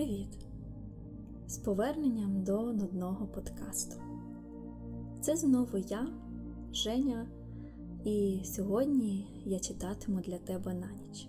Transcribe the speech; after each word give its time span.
Привіт! 0.00 0.38
З 1.46 1.58
поверненням 1.58 2.44
до 2.44 2.72
нудного 2.72 3.26
подкасту. 3.26 4.00
Це 5.20 5.36
знову 5.36 5.78
я, 5.78 6.08
Женя, 6.72 7.26
і 8.04 8.40
сьогодні 8.44 9.42
я 9.44 9.58
читатиму 9.58 10.20
для 10.20 10.38
тебе 10.38 10.74
на 10.74 10.92
ніч. 10.92 11.28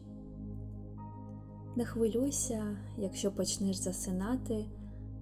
Не 1.76 1.86
хвилюйся, 1.86 2.78
якщо 2.98 3.32
почнеш 3.32 3.76
засинати 3.76 4.66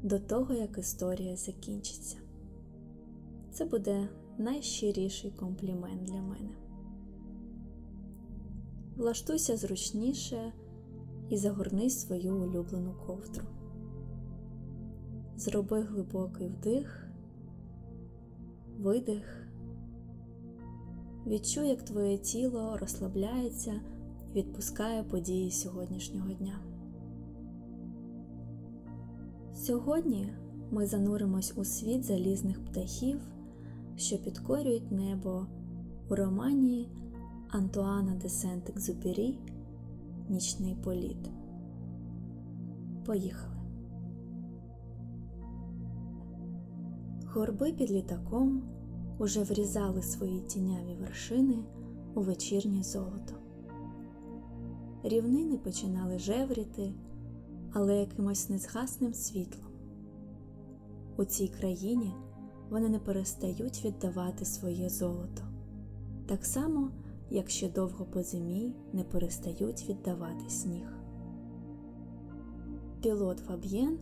до 0.03 0.19
того, 0.19 0.53
як 0.53 0.77
історія 0.77 1.35
закінчиться. 1.35 2.17
Це 3.51 3.65
буде 3.65 4.09
найщиріший 4.37 5.31
комплімент 5.31 6.03
для 6.03 6.21
мене. 6.21 6.55
Влаштуйся 8.97 9.57
зручніше 9.57 10.53
і 11.29 11.37
загорни 11.37 11.89
свою 11.89 12.35
улюблену 12.35 12.93
ковдру. 13.07 13.43
Зроби 15.37 15.81
глибокий 15.81 16.47
вдих, 16.47 17.07
видих. 18.77 19.47
Відчуй, 21.27 21.67
як 21.67 21.85
твоє 21.85 22.17
тіло 22.17 22.77
розслабляється 22.77 23.81
і 24.31 24.37
відпускає 24.37 25.03
події 25.03 25.51
сьогоднішнього 25.51 26.31
дня. 26.33 26.59
Сьогодні 29.53 30.33
ми 30.71 30.85
зануримось 30.85 31.53
у 31.55 31.65
світ 31.65 32.03
залізних 32.03 32.65
птахів, 32.65 33.19
що 33.95 34.17
підкорюють 34.17 34.91
небо 34.91 35.47
у 36.09 36.15
романі 36.15 36.89
Антуана 37.49 38.15
де 38.21 38.27
Сент-Екзюпері 38.27 39.35
Нічний 40.29 40.75
політ. 40.75 41.29
Поїхали. 43.05 43.55
Горби 47.25 47.73
під 47.73 47.91
літаком 47.91 48.63
уже 49.19 49.43
врізали 49.43 50.01
свої 50.01 50.41
тіняві 50.41 50.95
вершини 50.95 51.63
у 52.15 52.21
вечірнє 52.21 52.83
золото. 52.83 53.33
Рівнини 55.03 55.57
починали 55.57 56.19
жевріти, 56.19 56.93
але 57.73 57.99
якимось 57.99 58.49
незгасним 58.49 59.13
світлом. 59.13 59.71
У 61.17 61.25
цій 61.25 61.47
країні 61.47 62.13
вони 62.69 62.89
не 62.89 62.99
перестають 62.99 63.85
віддавати 63.85 64.45
своє 64.45 64.89
золото, 64.89 65.43
так 66.27 66.45
само, 66.45 66.91
як 67.29 67.49
ще 67.49 67.69
довго 67.69 68.05
по 68.05 68.23
зимі 68.23 68.73
не 68.93 69.03
перестають 69.03 69.89
віддавати 69.89 70.49
сніг. 70.49 70.93
Пілот 73.01 73.39
Фаб'єн 73.39 73.99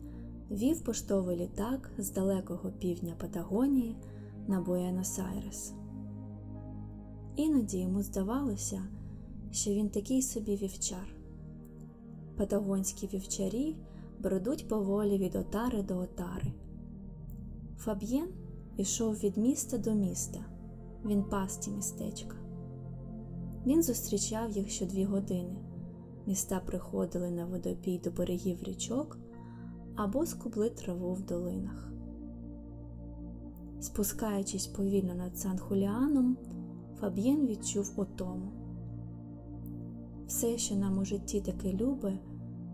вів 0.52 0.82
поштовий 0.82 1.38
літак 1.38 1.92
з 1.98 2.12
далекого 2.12 2.72
півдня 2.72 3.14
Патагонії 3.18 3.96
на 4.48 4.62
Буенос-Айрес. 4.62 5.74
Іноді 7.36 7.80
йому 7.80 8.04
здавалося, 8.04 8.84
що 9.52 9.72
він 9.72 9.90
такий 9.90 10.22
собі 10.22 10.56
вівчар. 10.56 11.16
Патагонські 12.38 13.08
вівчарі 13.08 13.76
бредуть 14.20 14.68
поволі 14.68 15.18
від 15.18 15.36
отари 15.36 15.84
до 15.84 15.98
отари. 15.98 16.54
Фаб'єн 17.78 18.28
ішов 18.78 19.16
від 19.16 19.38
міста 19.38 19.78
до 19.78 19.94
міста, 19.94 20.40
він 21.06 21.24
пас 21.24 21.58
ті 21.58 21.72
містечка. 21.72 22.37
Він 23.68 23.84
зустрічав 23.84 24.52
їх 24.52 24.70
що 24.70 24.86
дві 24.86 25.06
години. 25.06 25.56
Міста 26.28 26.60
приходили 26.60 27.32
на 27.32 27.46
водопій 27.46 28.02
до 28.04 28.12
берегів 28.12 28.64
річок 28.64 29.18
або 29.96 30.26
скубли 30.26 30.70
траву 30.70 31.14
в 31.14 31.22
долинах. 31.22 31.92
Спускаючись 33.80 34.68
повільно 34.68 35.16
над 35.16 35.38
Сан 35.38 35.58
Хуліаном, 35.58 36.38
Фаб'єн 37.00 37.48
відчув 37.48 37.94
отому. 37.96 38.52
Все, 40.28 40.58
що 40.58 40.76
нам 40.76 40.98
у 40.98 41.06
житті 41.06 41.42
таке 41.42 41.74
любе, 41.74 42.20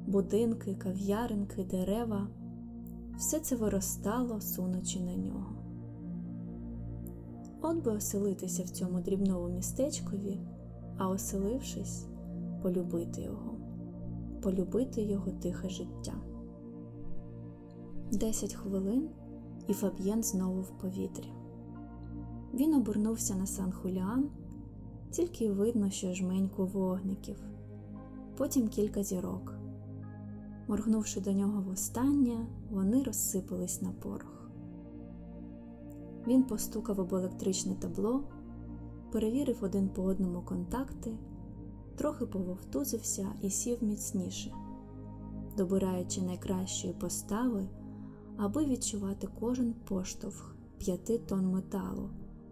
будинки, 0.08 0.76
кав'яринки, 0.76 1.64
дерева, 1.64 2.28
все 3.18 3.40
це 3.40 3.56
виростало, 3.56 4.42
сунучи 4.42 5.00
на 5.00 5.16
нього. 5.16 5.56
От 7.62 7.84
би 7.84 7.92
оселитися 7.92 8.64
в 8.64 8.70
цьому 8.70 9.00
дрібному 9.00 9.50
містечкові, 9.50 10.40
а 10.98 11.10
оселившись, 11.10 12.06
полюбити 12.62 13.22
його, 13.22 13.56
полюбити 14.42 15.02
його 15.02 15.32
тихе 15.32 15.70
життя. 15.70 16.14
Десять 18.12 18.54
хвилин, 18.54 19.10
і 19.68 19.74
Фаб'єн 19.74 20.24
знову 20.24 20.62
в 20.62 20.70
повітрі. 20.70 21.34
Він 22.54 22.74
обернувся 22.74 23.36
на 23.36 23.46
Сан 23.46 23.72
Хуліан, 23.72 24.30
тільки 25.12 25.52
видно, 25.52 25.90
що 25.90 26.14
жменьку 26.14 26.66
вогників, 26.66 27.44
потім 28.38 28.68
кілька 28.68 29.04
зірок. 29.04 29.54
Моргнувши 30.68 31.22
до 31.22 31.32
нього 31.32 31.62
востаннє, 31.62 32.48
вони 32.72 33.04
розсипались 33.04 33.82
на 33.82 33.92
порох. 33.92 34.50
Він 36.28 36.44
постукав 36.44 37.00
об 37.00 37.14
електричне 37.14 37.76
табло, 37.76 38.24
перевірив 39.14 39.58
один 39.62 39.90
по 39.90 40.04
одному 40.04 40.42
контакти, 40.42 41.12
трохи 41.96 42.26
пововтузився 42.26 43.28
і 43.42 43.50
сів 43.50 43.84
міцніше, 43.84 44.54
добираючи 45.58 46.22
найкращої 46.22 46.94
постави 46.94 47.68
аби 48.38 48.66
відчувати 48.66 49.28
кожен 49.40 49.74
поштовх 49.74 50.56
п'яти 50.78 51.18
тонн 51.18 51.48
металу, 51.48 52.10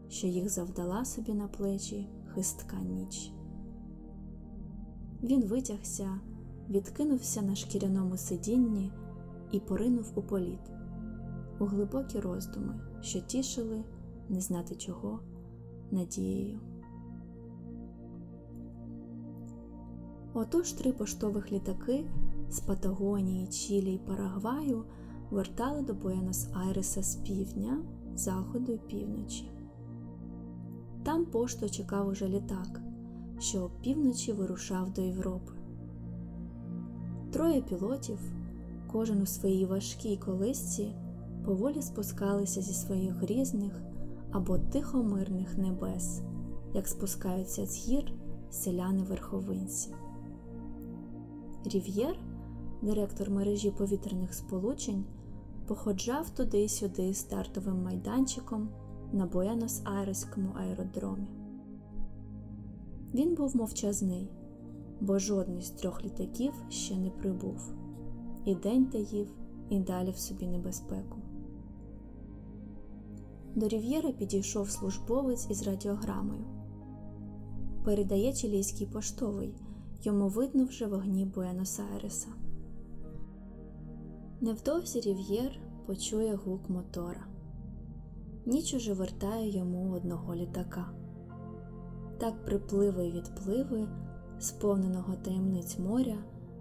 що 0.10 0.28
їх 0.28 0.50
завдала 0.50 1.06
собі 1.06 1.34
на 1.34 1.48
плечі 1.48 2.10
хистка 2.34 2.78
ніч. 2.82 3.34
Він 5.24 5.44
витягся, 5.44 6.20
відкинувся 6.70 7.42
на 7.42 7.56
шкіряному 7.56 8.18
сидінні 8.18 8.92
і 9.52 9.60
поринув 9.60 10.12
у 10.16 10.22
політ, 10.22 10.72
у 11.60 11.66
глибокі 11.66 12.20
роздуми, 12.20 12.82
що 13.02 13.20
тішили, 13.22 13.84
не 14.30 14.42
знати 14.42 14.76
чого, 14.76 15.20
надією. 15.91 16.59
Отож 20.34 20.74
три 20.74 20.91
поштових 20.91 21.52
літаки 21.52 22.06
з 22.50 22.59
Патагонії, 22.59 23.47
Чилі 23.47 23.94
й 23.94 23.97
Парагваю 23.97 24.85
вертали 25.31 25.81
до 25.81 25.94
Буенос-Айреса 25.94 27.03
з 27.03 27.16
півдня, 27.16 27.78
заходу 28.16 28.72
і 28.72 28.78
півночі. 28.78 29.52
Там 31.03 31.25
пошту 31.25 31.69
чекав 31.69 32.08
уже 32.08 32.28
літак, 32.28 32.81
що 33.40 33.63
опівночі 33.63 34.34
вирушав 34.34 34.94
до 34.94 35.02
Європи. 35.02 35.53
Троє 37.31 37.62
пілотів, 37.62 38.19
кожен 38.91 39.22
у 39.22 39.25
своїй 39.25 39.66
важкій 39.66 40.18
колисці, 40.18 40.96
поволі 41.46 41.81
спускалися 41.81 42.62
зі 42.62 42.73
своїх 42.73 43.13
грізних 43.13 43.81
або 44.31 44.58
тихомирних 44.58 45.58
небес, 45.58 46.22
як 46.74 46.88
спускаються 46.88 47.66
з 47.66 47.88
гір 47.88 48.14
селяни 48.50 49.03
верховинці. 49.03 49.96
Рів'єр, 51.66 52.16
директор 52.81 53.30
мережі 53.30 53.72
повітряних 53.72 54.34
сполучень, 54.34 55.06
походжав 55.68 56.30
туди 56.30 56.59
й 56.59 56.70
сюди 56.70 57.14
стартовим 57.14 57.84
майданчиком 57.84 58.70
на 59.12 59.28
Буенос-Айреському 59.28 60.58
аеродромі. 60.58 61.28
Він 63.14 63.35
був 63.35 63.56
мовчазний, 63.56 64.32
бо 65.02 65.20
жодний 65.20 65.61
з 65.61 65.70
трьох 65.70 66.03
літаків 66.06 66.53
ще 66.70 66.97
не 66.97 67.09
прибув, 67.09 67.73
і 68.46 68.56
день 68.56 68.85
таїв, 68.85 69.28
і 69.70 69.79
далі 69.79 70.11
в 70.11 70.17
собі 70.17 70.47
небезпеку. 70.47 71.21
До 73.56 73.68
Рів'єра 73.68 74.12
підійшов 74.12 74.70
службовець 74.70 75.48
із 75.50 75.68
радіограмою. 75.68 76.46
Передає 77.86 78.34
чилійський 78.34 78.88
поштовий, 78.88 79.56
йому 80.02 80.28
видно 80.28 80.66
вже 80.66 80.88
вогні 80.88 81.26
Буенос-Айреса. 81.26 82.28
Невдовзі 84.42 85.02
Рів'єр 85.02 85.59
почує 85.86 86.36
гук 86.36 86.70
мотора. 86.70 87.28
Ніч 88.46 88.74
уже 88.74 88.94
вертає 88.94 89.58
йому 89.58 89.92
одного 89.92 90.36
літака. 90.36 90.92
Так 92.18 92.46
припливи 92.46 93.08
й 93.08 93.12
відпливи, 93.12 93.88
сповненого 94.40 95.16
таємниць 95.16 95.80
моря, 95.80 96.18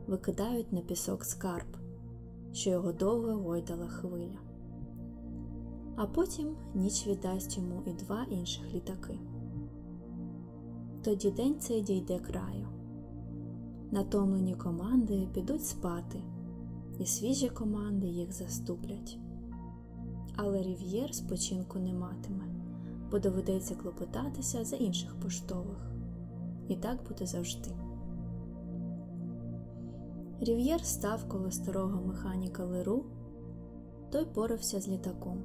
викидають 0.06 0.72
на 0.72 0.80
пісок 0.80 1.24
скарб, 1.24 1.76
що 2.52 2.70
його 2.70 2.92
довго 2.92 3.32
гойдала 3.32 3.86
хвиля. 3.86 4.49
А 5.96 6.06
потім 6.06 6.56
ніч 6.74 7.06
віддасть 7.06 7.56
йому 7.56 7.82
і 7.86 7.92
два 7.92 8.26
інших 8.30 8.74
літаки. 8.74 9.18
Тоді 11.02 11.30
день 11.30 11.60
цей 11.60 11.82
дійде 11.82 12.18
краю. 12.18 12.68
Натомлені 13.90 14.54
команди 14.54 15.28
підуть 15.34 15.66
спати 15.66 16.22
і 16.98 17.06
свіжі 17.06 17.48
команди 17.48 18.06
їх 18.06 18.32
заступлять. 18.32 19.18
Але 20.36 20.62
Рів'єр 20.62 21.14
спочинку 21.14 21.78
не 21.78 21.92
матиме, 21.92 22.44
бо 23.10 23.18
доведеться 23.18 23.74
клопотатися 23.74 24.64
за 24.64 24.76
інших 24.76 25.14
поштових. 25.20 25.92
І 26.68 26.76
так 26.76 26.98
буде 27.08 27.26
завжди. 27.26 27.70
Рів'єр 30.40 30.84
став 30.84 31.28
коло 31.28 31.50
старого 31.50 32.06
механіка 32.06 32.64
Леру, 32.64 33.04
той 34.10 34.24
порався 34.24 34.80
з 34.80 34.88
літаком. 34.88 35.44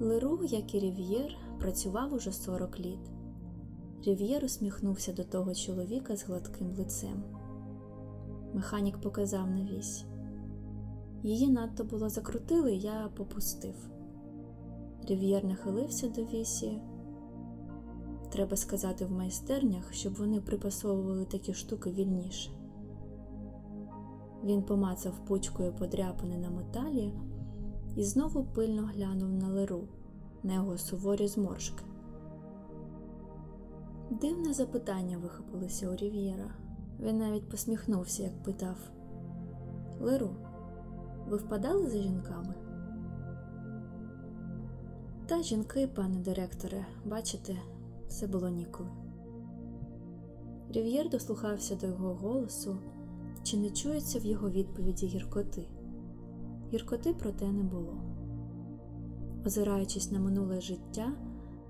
Леру, 0.00 0.44
як 0.44 0.74
і 0.74 0.78
Рів'єр, 0.78 1.36
працював 1.58 2.14
уже 2.14 2.32
40 2.32 2.80
літ. 2.80 3.10
Рів'єр 4.04 4.44
усміхнувся 4.44 5.12
до 5.12 5.24
того 5.24 5.54
чоловіка 5.54 6.16
з 6.16 6.24
гладким 6.24 6.70
лицем. 6.78 7.22
Механік 8.54 9.00
показав 9.00 9.50
на 9.50 9.62
вісь. 9.62 10.04
Її 11.22 11.48
надто 11.48 11.84
було 11.84 12.08
закрутили, 12.08 12.74
я 12.74 13.10
попустив. 13.16 13.74
Рів'єр 15.08 15.44
нахилився 15.44 16.08
до 16.08 16.24
вісі. 16.24 16.82
Треба 18.30 18.56
сказати 18.56 19.06
в 19.06 19.12
майстернях, 19.12 19.92
щоб 19.92 20.14
вони 20.14 20.40
припасовували 20.40 21.24
такі 21.24 21.54
штуки 21.54 21.90
вільніше. 21.90 22.50
Він 24.44 24.62
помацав 24.62 25.24
пучкою 25.24 25.72
подряпини 25.72 26.38
на 26.38 26.50
металі 26.50 27.12
і 28.00 28.04
знову 28.04 28.44
пильно 28.44 28.90
глянув 28.94 29.30
на 29.30 29.48
леру, 29.48 29.88
на 30.42 30.54
його 30.54 30.78
суворі 30.78 31.28
зморшки. 31.28 31.84
Дивне 34.10 34.52
запитання 34.52 35.18
вихопилося 35.18 35.90
у 35.90 35.96
Рів'єра. 35.96 36.50
Він 37.00 37.18
навіть 37.18 37.48
посміхнувся, 37.48 38.22
як 38.22 38.42
питав 38.42 38.76
Леру, 40.00 40.30
ви 41.28 41.36
впадали 41.36 41.86
за 41.86 41.98
жінками? 41.98 42.54
Та 45.26 45.42
жінки, 45.42 45.86
пане 45.86 46.18
директоре, 46.18 46.86
бачите, 47.04 47.56
все 48.08 48.26
було 48.26 48.48
ніколи. 48.48 48.90
Рів'єр 50.70 51.10
дослухався 51.10 51.76
до 51.76 51.86
його 51.86 52.14
голосу, 52.14 52.78
чи 53.42 53.56
не 53.56 53.70
чується 53.70 54.18
в 54.18 54.24
його 54.26 54.50
відповіді 54.50 55.06
гіркоти. 55.06 55.68
Гіркоти 56.72 57.14
проте 57.18 57.52
не 57.52 57.62
було. 57.62 57.96
Озираючись 59.46 60.12
на 60.12 60.18
минуле 60.18 60.60
життя, 60.60 61.12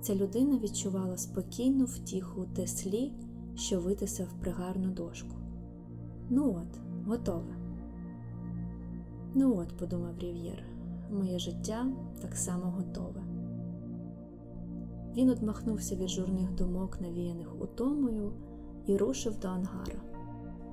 ця 0.01 0.15
людина 0.15 0.59
відчувала 0.59 1.17
спокійну 1.17 1.85
втіху 1.85 2.47
Теслі, 2.55 3.13
що 3.55 3.81
витисав 3.81 4.29
пригарну 4.41 4.91
дошку. 4.91 5.37
Ну 6.31 6.51
от, 6.51 6.81
готове. 7.07 7.57
Ну 9.35 9.57
от, 9.57 9.77
подумав 9.77 10.19
Рів'єр, 10.19 10.65
моє 11.11 11.39
життя 11.39 11.87
так 12.23 12.37
само 12.37 12.65
готове. 12.65 13.23
Він 15.17 15.31
одмахнувся 15.31 15.97
від 15.97 16.09
журних 16.09 16.55
думок, 16.55 17.01
навіяних 17.01 17.63
утомою, 17.63 18.33
і 18.87 18.97
рушив 18.97 19.39
до 19.39 19.49
ангара. 19.49 20.03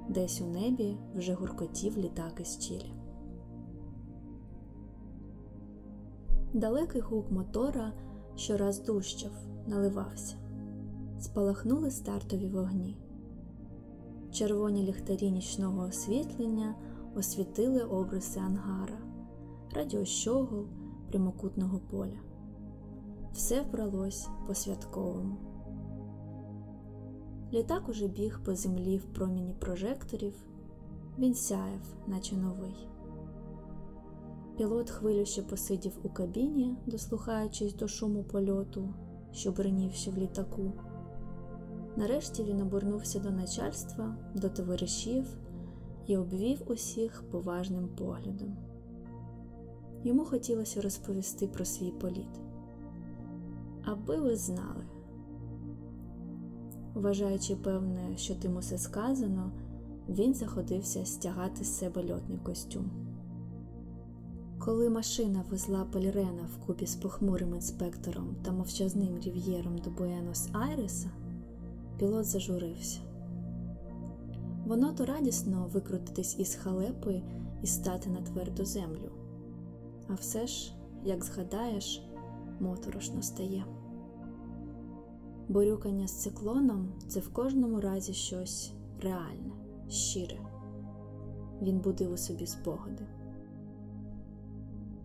Десь 0.09 0.41
у 0.41 0.45
небі 0.45 0.97
вже 1.15 1.33
гуркотів 1.33 1.97
літак 1.97 2.39
із 2.41 2.57
Чілі. 2.57 2.96
Далекий 6.53 7.01
гук 7.01 7.31
мотора 7.31 7.93
щораз 8.35 8.79
дужчав, 8.79 9.31
наливався. 9.67 10.35
Спалахнули 11.19 11.91
стартові 11.91 12.47
вогні. 12.47 12.97
Червоні 14.31 14.83
ліхтарі 14.83 15.31
нічного 15.31 15.87
освітлення 15.87 16.75
освітили 17.15 17.81
обриси 17.81 18.39
ангара, 18.39 18.97
радіощогол 19.75 20.65
прямокутного 21.09 21.79
поля. 21.79 22.19
Все 23.33 23.61
вбралось 23.61 24.27
по 24.47 24.53
святковому. 24.53 25.37
Літак 27.53 27.89
уже 27.89 28.07
біг 28.07 28.39
по 28.45 28.55
землі 28.55 28.97
в 28.97 29.03
проміні 29.03 29.53
прожекторів, 29.59 30.33
він 31.19 31.35
сяяв, 31.35 31.95
наче 32.07 32.35
новий. 32.35 32.87
Пілот 34.57 34.89
хвилюще 34.89 35.41
посидів 35.41 35.99
у 36.03 36.09
кабіні, 36.09 36.75
дослухаючись 36.85 37.73
до 37.73 37.87
шуму 37.87 38.23
польоту, 38.23 38.93
що 39.31 39.51
бринів 39.51 39.91
ще 39.93 40.11
в 40.11 40.17
літаку. 40.17 40.73
Нарешті 41.95 42.43
він 42.43 42.61
обернувся 42.61 43.19
до 43.19 43.31
начальства, 43.31 44.15
до 44.35 44.49
товаришів 44.49 45.37
і 46.07 46.17
обвів 46.17 46.61
усіх 46.67 47.23
поважним 47.31 47.87
поглядом. 47.87 48.57
Йому 50.03 50.25
хотілося 50.25 50.81
розповісти 50.81 51.47
про 51.47 51.65
свій 51.65 51.91
політ. 51.91 52.41
Аби 53.83 54.17
ви 54.17 54.35
знали, 54.35 54.83
вважаючи 56.93 57.55
певне, 57.55 58.17
що 58.17 58.35
тим 58.35 58.57
усе 58.57 58.77
сказано, 58.77 59.51
він 60.09 60.33
заходився 60.33 61.05
стягати 61.05 61.63
з 61.63 61.77
себе 61.77 62.13
льотний 62.13 62.37
костюм. 62.37 63.06
Коли 64.59 64.89
машина 64.89 65.43
везла 65.49 65.85
Пельрена 65.85 66.49
вкупі 66.55 66.85
з 66.87 66.95
похмурим 66.95 67.55
інспектором 67.55 68.35
та 68.43 68.51
мовчазним 68.51 69.19
рів'єром 69.19 69.77
до 69.77 69.89
Буенос 69.89 70.47
Айреса, 70.53 71.09
пілот 71.99 72.25
зажурився. 72.25 72.99
Воно 74.65 74.91
то 74.93 75.05
радісно 75.05 75.69
викрутитись 75.73 76.39
із 76.39 76.55
халепи 76.55 77.21
і 77.63 77.67
стати 77.67 78.09
на 78.09 78.21
тверду 78.21 78.65
землю. 78.65 79.11
А 80.07 80.13
все 80.13 80.47
ж, 80.47 80.73
як 81.03 81.23
згадаєш, 81.23 82.03
моторошно 82.59 83.21
стає. 83.21 83.65
Борюкання 85.47 86.07
з 86.07 86.21
циклоном 86.21 86.89
це 87.07 87.19
в 87.19 87.33
кожному 87.33 87.81
разі 87.81 88.13
щось 88.13 88.71
реальне, 89.01 89.51
щире. 89.89 90.37
Він 91.61 91.79
будив 91.79 92.11
у 92.11 92.17
собі 92.17 92.47
спогади. 92.47 93.16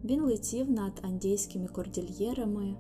Він 0.05 0.23
летів 0.23 0.71
над 0.71 0.93
андійськими 1.03 1.69
кордільєрами, 1.69 2.75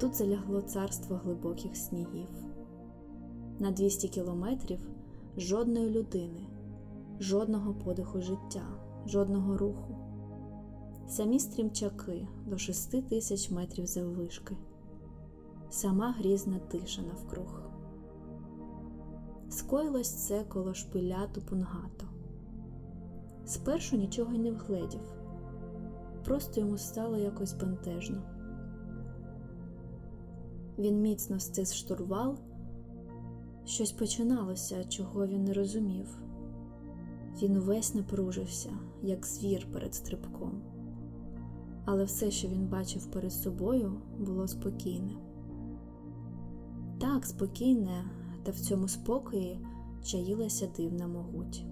тут 0.00 0.14
залягло 0.14 0.62
царство 0.62 1.16
глибоких 1.16 1.76
снігів. 1.76 2.28
На 3.58 3.70
200 3.70 4.08
кілометрів 4.08 4.88
жодної 5.36 5.90
людини, 5.90 6.46
жодного 7.20 7.74
подиху 7.74 8.20
життя, 8.20 8.66
жодного 9.06 9.56
руху, 9.58 9.96
самі 11.08 11.40
стрімчаки 11.40 12.28
до 12.46 12.58
6 12.58 13.08
тисяч 13.08 13.50
метрів 13.50 13.86
заввишки, 13.86 14.56
сама 15.70 16.12
грізна 16.12 16.58
тиша 16.58 17.02
навкруг. 17.02 17.62
Скоїлось 19.48 20.26
це 20.26 20.44
коло 20.44 20.74
шпиля 20.74 21.26
Тупунгато. 21.34 22.06
Спершу 23.46 23.96
нічого 23.96 24.34
й 24.34 24.38
не 24.38 24.50
вгледів 24.50 25.13
просто 26.24 26.60
йому 26.60 26.78
стало 26.78 27.16
якось 27.16 27.52
бентежно. 27.52 28.22
Він 30.78 31.00
міцно 31.00 31.40
стис 31.40 31.74
штурвал, 31.74 32.38
щось 33.64 33.92
починалося, 33.92 34.84
чого 34.84 35.26
він 35.26 35.44
не 35.44 35.52
розумів. 35.52 36.18
Він 37.42 37.56
увесь 37.56 37.94
напружився, 37.94 38.70
як 39.02 39.26
звір 39.26 39.66
перед 39.72 39.94
стрибком, 39.94 40.62
але 41.84 42.04
все, 42.04 42.30
що 42.30 42.48
він 42.48 42.66
бачив 42.66 43.06
перед 43.06 43.32
собою, 43.32 43.92
було 44.18 44.48
спокійне. 44.48 45.12
Так, 47.00 47.26
спокійне, 47.26 48.04
та 48.42 48.52
в 48.52 48.56
цьому 48.56 48.88
спокої 48.88 49.60
чаїлася 50.04 50.68
дивна 50.76 51.06
могуть. 51.06 51.64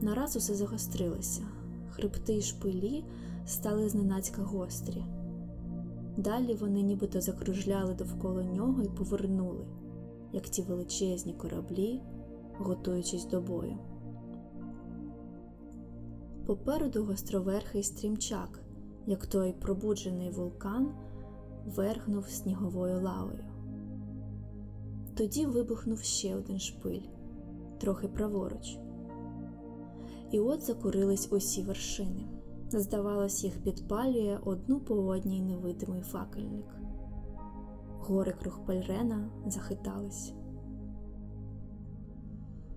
Нараз 0.00 0.36
усе 0.36 0.54
загострилося 0.54 1.42
хребти 1.90 2.32
й 2.32 2.42
шпилі 2.42 3.04
стали 3.46 3.88
зненацька 3.88 4.42
гострі. 4.42 5.04
Далі 6.16 6.54
вони 6.54 6.82
нібито 6.82 7.20
закружляли 7.20 7.94
довкола 7.94 8.44
нього 8.44 8.82
і 8.82 8.88
повернули, 8.88 9.66
як 10.32 10.48
ті 10.48 10.62
величезні 10.62 11.32
кораблі, 11.32 12.00
готуючись 12.58 13.26
до 13.26 13.40
бою. 13.40 13.78
Попереду 16.46 17.04
гостроверхий 17.04 17.82
стрімчак, 17.82 18.60
як 19.06 19.26
той 19.26 19.52
пробуджений 19.52 20.30
вулкан, 20.30 20.88
вергнув 21.66 22.28
сніговою 22.28 23.02
лавою. 23.02 23.44
Тоді 25.16 25.46
вибухнув 25.46 26.00
ще 26.00 26.36
один 26.36 26.58
шпиль, 26.58 27.02
трохи 27.78 28.08
праворуч 28.08 28.78
і 30.30 30.40
от 30.40 30.62
закурились 30.62 31.32
усі 31.32 31.62
вершини. 31.62 32.28
Здавалось, 32.72 33.44
їх 33.44 33.62
підпалює 33.62 34.38
одну 34.44 34.80
по 34.80 34.94
одній 34.94 35.42
невидимий 35.42 36.02
факельник. 36.02 36.66
Гори 37.98 38.34
круг 38.40 38.60
Пельрена 38.66 39.30
захитались. 39.46 40.32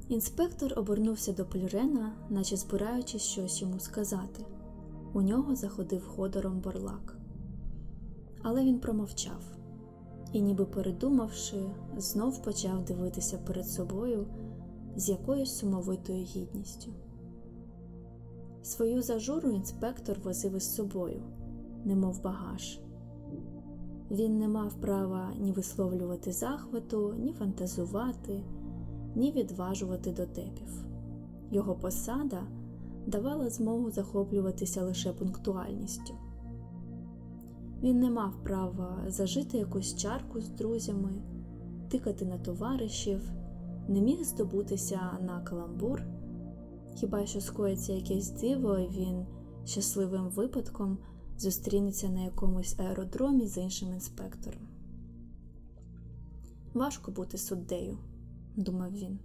Інспектор 0.10 0.80
обернувся 0.80 1.34
до 1.34 1.46
Польрена, 1.46 2.12
наче 2.30 2.58
збираючись 2.58 3.22
щось 3.22 3.62
йому 3.62 3.80
сказати. 3.80 4.46
У 5.14 5.22
нього 5.22 5.56
заходив 5.56 6.08
ходором 6.08 6.60
борлак. 6.60 7.18
Але 8.42 8.64
він 8.64 8.80
промовчав 8.80 9.42
і, 10.34 10.42
ніби 10.42 10.66
передумавши, 10.66 11.58
знов 11.98 12.44
почав 12.44 12.86
дивитися 12.86 13.38
перед 13.38 13.68
собою 13.68 14.28
з 14.96 15.10
якоюсь 15.10 15.58
сумовитою 15.58 16.24
гідністю. 16.24 16.92
Свою 18.64 19.02
зажуру 19.02 19.50
інспектор 19.52 20.18
возив 20.24 20.56
із 20.56 20.76
собою, 20.76 21.22
немов 21.86 22.24
багаж. 22.24 22.80
Він 24.12 24.38
не 24.38 24.48
мав 24.48 24.74
права 24.74 25.34
ні 25.40 25.52
висловлювати 25.52 26.32
захвату, 26.32 27.14
ні 27.20 27.34
фантазувати, 27.34 28.44
ні 29.16 29.32
відважувати 29.32 30.12
дотепів. 30.12 30.86
Його 31.52 31.76
посада 31.76 32.44
давала 33.08 33.50
змогу 33.50 33.92
захоплюватися 33.92 34.84
лише 34.84 35.14
пунктуальністю. 35.14 36.14
Він 37.82 38.00
не 38.00 38.12
мав 38.12 38.44
права 38.44 38.98
зажити 39.08 39.58
якусь 39.58 39.96
чарку 39.96 40.42
з 40.42 40.50
друзями, 40.50 41.14
тикати 41.90 42.26
на 42.26 42.38
товаришів, 42.38 43.32
не 43.88 44.02
міг 44.02 44.24
здобутися 44.24 45.00
на 45.22 45.42
каламбур, 45.42 46.02
хіба 46.96 47.26
що 47.26 47.42
скоїться 47.42 47.94
якесь 47.94 48.30
диво, 48.30 48.80
і 48.80 48.88
він 48.88 49.26
щасливим 49.66 50.30
випадком 50.30 50.98
зустрінеться 51.38 52.10
на 52.10 52.24
якомусь 52.24 52.80
аеродромі 52.80 53.48
з 53.48 53.58
іншим 53.58 53.94
інспектором. 53.94 54.68
Важко 56.74 57.12
бути 57.12 57.38
суддею, 57.38 57.98
думав 58.56 58.92
він. 58.92 59.20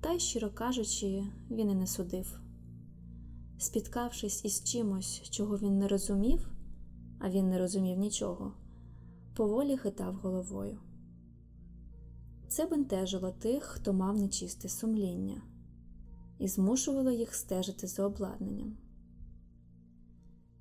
Та 0.00 0.12
й, 0.12 0.18
щиро 0.18 0.50
кажучи, 0.50 1.24
він 1.50 1.70
і 1.70 1.74
не 1.74 1.86
судив. 1.86 2.40
Спіткавшись 3.58 4.44
із 4.44 4.64
чимось, 4.64 5.22
чого 5.30 5.58
він 5.58 5.78
не 5.78 5.88
розумів, 5.88 6.50
а 7.18 7.30
він 7.30 7.48
не 7.48 7.58
розумів 7.58 7.98
нічого, 7.98 8.52
поволі 9.34 9.76
хитав 9.76 10.14
головою. 10.14 10.78
Це 12.48 12.66
бентежило 12.66 13.30
тих, 13.30 13.62
хто 13.62 13.92
мав 13.92 14.18
нечисте 14.18 14.68
сумління, 14.68 15.42
і 16.38 16.48
змушувало 16.48 17.10
їх 17.10 17.34
стежити 17.34 17.86
за 17.86 18.06
обладнанням. 18.06 18.76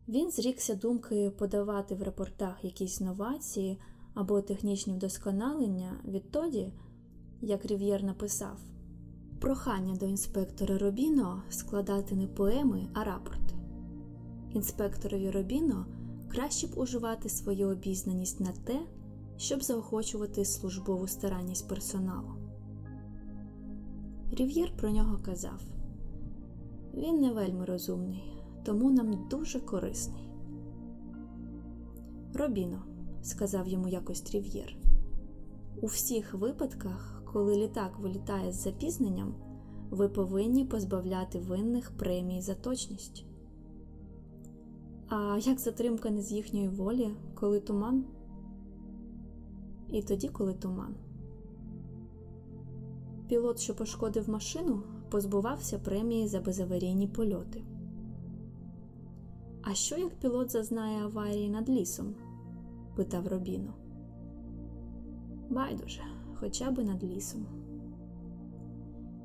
Він 0.08 0.32
зрікся 0.32 0.76
думки 0.76 1.32
подавати 1.38 1.96
в 1.96 2.04
репортах 2.04 2.64
якісь 2.64 3.02
новації 3.02 3.80
або 4.14 4.42
технічні 4.42 4.94
вдосконалення 4.94 6.02
відтоді, 6.06 6.74
як 7.42 7.66
Рів'єр 7.66 8.04
написав 8.04 8.60
прохання 9.44 9.96
до 9.96 10.06
інспектора 10.06 10.78
Робіно 10.78 11.44
складати 11.50 12.16
не 12.16 12.28
поеми, 12.28 12.88
а 12.94 13.04
рапорти. 13.04 13.56
Інспекторові 14.54 15.32
Робіно 15.32 15.86
краще 16.30 16.68
б 16.68 16.78
уживати 16.78 17.30
свою 17.30 17.68
обізнаність 17.68 18.40
на 18.40 18.52
те, 18.52 18.80
щоб 19.38 19.64
заохочувати 19.64 20.46
службову 20.46 21.08
старанність 21.08 21.70
персоналу. 21.70 22.43
Рів'єр 24.38 24.72
про 24.78 24.90
нього 24.90 25.20
казав 25.26 25.62
він 26.94 27.22
не 27.22 27.32
вельми 27.32 27.66
розумний, 27.66 28.24
тому 28.64 28.92
нам 28.92 29.28
дуже 29.30 29.60
корисний. 29.60 30.30
Робіно, 32.34 32.84
сказав 33.22 33.68
йому 33.68 33.88
якось 33.88 34.22
Трів'єр, 34.22 34.78
у 35.82 35.86
всіх 35.86 36.34
випадках, 36.34 37.24
коли 37.26 37.56
літак 37.56 38.00
вилітає 38.00 38.52
з 38.52 38.64
запізненням, 38.64 39.36
ви 39.90 40.10
повинні 40.10 40.66
позбавляти 40.66 41.40
винних 41.40 41.92
премії 41.92 42.42
за 42.42 42.56
точність. 42.56 43.26
А 45.10 45.40
як 45.42 45.60
затримка 45.60 46.10
не 46.10 46.22
з 46.22 46.32
їхньої 46.32 46.68
волі, 46.68 47.10
коли 47.36 47.60
туман? 47.60 48.06
І 49.92 50.02
тоді, 50.02 50.30
коли 50.30 50.54
туман. 50.54 50.96
Пілот, 53.28 53.60
що 53.60 53.76
пошкодив 53.76 54.30
машину, 54.30 54.84
позбувався 55.10 55.80
премії 55.80 56.28
за 56.28 56.40
безаварійні 56.40 57.08
польоти. 57.08 57.64
А 59.62 59.74
що 59.74 59.98
як 59.98 60.20
пілот 60.20 60.52
зазнає 60.52 61.04
аварії 61.04 61.50
над 61.50 61.70
лісом? 61.70 62.16
питав 62.96 63.28
Робіно. 63.28 63.74
Байдуже, 65.50 66.02
хоча 66.36 66.72
би 66.72 66.84
над 66.84 67.04
лісом. 67.04 67.46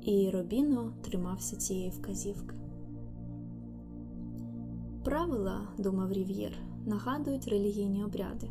І 0.01 0.29
Робіно 0.29 0.93
тримався 1.01 1.55
цієї 1.55 1.89
вказівки. 1.89 2.55
Правила, 5.03 5.67
думав 5.77 6.11
Рів'єр, 6.11 6.57
нагадують 6.85 7.47
релігійні 7.47 8.03
обряди. 8.03 8.49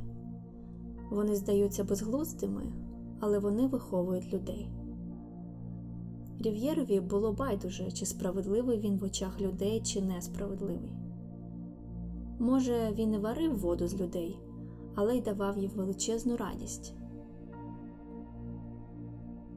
Вони 1.11 1.35
здаються 1.35 1.85
безглуздими, 1.85 2.62
але 3.21 3.38
вони 3.38 3.67
виховують 3.67 4.33
людей. 4.33 4.69
Рів'єрові 6.40 7.00
було 7.00 7.33
байдуже, 7.33 7.90
чи 7.90 8.07
справедливий 8.07 8.78
він 8.78 8.99
в 8.99 9.04
очах 9.04 9.40
людей, 9.40 9.80
чи 9.80 10.02
несправедливий. 10.02 10.92
Може, 12.38 12.92
він 12.95 13.14
і 13.14 13.18
варив 13.18 13.59
воду 13.59 13.88
з 13.88 14.00
людей, 14.00 14.38
але 14.95 15.16
й 15.16 15.21
давав 15.21 15.59
їм 15.59 15.71
величезну 15.71 16.37
радість. 16.37 16.95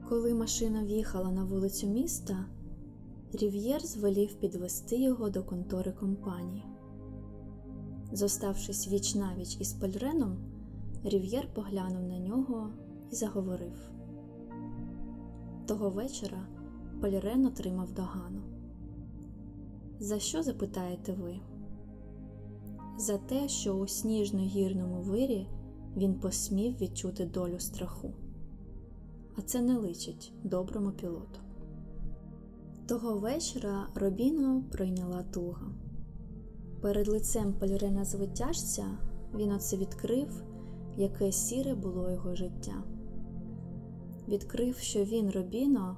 Коли 0.10 0.34
машина 0.34 0.84
в'їхала 0.84 1.32
на 1.32 1.44
вулицю 1.44 1.88
міста, 1.88 2.46
Рів'єр 3.34 3.82
звелів 3.82 4.34
підвести 4.34 4.96
його 4.96 5.30
до 5.30 5.44
контори 5.44 5.92
компанії. 5.92 6.64
Зоставшись 8.12 8.88
віч 8.88 9.16
навіч 9.16 9.58
із 9.60 9.74
Пальреном, 9.74 10.38
Рів'єр 11.04 11.48
поглянув 11.54 12.04
на 12.04 12.20
нього 12.20 12.70
і 13.12 13.16
заговорив. 13.16 13.92
Того 15.66 15.90
вечора 15.90 16.48
Пальрен 17.02 17.46
отримав 17.46 17.92
догану. 17.92 18.42
За 20.00 20.20
що 20.20 20.44
запитаєте 20.44 21.14
ви? 21.14 21.40
За 22.98 23.18
те, 23.18 23.48
що 23.48 23.74
у 23.74 23.88
сніжно-гірному 23.88 25.02
вирі 25.02 25.48
він 25.98 26.14
посмів 26.14 26.82
відчути 26.82 27.26
долю 27.26 27.60
страху, 27.60 28.14
а 29.38 29.42
це 29.42 29.62
не 29.62 29.78
личить 29.78 30.34
доброму 30.44 30.92
пілоту. 30.92 31.40
Того 32.88 33.18
вечора 33.18 33.88
Робіно 33.96 34.64
пройняла 34.72 35.24
туга. 35.24 35.68
Перед 36.82 37.08
лицем 37.08 37.54
Пальрена 37.54 38.06
звитяжця 38.06 38.86
він 39.36 39.52
оце 39.52 39.78
відкрив, 39.78 40.44
яке 40.98 41.32
сіре 41.32 41.76
було 41.76 42.12
його 42.12 42.36
життя. 42.36 42.84
Відкрив, 44.28 44.78
що 44.78 45.04
він, 45.04 45.32
Робіно, 45.32 45.98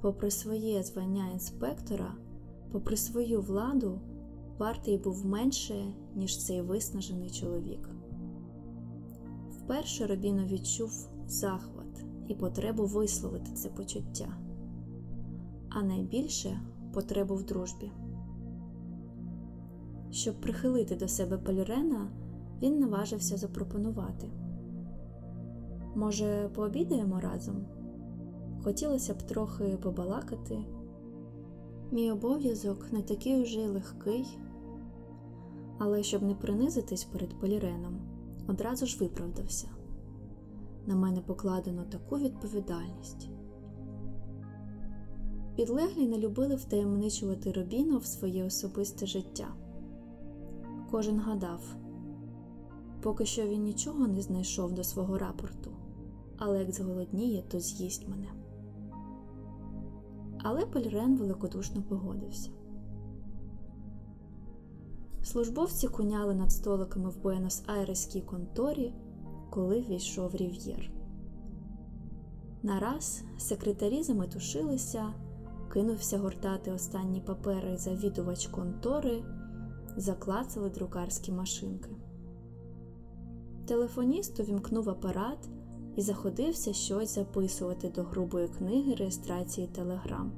попри 0.00 0.30
своє 0.30 0.82
звання 0.82 1.30
інспектора, 1.32 2.14
попри 2.72 2.96
свою 2.96 3.40
владу, 3.40 4.00
вартий 4.58 4.98
був 4.98 5.26
менше, 5.26 5.94
ніж 6.14 6.44
цей 6.44 6.60
виснажений 6.60 7.30
чоловік. 7.30 7.90
Вперше 9.50 10.06
Робіно 10.06 10.44
відчув 10.46 11.08
захват 11.26 12.04
і 12.28 12.34
потребу 12.34 12.86
висловити 12.86 13.52
це 13.52 13.68
почуття, 13.68 14.28
а 15.68 15.82
найбільше 15.82 16.60
потребу 16.94 17.34
в 17.34 17.44
дружбі. 17.44 17.92
Щоб 20.10 20.40
прихилити 20.40 20.96
до 20.96 21.08
себе 21.08 21.38
Полірена, 21.38 22.10
він 22.62 22.78
наважився 22.78 23.36
запропонувати. 23.36 24.30
Може, 25.94 26.50
пообідаємо 26.54 27.20
разом? 27.20 27.77
Хотілося 28.64 29.14
б 29.14 29.22
трохи 29.22 29.64
побалакати. 29.64 30.58
Мій 31.92 32.10
обов'язок 32.10 32.92
не 32.92 33.02
такий 33.02 33.42
уже 33.42 33.60
й 33.60 33.68
легкий, 33.68 34.38
але 35.78 36.02
щоб 36.02 36.22
не 36.22 36.34
принизитись 36.34 37.04
перед 37.04 37.40
Поліреном, 37.40 38.00
одразу 38.48 38.86
ж 38.86 38.98
виправдався. 38.98 39.68
На 40.86 40.96
мене 40.96 41.20
покладено 41.20 41.84
таку 41.84 42.18
відповідальність. 42.18 43.30
Підлеглі 45.56 46.06
не 46.06 46.18
любили 46.18 46.56
втаємничувати 46.56 47.52
Робіно 47.52 47.98
в 47.98 48.06
своє 48.06 48.44
особисте 48.44 49.06
життя. 49.06 49.48
Кожен 50.90 51.18
гадав, 51.18 51.76
поки 53.02 53.26
що 53.26 53.48
він 53.48 53.62
нічого 53.62 54.08
не 54.08 54.22
знайшов 54.22 54.72
до 54.72 54.84
свого 54.84 55.18
рапорту, 55.18 55.70
але 56.36 56.58
як 56.58 56.72
зголодніє, 56.72 57.44
то 57.48 57.60
з'їсть 57.60 58.08
мене. 58.08 58.37
Але 60.42 60.66
Пельрен 60.66 61.16
великодушно 61.16 61.82
погодився. 61.82 62.50
Службовці 65.22 65.88
куняли 65.88 66.34
над 66.34 66.52
столиками 66.52 67.10
в 67.10 67.18
Буенос-Айреській 67.22 68.24
конторі, 68.24 68.94
коли 69.50 69.80
війшов 69.80 70.36
Рів'єр. 70.36 70.90
Нараз 72.62 73.24
секретарі 73.38 74.02
заметушилися, 74.02 75.12
кинувся 75.72 76.18
гортати 76.18 76.72
останні 76.72 77.20
папери 77.20 77.76
завідувач 77.76 78.46
контори, 78.46 79.24
заклацали 79.96 80.70
друкарські 80.70 81.32
машинки. 81.32 81.90
Телефоніст 83.66 84.40
увімкнув 84.40 84.90
апарат 84.90 85.48
і 85.98 86.02
заходився 86.02 86.72
щось 86.72 87.14
записувати 87.14 87.88
до 87.88 88.02
грубої 88.02 88.48
книги 88.48 88.94
реєстрації 88.94 89.66
телеграм. 89.66 90.32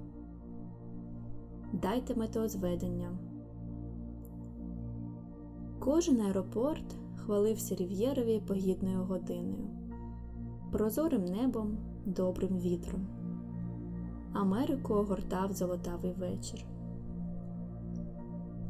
Дайте 1.72 2.14
метеозведення. 2.14 3.18
Кожен 5.78 6.20
аеропорт 6.20 6.84
хвалився 7.16 7.74
Рів'єрові 7.74 8.42
погідною 8.46 8.98
годиною, 8.98 9.68
прозорим 10.72 11.24
небом, 11.24 11.78
добрим 12.06 12.58
вітром. 12.58 13.06
Америку 14.32 14.94
огортав 14.94 15.52
золотавий 15.52 16.12
вечір. 16.12 16.64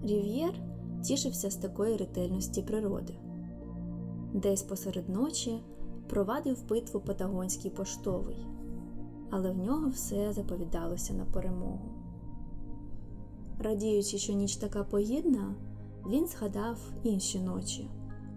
Рів'єр 0.02 0.54
тішився 1.02 1.50
з 1.50 1.56
такої 1.56 1.96
ретельності 1.96 2.62
природи. 2.62 3.14
Десь 4.34 4.62
посеред 4.62 5.08
ночі 5.08 5.60
провадив 6.10 6.68
битву 6.68 7.00
Патагонський 7.00 7.70
поштовий, 7.70 8.46
але 9.30 9.50
в 9.50 9.58
нього 9.58 9.88
все 9.88 10.32
заповідалося 10.32 11.14
на 11.14 11.24
перемогу. 11.24 11.90
Радіючи, 13.58 14.18
що 14.18 14.32
ніч 14.32 14.56
така 14.56 14.84
погідна, 14.84 15.54
він 16.08 16.26
згадав 16.26 16.78
інші 17.02 17.40
ночі, 17.40 17.90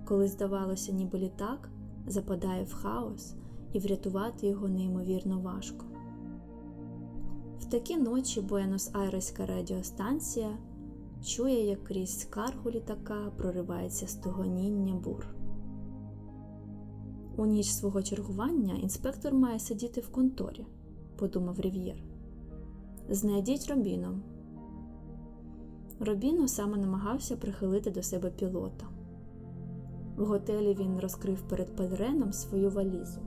коли, 0.06 0.28
здавалося, 0.28 0.92
ніби 0.92 1.20
літак 1.20 1.70
западає 2.08 2.64
в 2.64 2.74
хаос 2.74 3.34
і 3.74 3.80
врятувати 3.80 4.48
його 4.48 4.68
неймовірно 4.68 5.40
важко. 5.40 5.86
В 7.60 7.66
такі 7.66 7.98
ночі 7.98 8.42
Буенос-Айреська 8.42 9.46
радіостанція 9.46 10.58
чує, 11.26 11.66
як 11.66 11.84
крізь 11.84 12.20
скаргу 12.20 12.72
літака 12.72 13.32
проривається 13.38 14.08
стогоніння 14.08 14.94
бур. 14.94 15.43
У 17.38 17.46
ніч 17.46 17.68
свого 17.68 18.04
чергування 18.04 18.76
інспектор 18.76 19.34
має 19.34 19.60
сидіти 19.60 20.02
в 20.02 20.10
конторі, 20.10 20.66
подумав 21.16 21.60
Рів'єр. 21.60 22.04
Знайдіть 23.10 23.68
Робіно. 23.68 24.20
Робіно 26.00 26.48
саме 26.48 26.78
намагався 26.78 27.38
прихилити 27.38 27.92
до 27.92 28.04
себе 28.04 28.30
пілота. 28.30 28.88
В 30.18 30.26
готелі 30.26 30.74
він 30.80 31.00
розкрив 31.00 31.42
перед 31.42 31.76
Пельреном 31.76 32.34
свою 32.34 32.70
валізу. 32.70 33.20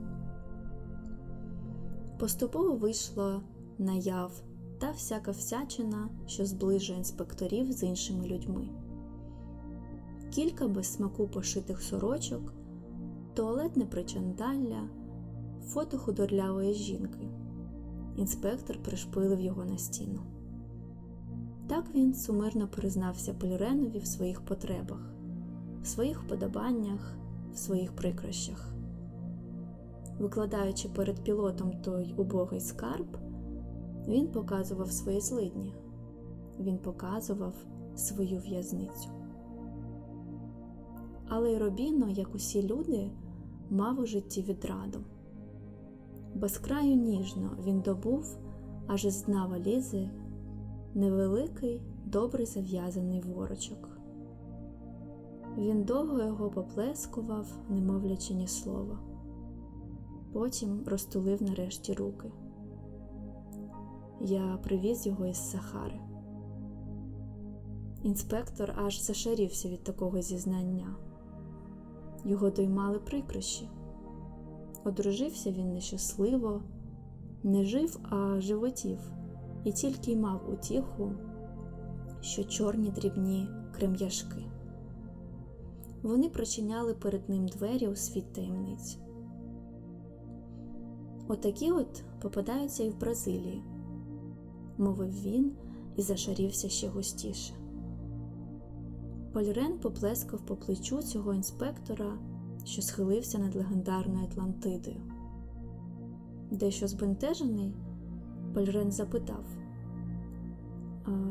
Поступово 2.19 2.75
вийшла 2.75 3.41
наяв 3.77 4.41
та 4.79 4.91
всяка 4.91 5.31
всячина, 5.31 6.09
що 6.27 6.45
зближує 6.45 6.97
інспекторів 6.97 7.71
з 7.71 7.83
іншими 7.83 8.27
людьми. 8.27 8.69
Кілька 10.31 10.67
без 10.67 10.93
смаку 10.93 11.27
пошитих 11.27 11.81
сорочок, 11.81 12.53
туалетне 13.37 13.85
причандалля, 13.85 14.89
фото 15.63 15.97
худорлявої 15.97 16.73
жінки. 16.73 17.27
Інспектор 18.15 18.77
пришпилив 18.83 19.39
його 19.39 19.65
на 19.65 19.77
стіну. 19.77 20.19
Так 21.67 21.85
він 21.95 22.13
сумирно 22.13 22.67
признався 22.67 23.33
Пельренові 23.33 23.99
в 23.99 24.05
своїх 24.05 24.41
потребах, 24.41 25.13
в 25.81 25.87
своїх 25.87 26.23
вподобаннях, 26.23 27.17
в 27.53 27.57
своїх 27.57 27.95
прикрощах. 27.95 28.69
Викладаючи 30.19 30.89
перед 30.89 31.23
пілотом 31.23 31.71
той 31.81 32.13
убогий 32.17 32.59
скарб, 32.59 33.17
він 34.07 34.27
показував 34.27 34.91
свої 34.91 35.21
злидні, 35.21 35.73
він 36.59 36.77
показував 36.77 37.53
свою 37.95 38.39
в'язницю. 38.39 39.09
Але 41.27 41.51
й 41.51 41.57
Робіно, 41.57 42.09
як 42.09 42.35
усі 42.35 42.63
люди, 42.63 43.11
мав 43.69 43.99
у 43.99 44.05
житті 44.05 44.41
відраду. 44.41 44.99
Безкраю 46.35 46.95
ніжно 46.95 47.57
він 47.65 47.81
добув 47.81 48.37
аж 48.87 49.05
із 49.05 49.23
дна 49.23 49.45
валізи 49.45 50.09
невеликий, 50.95 51.81
добре 52.05 52.45
зав'язаний 52.45 53.21
ворочок. 53.21 53.89
Він 55.57 55.83
довго 55.83 56.23
його 56.23 56.49
поплескував, 56.49 57.47
не 57.69 57.81
мовлячи 57.81 58.33
ні 58.33 58.47
слова. 58.47 58.99
Потім 60.33 60.83
розтулив 60.85 61.43
нарешті 61.43 61.93
руки. 61.93 62.31
Я 64.21 64.59
привіз 64.63 65.07
його 65.07 65.25
із 65.25 65.51
Сахари. 65.51 65.99
Інспектор 68.03 68.73
аж 68.85 69.01
зашарівся 69.01 69.69
від 69.69 69.83
такого 69.83 70.21
зізнання. 70.21 70.95
Його 72.27 72.49
доймали 72.49 72.99
прикрощі. 72.99 73.69
Одружився 74.85 75.51
він 75.51 75.73
нещасливо, 75.73 76.61
не 77.43 77.63
жив, 77.63 77.99
а 78.09 78.41
животів, 78.41 78.99
і 79.63 79.71
тільки 79.71 80.11
й 80.11 80.15
мав 80.15 80.49
утіху, 80.53 81.11
що 82.21 82.43
чорні 82.43 82.89
дрібні 82.89 83.47
крем'яшки. 83.71 84.45
Вони 86.03 86.29
прочиняли 86.29 86.93
перед 86.93 87.29
ним 87.29 87.47
двері 87.47 87.87
у 87.87 87.95
світ 87.95 88.33
таємниць. 88.33 88.97
Отакі 91.27 91.71
от 91.71 92.03
попадаються 92.21 92.83
і 92.83 92.89
в 92.89 92.99
Бразилії, 92.99 93.63
мовив 94.77 95.21
він 95.23 95.51
і 95.95 96.01
зашарівся 96.01 96.69
ще 96.69 96.87
густіше. 96.87 97.53
Польрен 99.37 99.79
поплескав 99.79 100.39
по 100.39 100.55
плечу 100.55 101.01
цього 101.01 101.33
інспектора, 101.33 102.17
що 102.65 102.81
схилився 102.81 103.37
над 103.37 103.55
легендарною 103.55 104.25
Атлантидою. 104.25 105.01
Дещо 106.51 106.87
збентежений, 106.87 107.75
Польрен 108.53 108.91
запитав: 108.91 109.45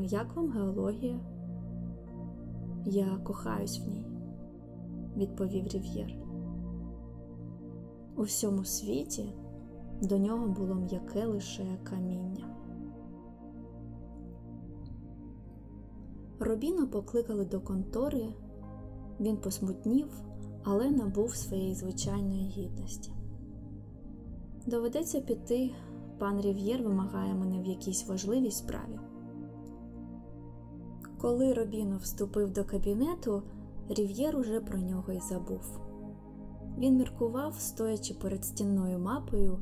Як 0.01 0.35
вам 0.35 0.51
геологія? 0.51 1.19
Я 2.85 3.17
кохаюсь 3.23 3.79
в 3.79 3.87
ній, 3.89 4.05
відповів 5.17 5.67
Рів'єр. 5.67 6.13
У 8.15 8.21
всьому 8.21 8.65
світі 8.65 9.33
до 10.01 10.17
нього 10.17 10.47
було 10.47 10.75
м'яке 10.75 11.25
лише 11.25 11.77
каміння. 11.83 12.56
Робіно 16.39 16.87
покликали 16.87 17.45
до 17.45 17.61
контори, 17.61 18.27
він 19.19 19.37
посмутнів, 19.37 20.07
але 20.63 20.91
набув 20.91 21.35
своєї 21.35 21.75
звичайної 21.75 22.49
гідності. 22.49 23.11
Доведеться 24.65 25.21
піти, 25.21 25.71
пан 26.19 26.41
Рів'єр 26.41 26.83
вимагає 26.83 27.33
мене 27.33 27.61
в 27.61 27.65
якійсь 27.65 28.07
важливій 28.07 28.51
справі. 28.51 28.99
Коли 31.21 31.53
Робіно 31.53 31.97
вступив 31.97 32.53
до 32.53 32.63
кабінету, 32.63 33.43
Рів'єр 33.89 34.37
уже 34.37 34.61
про 34.61 34.79
нього 34.79 35.13
й 35.13 35.19
забув. 35.19 35.79
Він 36.77 36.97
міркував, 36.97 37.55
стоячи 37.59 38.13
перед 38.13 38.45
стінною 38.45 38.99
мапою, 38.99 39.59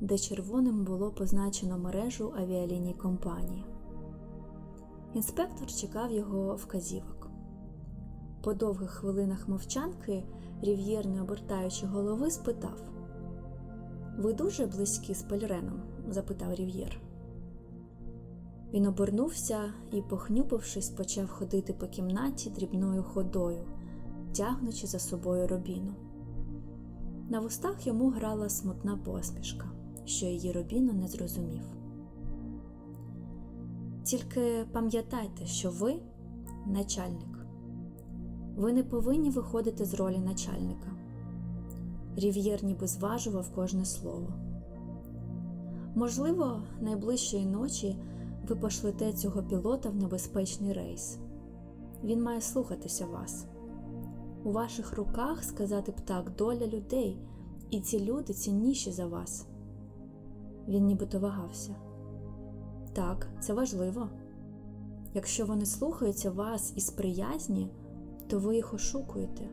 де 0.00 0.18
червоним 0.18 0.84
було 0.84 1.10
позначено 1.10 1.78
мережу 1.78 2.34
авіаліній 2.36 2.94
компанії. 2.94 3.64
Інспектор 5.14 5.68
чекав 5.68 6.12
його 6.12 6.56
вказівок. 6.56 7.30
По 8.42 8.54
довгих 8.54 8.90
хвилинах 8.90 9.48
мовчанки 9.48 10.24
Рів'єр, 10.62 11.06
не 11.06 11.22
обертаючи 11.22 11.86
голови, 11.86 12.30
спитав: 12.30 12.82
Ви 14.18 14.32
дуже 14.32 14.66
близькі 14.66 15.14
з 15.14 15.22
Пельреном? 15.22 15.82
запитав 16.08 16.54
Рів'єр. 16.54 17.00
Він 18.72 18.86
обернувся 18.86 19.72
і, 19.92 20.02
похнюпившись, 20.02 20.90
почав 20.90 21.28
ходити 21.28 21.72
по 21.72 21.86
кімнаті 21.86 22.50
дрібною 22.50 23.02
ходою, 23.02 23.64
тягнучи 24.36 24.86
за 24.86 24.98
собою 24.98 25.46
робіну. 25.46 25.94
На 27.28 27.40
вустах 27.40 27.86
йому 27.86 28.10
грала 28.10 28.48
смутна 28.48 28.96
посмішка, 28.96 29.70
що 30.04 30.26
її 30.26 30.52
робіно 30.52 30.92
не 30.92 31.08
зрозумів. 31.08 31.77
Тільки 34.08 34.64
пам'ятайте, 34.72 35.46
що 35.46 35.70
ви 35.70 35.94
начальник. 36.66 37.46
Ви 38.56 38.72
не 38.72 38.82
повинні 38.82 39.30
виходити 39.30 39.84
з 39.84 39.94
ролі 39.94 40.18
начальника. 40.18 40.90
Рів'єр 42.16 42.64
ніби 42.64 42.86
зважував 42.86 43.54
кожне 43.54 43.84
слово. 43.84 44.28
Можливо, 45.94 46.62
найближчої 46.80 47.46
ночі 47.46 47.96
ви 48.48 48.56
пошлете 48.56 49.12
цього 49.12 49.42
пілота 49.42 49.90
в 49.90 49.96
небезпечний 49.96 50.72
рейс. 50.72 51.18
Він 52.04 52.22
має 52.22 52.40
слухатися 52.40 53.06
вас. 53.06 53.46
У 54.44 54.52
ваших 54.52 54.96
руках 54.96 55.44
сказати 55.44 55.92
б 55.92 56.36
доля 56.36 56.66
людей, 56.66 57.18
і 57.70 57.80
ці 57.80 58.00
люди 58.00 58.32
цінніші 58.32 58.92
за 58.92 59.06
вас. 59.06 59.46
Він 60.68 60.86
нібито 60.86 61.18
вагався. 61.18 61.87
Так, 62.98 63.28
це 63.40 63.52
важливо. 63.52 64.08
Якщо 65.14 65.46
вони 65.46 65.66
слухаються 65.66 66.30
вас 66.30 66.72
із 66.76 66.90
приязні, 66.90 67.70
то 68.26 68.38
ви 68.38 68.56
їх 68.56 68.74
ошукуєте. 68.74 69.48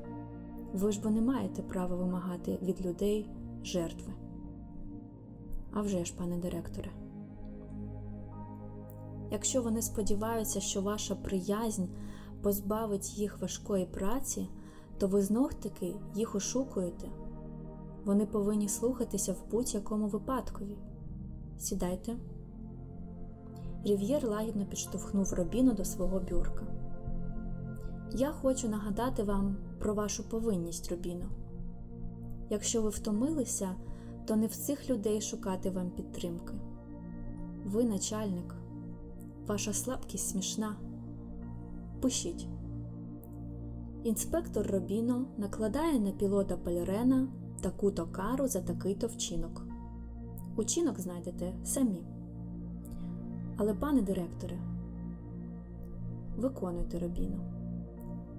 Ви 0.73 0.91
ж 0.91 1.01
бо 1.03 1.09
не 1.09 1.21
маєте 1.21 1.61
права 1.61 1.95
вимагати 1.95 2.59
від 2.61 2.85
людей 2.85 3.29
жертви. 3.63 4.13
А 5.73 5.81
вже 5.81 6.05
ж, 6.05 6.13
пане 6.17 6.37
директоре. 6.37 6.91
Якщо 9.31 9.61
вони 9.61 9.81
сподіваються, 9.81 10.59
що 10.59 10.81
ваша 10.81 11.15
приязнь 11.15 11.85
позбавить 12.41 13.17
їх 13.17 13.41
важкої 13.41 13.85
праці, 13.85 14.47
то 14.97 15.07
ви 15.07 15.21
знов 15.21 15.53
таки 15.53 15.95
їх 16.15 16.35
ошукуєте. 16.35 17.07
Вони 18.05 18.25
повинні 18.25 18.69
слухатися 18.69 19.33
в 19.33 19.51
будь-якому 19.51 20.07
випадкові. 20.07 20.77
Сідайте. 21.57 22.15
Рів'єр 23.85 24.27
лагідно 24.27 24.65
підштовхнув 24.65 25.33
Робіну 25.33 25.73
до 25.73 25.85
свого 25.85 26.19
бюрка. 26.19 26.67
Я 28.11 28.31
хочу 28.31 28.69
нагадати 28.69 29.23
вам 29.23 29.55
про 29.79 29.93
вашу 29.93 30.29
повинність, 30.29 30.91
Робіно. 30.91 31.25
Якщо 32.49 32.81
ви 32.81 32.89
втомилися, 32.89 33.75
то 34.25 34.35
не 34.35 34.47
в 34.47 34.55
цих 34.55 34.89
людей 34.89 35.21
шукати 35.21 35.69
вам 35.69 35.89
підтримки. 35.89 36.53
Ви 37.65 37.83
начальник, 37.83 38.55
ваша 39.47 39.73
слабкість 39.73 40.29
смішна. 40.29 40.75
Пишіть. 42.01 42.47
Інспектор 44.03 44.67
Робіно 44.67 45.25
накладає 45.37 45.99
на 45.99 46.11
пілота 46.11 46.57
Пальрена 46.57 47.27
таку-то 47.61 48.05
кару 48.05 48.47
за 48.47 48.61
такий-то 48.61 49.07
вчинок. 49.07 49.65
Учинок 50.55 50.99
знайдете 50.99 51.53
самі. 51.63 52.14
Але, 53.57 53.73
пане 53.73 54.01
директоре, 54.01 54.57
виконуйте 56.37 56.99
Робіно. 56.99 57.39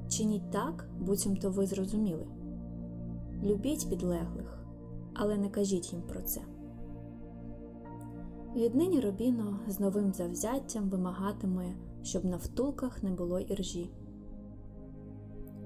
Чиніть 0.09 0.50
так, 0.50 0.88
буцімто 1.00 1.50
ви 1.50 1.66
зрозуміли. 1.66 2.26
Любіть 3.42 3.90
підлеглих, 3.90 4.59
але 5.14 5.37
не 5.37 5.48
кажіть 5.48 5.92
їм 5.92 6.02
про 6.02 6.20
це. 6.20 6.40
Віднині 8.57 9.00
Робіно 9.00 9.59
з 9.68 9.81
новим 9.81 10.12
завзяттям 10.12 10.88
вимагатиме, 10.88 11.74
щоб 12.02 12.24
на 12.24 12.37
втулках 12.37 13.02
не 13.02 13.11
було 13.11 13.40
іржі. 13.40 13.90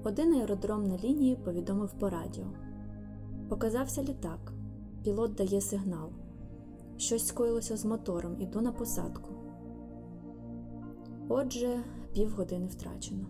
Один 0.03 0.33
аеродром 0.33 0.87
на 0.87 0.97
лінії 0.97 1.35
повідомив 1.35 1.93
по 1.99 2.09
радіо. 2.09 2.45
Показався 3.49 4.03
літак. 4.03 4.53
Пілот 5.03 5.35
дає 5.35 5.61
сигнал. 5.61 6.09
Щось 6.97 7.27
скоїлося 7.27 7.77
з 7.77 7.85
мотором, 7.85 8.41
іду 8.41 8.61
на 8.61 8.71
посадку. 8.71 9.40
Отже, 11.33 11.83
півгодини 12.13 12.67
втрачено. 12.67 13.25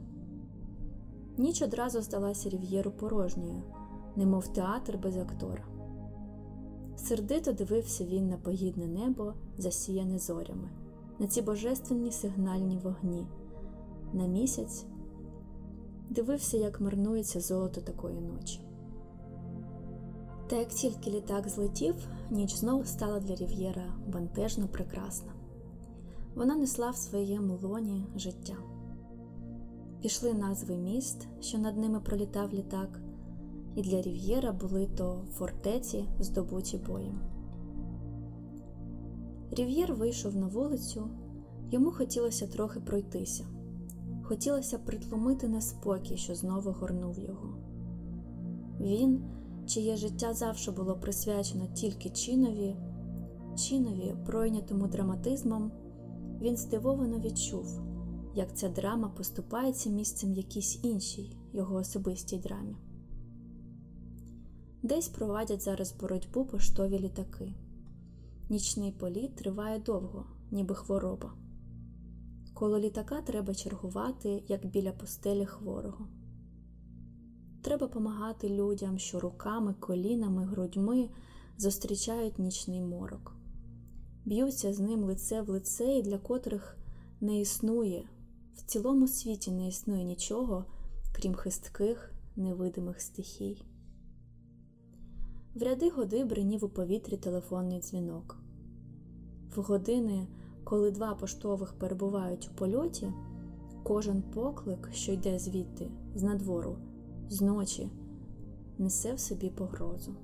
Ніч 1.37 1.61
одразу 1.61 2.01
здалася 2.01 2.49
рів'єру 2.49 2.91
порожньою, 2.91 3.61
немов 4.15 4.47
театр 4.47 4.97
без 4.97 5.17
актора. 5.17 5.63
Сердито 6.95 7.53
дивився 7.53 8.05
він 8.05 8.29
на 8.29 8.37
погідне 8.37 8.87
небо, 8.87 9.33
засіяне 9.57 10.19
зорями, 10.19 10.69
на 11.19 11.27
ці 11.27 11.41
божественні 11.41 12.11
сигнальні 12.11 12.77
вогні, 12.77 13.27
на 14.13 14.27
місяць, 14.27 14.85
дивився, 16.09 16.57
як 16.57 16.81
марнується 16.81 17.41
золото 17.41 17.81
такої 17.81 18.21
ночі. 18.21 18.59
Та 20.47 20.55
як 20.55 20.69
тільки 20.69 21.11
літак 21.11 21.49
злетів, 21.49 21.95
ніч 22.31 22.55
знову 22.55 22.83
стала 22.83 23.19
для 23.19 23.35
Рів'єра 23.35 23.85
бентежно 24.07 24.67
прекрасна. 24.67 25.40
Вона 26.35 26.55
несла 26.55 26.89
в 26.89 26.95
своєму 26.95 27.59
лоні 27.61 28.05
життя. 28.15 28.57
Пішли 30.01 30.33
назви 30.33 30.77
міст, 30.77 31.27
що 31.39 31.57
над 31.57 31.77
ними 31.77 31.99
пролітав 31.99 32.53
літак, 32.53 33.01
і 33.75 33.81
для 33.81 34.01
Рів'єра 34.01 34.51
були 34.51 34.87
то 34.97 35.25
фортеці, 35.31 36.05
здобуті 36.19 36.77
боєм. 36.77 37.19
Рів'єр 39.51 39.93
вийшов 39.93 40.35
на 40.35 40.47
вулицю, 40.47 41.09
йому 41.71 41.91
хотілося 41.91 42.47
трохи 42.47 42.79
пройтися, 42.79 43.45
хотілося 44.23 44.79
притлумити 44.79 45.47
неспокій, 45.47 46.17
що 46.17 46.35
знову 46.35 46.71
горнув 46.71 47.19
його. 47.19 47.57
Він, 48.79 49.23
чиє 49.65 49.95
життя 49.97 50.33
завжди 50.33 50.71
було 50.71 50.95
присвячено 50.95 51.67
тільки 51.73 52.09
чинові, 52.09 52.75
чинові, 53.55 54.15
пройнятому 54.25 54.87
драматизмом, 54.87 55.71
він 56.41 56.57
здивовано 56.57 57.19
відчув, 57.19 57.81
як 58.35 58.57
ця 58.57 58.69
драма 58.69 59.09
поступається 59.09 59.89
місцем 59.89 60.33
якійсь 60.33 60.79
іншій 60.83 61.37
його 61.53 61.75
особистій 61.75 62.37
драмі. 62.37 62.75
Десь 64.83 65.07
провадять 65.09 65.61
зараз 65.61 65.95
боротьбу 65.99 66.45
поштові 66.45 66.99
літаки. 66.99 67.53
Нічний 68.49 68.91
політ 68.91 69.35
триває 69.35 69.79
довго, 69.79 70.25
ніби 70.51 70.75
хвороба. 70.75 71.33
Коло 72.53 72.79
літака 72.79 73.21
треба 73.21 73.55
чергувати, 73.55 74.43
як 74.47 74.65
біля 74.65 74.91
постелі 74.91 75.45
хворого. 75.45 76.07
Треба 77.61 77.87
помагати 77.87 78.49
людям, 78.49 78.99
що 78.99 79.19
руками, 79.19 79.73
колінами, 79.79 80.45
грудьми 80.45 81.09
зустрічають 81.57 82.39
нічний 82.39 82.81
морок, 82.81 83.35
б'ються 84.25 84.73
з 84.73 84.79
ним 84.79 85.03
лице 85.03 85.41
в 85.41 85.49
лице, 85.49 85.85
і 85.85 86.01
для 86.01 86.17
котрих 86.17 86.77
не 87.21 87.39
існує, 87.39 88.09
в 88.55 88.61
цілому 88.61 89.07
світі 89.07 89.51
не 89.51 89.67
існує 89.67 90.03
нічого, 90.03 90.65
крім 91.15 91.33
хистких 91.33 92.11
невидимих 92.35 93.01
стихій. 93.01 93.65
В 95.55 95.63
ряди 95.63 95.89
годи 95.89 96.23
бринів 96.23 96.65
у 96.65 96.69
повітрі 96.69 97.17
телефонний 97.17 97.79
дзвінок. 97.79 98.37
В 99.55 99.61
години, 99.61 100.27
коли 100.63 100.91
два 100.91 101.15
поштових 101.15 101.73
перебувають 101.73 102.49
у 102.51 102.57
польоті, 102.57 103.13
кожен 103.83 104.21
поклик, 104.21 104.89
що 104.93 105.11
йде 105.11 105.39
звідти, 105.39 105.91
з 106.15 106.23
надвору, 106.23 106.77
з 107.29 107.41
несе 108.77 109.13
в 109.13 109.19
собі 109.19 109.49
погрозу. 109.49 110.15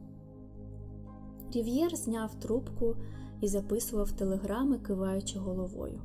Рів'єр 1.54 1.96
зняв 1.96 2.40
трубку 2.40 2.96
і 3.42 3.48
записував 3.48 4.12
телеграми, 4.12 4.78
киваючи 4.78 5.40
головою. 5.40 6.02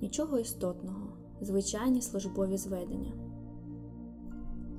Нічого 0.00 0.38
істотного, 0.38 1.08
звичайні 1.40 2.02
службові 2.02 2.56
зведення. 2.56 3.12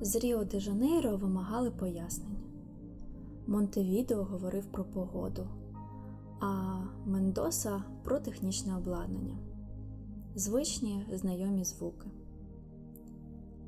З 0.00 0.16
Ріо 0.16 0.44
де 0.44 0.60
Жанейро 0.60 1.16
вимагали 1.16 1.70
пояснень. 1.70 2.36
Монтевідео 3.46 4.24
говорив 4.24 4.66
про 4.66 4.84
погоду, 4.84 5.46
а 6.40 6.80
Мендоса 7.06 7.82
про 8.04 8.20
технічне 8.20 8.76
обладнання, 8.76 9.38
звичні 10.34 11.06
знайомі 11.12 11.64
звуки. 11.64 12.10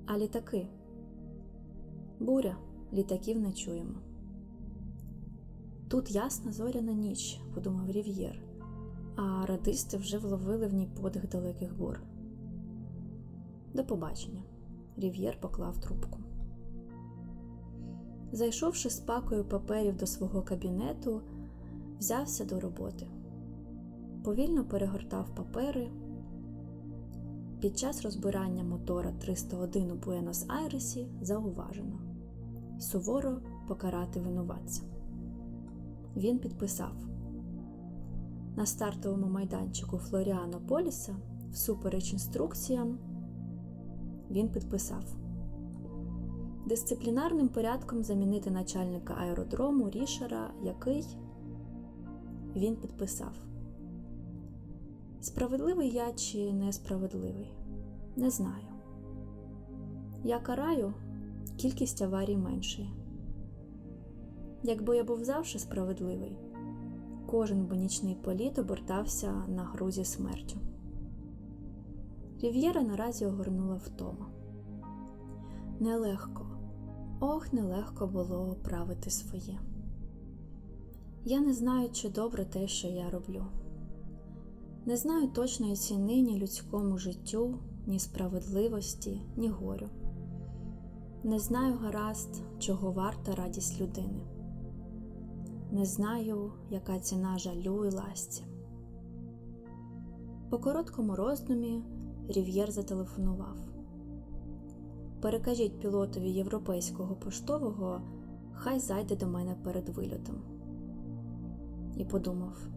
А 0.06 0.18
літаки 0.18 0.68
буря, 2.20 2.56
літаків 2.92 3.40
не 3.40 3.52
чуємо. 3.52 4.09
Тут 5.90 6.10
ясна 6.10 6.52
зоряна 6.52 6.92
ніч, 6.92 7.40
подумав 7.54 7.90
Рів'єр, 7.90 8.42
а 9.16 9.46
радисти 9.46 9.96
вже 9.96 10.18
вловили 10.18 10.66
в 10.66 10.74
ній 10.74 10.88
подих 11.00 11.28
далеких 11.28 11.76
бур. 11.76 12.00
До 13.74 13.84
побачення. 13.84 14.42
Рів'єр 14.96 15.40
поклав 15.40 15.78
трубку. 15.78 16.18
Зайшовши 18.32 18.90
з 18.90 19.00
пакою 19.00 19.44
паперів 19.44 19.96
до 19.96 20.06
свого 20.06 20.42
кабінету, 20.42 21.22
взявся 21.98 22.44
до 22.44 22.60
роботи. 22.60 23.06
Повільно 24.24 24.64
перегортав 24.64 25.34
папери. 25.34 25.90
Під 27.60 27.78
час 27.78 28.02
розбирання 28.02 28.64
мотора 28.64 29.12
301 29.12 29.90
у 29.90 29.94
Буенос-Айресі 29.94 31.06
зауважено 31.22 32.00
суворо 32.78 33.40
покарати 33.68 34.20
винуватця. 34.20 34.89
Він 36.16 36.38
підписав 36.38 36.92
на 38.56 38.66
стартовому 38.66 39.26
майданчику 39.26 39.98
Флоріано 39.98 40.60
Поліса, 40.60 41.16
всупереч 41.52 42.12
інструкціям, 42.12 42.98
він 44.30 44.48
підписав 44.48 45.04
дисциплінарним 46.70 47.48
порядком 47.48 48.02
замінити 48.02 48.50
начальника 48.50 49.14
аеродрому 49.14 49.90
Рішера, 49.90 50.50
який 50.62 51.06
він 52.56 52.76
підписав. 52.76 53.32
Справедливий 55.20 55.90
я 55.90 56.12
чи 56.12 56.52
несправедливий? 56.52 57.52
Не 58.16 58.30
знаю. 58.30 58.66
Я 60.24 60.38
караю, 60.38 60.94
кількість 61.56 62.02
аварій 62.02 62.36
меншає. 62.36 62.88
Якби 64.62 64.96
я 64.96 65.04
був 65.04 65.24
завжди 65.24 65.58
справедливий, 65.58 66.36
Кожен 67.30 67.66
би 67.66 67.76
нічний 67.76 68.14
політ 68.14 68.58
обертався 68.58 69.32
на 69.48 69.64
грузі 69.64 70.04
смертю. 70.04 70.56
Рів'єра 72.40 72.82
наразі 72.82 73.26
огорнула 73.26 73.74
втома. 73.74 74.26
Нелегко, 75.80 76.46
ох, 77.20 77.52
нелегко 77.52 78.06
було 78.06 78.56
правити 78.64 79.10
своє. 79.10 79.58
Я 81.24 81.40
не 81.40 81.54
знаю, 81.54 81.90
чи 81.92 82.08
добре 82.08 82.44
те, 82.44 82.68
що 82.68 82.88
я 82.88 83.10
роблю. 83.10 83.44
Не 84.86 84.96
знаю 84.96 85.28
точної 85.28 85.76
ціни 85.76 86.20
ні 86.20 86.38
людському 86.38 86.98
життю, 86.98 87.58
ні 87.86 87.98
справедливості, 87.98 89.20
ні 89.36 89.48
горю. 89.48 89.88
Не 91.24 91.38
знаю 91.38 91.74
гаразд, 91.74 92.42
чого 92.58 92.92
варта 92.92 93.34
радість 93.34 93.80
людини. 93.80 94.20
Не 95.72 95.84
знаю, 95.84 96.52
яка 96.70 96.98
ціна 96.98 97.38
жалю 97.38 97.84
і 97.84 97.90
ласті. 97.90 98.44
По 100.50 100.58
короткому 100.58 101.16
роздумі 101.16 101.82
Рів'єр 102.28 102.70
зателефонував. 102.70 103.56
Перекажіть 105.20 105.80
пілотові 105.80 106.30
європейського 106.30 107.14
поштового, 107.14 108.00
хай 108.52 108.80
зайде 108.80 109.16
до 109.16 109.26
мене 109.26 109.56
перед 109.64 109.88
вильотом. 109.88 110.42
І 111.96 112.04
подумав: 112.04 112.68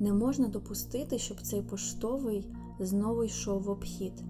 не 0.00 0.12
можна 0.12 0.48
допустити, 0.48 1.18
щоб 1.18 1.40
цей 1.40 1.62
поштовий 1.62 2.48
знову 2.80 3.24
йшов 3.24 3.62
в 3.62 3.70
обхід. 3.70 4.24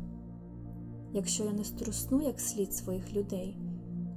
Якщо 1.13 1.45
я 1.45 1.53
не 1.53 1.65
струсну 1.65 2.23
як 2.23 2.41
слід 2.41 2.75
своїх 2.75 3.13
людей, 3.13 3.59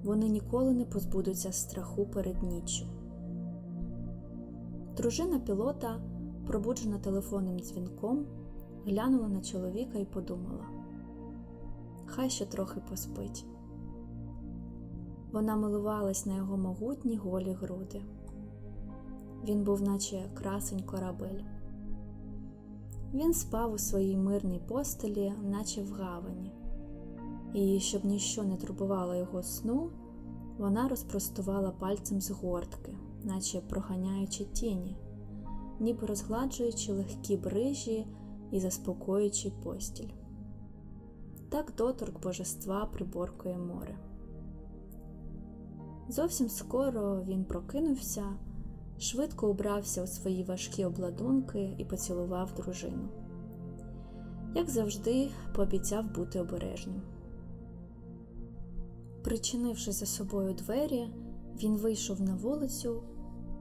вони 0.04 0.30
ніколи 0.30 0.74
не 0.74 0.86
позбудуться 0.86 1.52
страху 1.52 2.06
перед 2.06 2.44
ніччю. 2.44 2.97
Дружина 4.98 5.40
пілота, 5.40 6.02
пробуджена 6.48 6.98
телефонним 6.98 7.60
дзвінком, 7.60 8.26
глянула 8.86 9.28
на 9.28 9.42
чоловіка 9.42 9.98
і 10.00 10.06
подумала: 10.06 10.66
хай 12.06 12.30
ще 12.30 12.46
трохи 12.46 12.80
поспить. 12.90 13.46
Вона 15.32 15.56
милувалась 15.56 16.26
на 16.26 16.36
його 16.36 16.58
могутні 16.58 17.18
голі 17.18 17.52
груди. 17.52 18.02
Він 19.44 19.64
був, 19.64 19.82
наче 19.82 20.30
красень 20.34 20.84
корабель. 20.84 21.42
Він 23.14 23.34
спав 23.34 23.74
у 23.74 23.78
своїй 23.78 24.18
мирній 24.18 24.62
постелі, 24.68 25.34
наче 25.44 25.82
в 25.82 25.92
гавані, 25.92 26.52
і, 27.54 27.80
щоб 27.80 28.06
ніщо 28.06 28.44
не 28.44 28.56
турбувало 28.56 29.16
його 29.16 29.44
сну, 29.44 29.90
вона 30.58 30.88
розпростувала 30.88 31.72
пальцем 31.72 32.22
з 32.22 32.32
гортки, 32.32 32.98
наче 33.28 33.62
проганяючи 33.62 34.46
тіні, 34.46 34.98
ніби 35.80 36.08
розгладжуючи 36.08 36.94
легкі 36.94 37.38
брижі 37.38 38.08
і 38.52 38.60
заспокоюючи 38.60 39.52
постіль. 39.64 40.10
Так 41.50 41.74
доторк 41.78 42.22
божества 42.22 42.86
приборкує 42.86 43.58
море. 43.58 43.98
Зовсім 46.10 46.50
скоро 46.50 47.24
він 47.24 47.46
прокинувся, 47.46 48.26
швидко 49.00 49.50
убрався 49.50 50.04
у 50.04 50.08
свої 50.08 50.44
важкі 50.44 50.86
обладунки 50.86 51.76
і 51.78 51.86
поцілував 51.86 52.54
дружину. 52.54 53.10
Як 54.56 54.70
завжди, 54.70 55.30
пообіцяв 55.56 56.16
бути 56.16 56.40
обережним. 56.40 57.02
Причинивши 59.24 59.92
за 59.92 60.06
собою 60.06 60.54
двері, 60.54 61.08
він 61.64 61.78
вийшов 61.78 62.22
на 62.22 62.36
вулицю 62.36 63.04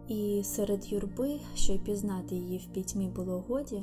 і 0.08 0.42
серед 0.44 0.92
юрби, 0.92 1.40
що 1.54 1.72
й 1.72 1.78
пізнати 1.78 2.34
її 2.34 2.58
в 2.58 2.66
пітьмі 2.66 3.08
було 3.08 3.44
годі, 3.48 3.82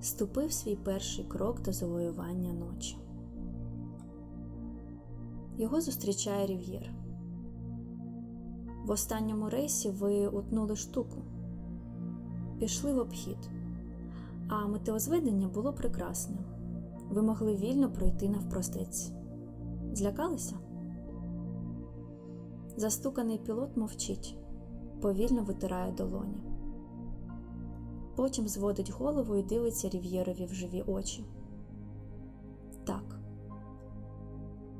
ступив 0.00 0.52
свій 0.52 0.76
перший 0.76 1.24
крок 1.24 1.62
до 1.62 1.72
завоювання 1.72 2.52
ночі. 2.52 2.96
Його 5.58 5.80
зустрічає 5.80 6.46
Рів'єр. 6.46 6.94
В 8.84 8.90
останньому 8.90 9.48
рейсі 9.48 9.90
ви 9.90 10.26
утнули 10.26 10.76
штуку, 10.76 11.22
пішли 12.58 12.94
в 12.94 12.98
обхід, 12.98 13.50
а 14.48 14.66
метеозведення 14.66 15.48
було 15.48 15.72
прекрасне. 15.72 16.36
Ви 17.10 17.22
могли 17.22 17.56
вільно 17.56 17.92
пройти 17.92 18.28
навпростець. 18.28 19.12
Злякалися? 19.92 20.56
Застуканий 22.76 23.38
пілот 23.38 23.76
мовчить, 23.76 24.36
повільно 25.02 25.42
витирає 25.42 25.92
долоні. 25.92 26.42
Потім 28.16 28.48
зводить 28.48 28.90
голову 28.90 29.36
і 29.36 29.42
дивиться 29.42 29.88
Рів'єрові 29.88 30.46
в 30.46 30.54
живі 30.54 30.82
очі. 30.86 31.24
Так, 32.84 33.20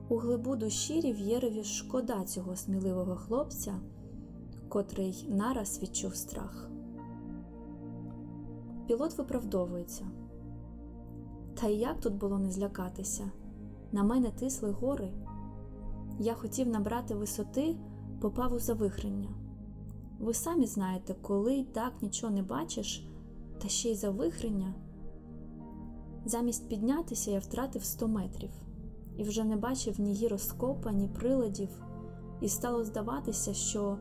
у 0.08 0.16
глибу 0.16 0.56
душі 0.56 1.00
Рів'єрові 1.00 1.64
шкода 1.64 2.24
цього 2.24 2.56
сміливого 2.56 3.16
хлопця, 3.16 3.74
котрий 4.68 5.26
нараз 5.28 5.82
відчув 5.82 6.14
страх. 6.14 6.70
Пілот 8.86 9.18
виправдовується. 9.18 10.04
Та 11.54 11.66
як 11.66 12.00
тут 12.00 12.14
було 12.14 12.38
не 12.38 12.50
злякатися? 12.50 13.30
На 13.92 14.02
мене 14.02 14.30
тисли 14.30 14.70
гори. 14.70 15.12
Я 16.18 16.34
хотів 16.34 16.68
набрати 16.68 17.14
висоти, 17.14 17.76
попав 18.20 18.52
у 18.52 18.58
завихрення. 18.58 19.41
Ви 20.22 20.34
самі 20.34 20.66
знаєте, 20.66 21.14
коли 21.22 21.54
й 21.54 21.64
так 21.64 21.92
нічого 22.02 22.32
не 22.32 22.42
бачиш, 22.42 23.06
та 23.58 23.68
ще 23.68 23.90
й 23.90 23.94
завихрення. 23.94 24.74
Замість 26.24 26.68
піднятися 26.68 27.30
я 27.30 27.38
втратив 27.38 27.84
100 27.84 28.08
метрів 28.08 28.50
і 29.16 29.22
вже 29.24 29.44
не 29.44 29.56
бачив 29.56 30.00
ні 30.00 30.12
гіроскопа, 30.12 30.92
ні 30.92 31.08
приладів, 31.08 31.68
і 32.40 32.48
стало 32.48 32.84
здаватися, 32.84 33.54
що 33.54 33.98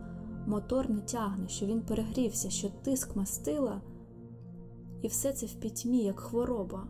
мотор 0.48 0.90
не 0.90 1.02
тягне, 1.02 1.48
що 1.48 1.66
він 1.66 1.82
перегрівся, 1.82 2.50
що 2.50 2.70
тиск 2.70 3.16
мастила, 3.16 3.82
і 5.02 5.08
все 5.08 5.34
це 5.34 5.46
в 5.46 5.54
пітьмі, 5.54 6.04
як 6.04 6.20
хвороба. 6.20 6.88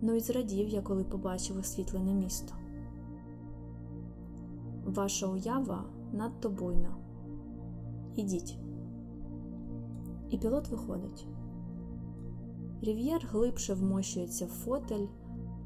Ну 0.00 0.14
і 0.14 0.20
зрадів 0.20 0.68
я, 0.68 0.82
коли 0.82 1.04
побачив 1.04 1.58
освітлене 1.58 2.14
місто. 2.14 2.54
Ваша 4.84 5.26
уява 5.26 5.84
надто 6.12 6.50
буйна. 6.50 6.96
Ідіть. 8.16 8.58
І 10.30 10.38
пілот 10.38 10.68
виходить. 10.68 11.26
Рів'єр 12.82 13.28
глибше 13.30 13.74
вмощується 13.74 14.46
в 14.46 14.48
фотель, 14.48 15.06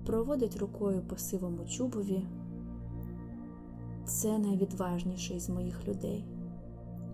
проводить 0.06 0.56
рукою 0.56 1.02
по 1.02 1.16
сивому 1.16 1.64
чубові. 1.64 2.26
Це 4.04 4.38
найвідважніший 4.38 5.40
з 5.40 5.48
моїх 5.48 5.88
людей. 5.88 6.24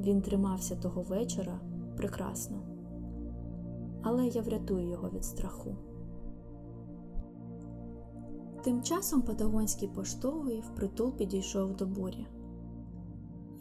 Він 0.00 0.22
тримався 0.22 0.76
того 0.76 1.02
вечора 1.02 1.60
прекрасно, 1.96 2.56
але 4.02 4.26
я 4.26 4.42
врятую 4.42 4.88
його 4.88 5.10
від 5.10 5.24
страху. 5.24 5.76
Тим 8.62 8.82
часом 8.82 9.22
Патагонський 9.22 9.88
поштовий 9.88 10.60
впритул 10.60 11.12
підійшов 11.12 11.76
до 11.76 11.86
бурі, 11.86 12.26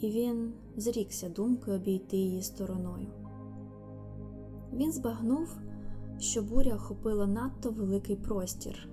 і 0.01 0.09
він 0.09 0.53
зрікся 0.77 1.29
думкою 1.29 1.77
обійти 1.77 2.17
її 2.17 2.41
стороною. 2.41 3.07
Він 4.73 4.91
збагнув, 4.91 5.57
що 6.19 6.41
буря 6.41 6.75
охопила 6.75 7.27
надто 7.27 7.71
великий 7.71 8.15
простір, 8.15 8.89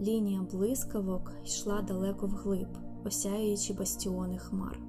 лінія 0.00 0.42
блискавок 0.52 1.32
йшла 1.44 1.82
далеко 1.82 2.26
вглиб, 2.26 2.68
осяюючи 3.04 3.74
бастіони 3.74 4.38
хмар. 4.38 4.80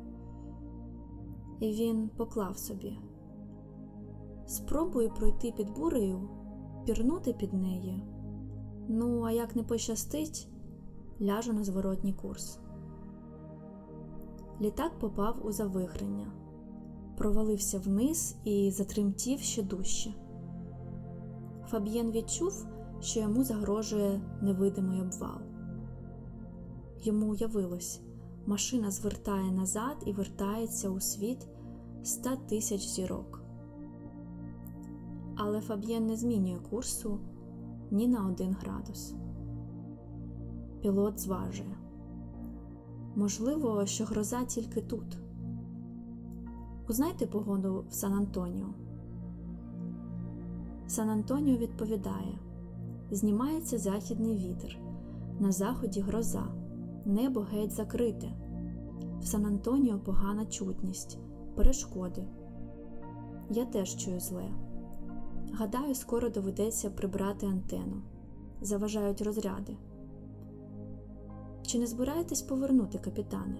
І 1.59 1.71
він 1.71 2.09
поклав 2.17 2.57
собі 2.57 2.97
спробую 4.45 5.09
пройти 5.09 5.53
під 5.57 5.69
бурею, 5.69 6.29
пірнути 6.85 7.33
під 7.33 7.53
нею. 7.53 8.01
Ну, 8.87 9.23
а 9.23 9.31
як 9.31 9.55
не 9.55 9.63
пощастить, 9.63 10.47
ляжу 11.21 11.53
на 11.53 11.63
зворотній 11.63 12.13
курс. 12.13 12.59
Літак 14.61 14.99
попав 14.99 15.45
у 15.45 15.51
завихрення, 15.51 16.31
провалився 17.17 17.79
вниз 17.79 18.35
і 18.43 18.71
затремтів 18.71 19.39
ще 19.39 19.63
дужче. 19.63 20.13
Фаб'єн 21.67 22.11
відчув, 22.11 22.65
що 22.99 23.19
йому 23.19 23.43
загрожує 23.43 24.21
невидимий 24.41 25.01
обвал. 25.01 25.39
Йому 27.03 27.31
уявилось, 27.31 28.01
машина 28.45 28.91
звертає 28.91 29.51
назад 29.51 29.95
і 30.05 30.13
вертається 30.13 30.89
у 30.89 30.99
світ 30.99 31.47
ста 32.01 32.35
тисяч 32.35 32.87
зірок. 32.87 33.43
Але 35.35 35.61
Фаб'єн 35.61 36.05
не 36.05 36.15
змінює 36.15 36.59
курсу 36.69 37.19
ні 37.91 38.07
на 38.07 38.27
один 38.27 38.53
градус. 38.53 39.13
Пілот 40.81 41.19
зважує. 41.19 41.78
Можливо, 43.15 43.85
що 43.85 44.05
гроза 44.05 44.43
тільки 44.43 44.81
тут. 44.81 45.17
Узнайте 46.89 47.27
погоду 47.27 47.85
в 47.89 47.93
Сан 47.93 48.13
Антоніо. 48.13 48.67
Сан 50.87 51.09
Антоніо 51.09 51.57
відповідає: 51.57 52.39
Знімається 53.11 53.77
західний 53.77 54.37
вітер, 54.37 54.77
на 55.39 55.51
заході 55.51 56.01
гроза, 56.01 56.47
небо 57.05 57.39
геть 57.39 57.71
закрите. 57.71 58.31
В 59.21 59.25
Сан 59.25 59.45
Антоніо 59.45 59.99
погана 59.99 60.45
чутність, 60.45 61.19
перешкоди. 61.55 62.23
Я 63.49 63.65
теж 63.65 63.95
чую 63.95 64.19
зле. 64.19 64.49
Гадаю, 65.53 65.95
скоро 65.95 66.29
доведеться 66.29 66.89
прибрати 66.89 67.45
антенну. 67.45 68.01
Заважають 68.61 69.21
розряди. 69.21 69.77
Чи 71.61 71.79
не 71.79 71.87
збираєтесь 71.87 72.41
повернути, 72.41 72.97
капітане? 72.97 73.57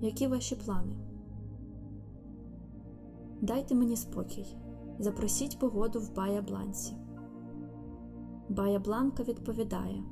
Які 0.00 0.26
ваші 0.26 0.56
плани? 0.56 0.96
Дайте 3.40 3.74
мені 3.74 3.96
спокій. 3.96 4.46
Запросіть 4.98 5.58
погоду 5.58 6.00
в 6.00 6.14
Бая 6.14 6.42
Бланці. 6.42 6.92
Бая 8.48 8.78
Бланка 8.78 9.22
відповідає 9.22 10.02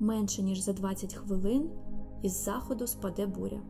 менше 0.00 0.42
ніж 0.42 0.60
за 0.60 0.72
20 0.72 1.14
хвилин 1.14 1.70
із 2.22 2.44
заходу 2.44 2.86
спаде 2.86 3.26
буря. 3.26 3.60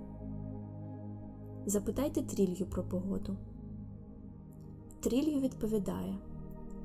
Запитайте 1.66 2.22
трілью 2.22 2.66
про 2.66 2.82
погоду. 2.82 3.36
Трілью 5.00 5.40
відповідає 5.40 6.18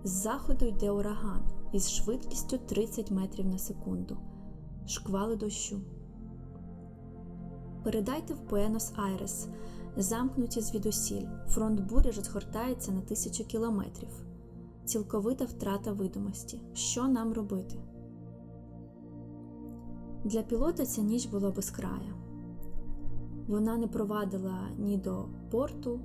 з 0.03 0.09
заходу 0.09 0.65
йде 0.65 0.91
ураган 0.91 1.41
із 1.73 1.91
швидкістю 1.91 2.57
30 2.57 3.11
метрів 3.11 3.45
на 3.47 3.57
секунду, 3.57 4.17
шквали 4.87 5.35
дощу. 5.35 5.79
Передайте 7.83 8.33
в 8.33 8.49
Буенос 8.49 8.93
Айрес, 8.95 9.47
замкнуті 9.97 10.61
звідусіль, 10.61 11.25
фронт 11.47 11.79
бурі 11.81 12.11
розгортається 12.11 12.91
на 12.91 13.01
тисячу 13.01 13.45
кілометрів, 13.45 14.09
цілковита 14.85 15.45
втрата 15.45 15.91
видимості. 15.91 16.61
Що 16.73 17.07
нам 17.07 17.33
робити? 17.33 17.75
Для 20.23 20.41
пілота 20.41 20.85
ця 20.85 21.01
ніч 21.01 21.25
була 21.25 21.51
безкрая. 21.51 22.13
Вона 23.47 23.77
не 23.77 23.87
провадила 23.87 24.59
ні 24.77 24.97
до 24.97 25.25
порту, 25.51 25.99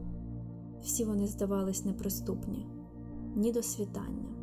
всі 0.83 1.05
вони 1.05 1.27
здавались 1.27 1.85
неприступні, 1.85 2.67
ні 3.37 3.53
до 3.53 3.63
світання. 3.63 4.42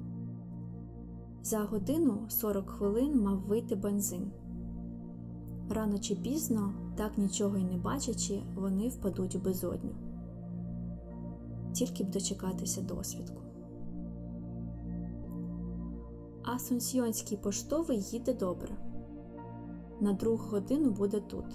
За 1.49 1.59
годину 1.59 2.27
40 2.29 2.69
хвилин 2.69 3.21
мав 3.21 3.39
вийти 3.39 3.75
бензин. 3.75 4.31
Рано 5.69 5.99
чи 5.99 6.15
пізно, 6.15 6.73
так 6.95 7.17
нічого 7.17 7.57
й 7.57 7.63
не 7.63 7.77
бачачи, 7.77 8.43
вони 8.55 8.87
впадуть 8.87 9.35
у 9.35 9.39
безодню. 9.39 9.91
Тільки 11.73 12.03
б 12.03 12.09
дочекатися 12.09 12.81
досвідку. 12.81 13.41
Асунсьйонський 16.43 17.37
поштовий 17.37 18.01
їде 18.01 18.33
добре. 18.33 18.69
На 19.99 20.13
другу 20.13 20.43
годину 20.51 20.89
буде 20.91 21.19
тут. 21.19 21.45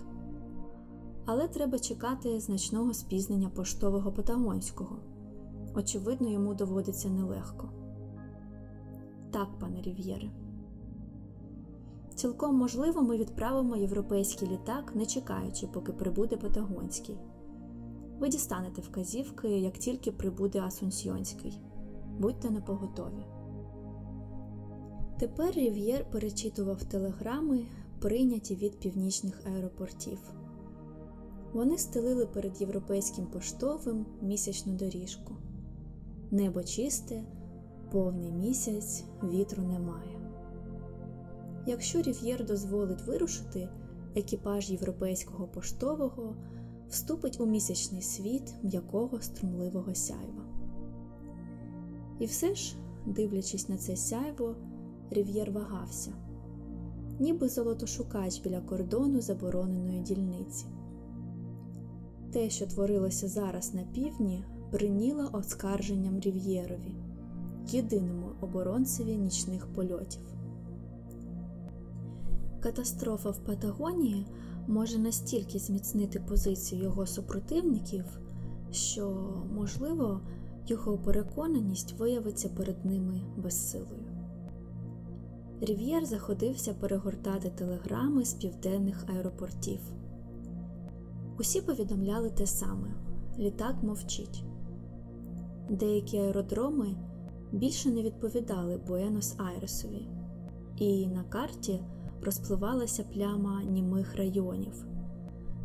Але 1.26 1.48
треба 1.48 1.78
чекати 1.78 2.40
значного 2.40 2.94
спізнення 2.94 3.48
поштового 3.48 4.12
патагонського. 4.12 4.96
Очевидно, 5.74 6.30
йому 6.30 6.54
доводиться 6.54 7.08
нелегко. 7.08 7.83
Так, 9.34 9.48
пане 9.60 9.82
Рів'єре. 9.82 10.30
Цілком 12.14 12.56
можливо, 12.56 13.02
ми 13.02 13.16
відправимо 13.16 13.76
європейський 13.76 14.48
літак, 14.48 14.92
не 14.94 15.06
чекаючи, 15.06 15.66
поки 15.66 15.92
прибуде 15.92 16.36
Патагонський. 16.36 17.18
Ви 18.20 18.28
дістанете 18.28 18.82
вказівки, 18.82 19.48
як 19.48 19.78
тільки 19.78 20.12
прибуде 20.12 20.60
Асунсьйонський. 20.60 21.60
Будьте 22.18 22.50
напоготові. 22.50 23.26
Тепер 25.18 25.50
Рів'єр 25.54 26.10
перечитував 26.10 26.84
телеграми, 26.84 27.66
прийняті 28.00 28.54
від 28.54 28.78
північних 28.78 29.42
аеропортів. 29.46 30.18
Вони 31.52 31.78
стелили 31.78 32.26
перед 32.26 32.60
європейським 32.60 33.26
поштовим 33.26 34.06
місячну 34.22 34.72
доріжку. 34.72 35.36
Небо 36.30 36.62
чисте, 36.62 37.24
повний 37.94 38.32
місяць, 38.32 39.04
вітру 39.22 39.62
немає. 39.62 40.20
Якщо 41.66 42.02
Рів'єр 42.02 42.46
дозволить 42.46 43.02
вирушити, 43.02 43.68
екіпаж 44.14 44.70
європейського 44.70 45.46
поштового 45.46 46.36
вступить 46.88 47.40
у 47.40 47.46
місячний 47.46 48.02
світ 48.02 48.54
м'якого 48.62 49.20
струмливого 49.20 49.94
сяйва. 49.94 50.44
І 52.18 52.26
все 52.26 52.54
ж, 52.54 52.76
дивлячись 53.06 53.68
на 53.68 53.76
це 53.76 53.96
сяйво, 53.96 54.56
Рів'єр 55.10 55.50
вагався, 55.50 56.12
ніби 57.20 57.48
золотошукач 57.48 58.40
біля 58.40 58.60
кордону 58.60 59.20
забороненої 59.20 60.00
дільниці. 60.00 60.66
Те, 62.32 62.50
що 62.50 62.66
творилося 62.66 63.28
зараз 63.28 63.74
на 63.74 63.82
півдні, 63.82 64.44
бриніло 64.72 65.30
оскарженням 65.32 66.20
Рів'єрові, 66.20 67.03
єдиному 67.68 68.26
оборонцеві 68.40 69.16
нічних 69.16 69.66
польотів. 69.66 70.22
Катастрофа 72.60 73.30
в 73.30 73.38
Патагонії 73.38 74.26
може 74.66 74.98
настільки 74.98 75.58
зміцнити 75.58 76.20
позицію 76.20 76.82
його 76.82 77.06
супротивників, 77.06 78.04
що, 78.70 79.32
можливо, 79.54 80.20
його 80.66 80.98
переконаність 80.98 81.98
виявиться 81.98 82.48
перед 82.48 82.84
ними 82.84 83.20
безсилою. 83.36 84.04
Рів'єр 85.60 86.04
заходився 86.04 86.74
перегортати 86.74 87.50
телеграми 87.50 88.24
з 88.24 88.34
південних 88.34 89.04
аеропортів. 89.08 89.80
Усі 91.38 91.60
повідомляли 91.60 92.30
те 92.30 92.46
саме 92.46 92.88
літак 93.38 93.82
мовчить. 93.82 94.44
Деякі 95.70 96.18
аеродроми 96.18 96.96
більше 97.52 97.90
не 97.90 98.02
відповідали 98.02 98.80
Буенос 98.86 99.34
Айресові, 99.38 100.08
і 100.76 101.06
на 101.06 101.24
карті 101.24 101.80
розпливалася 102.22 103.04
пляма 103.14 103.62
німих 103.62 104.16
районів, 104.16 104.86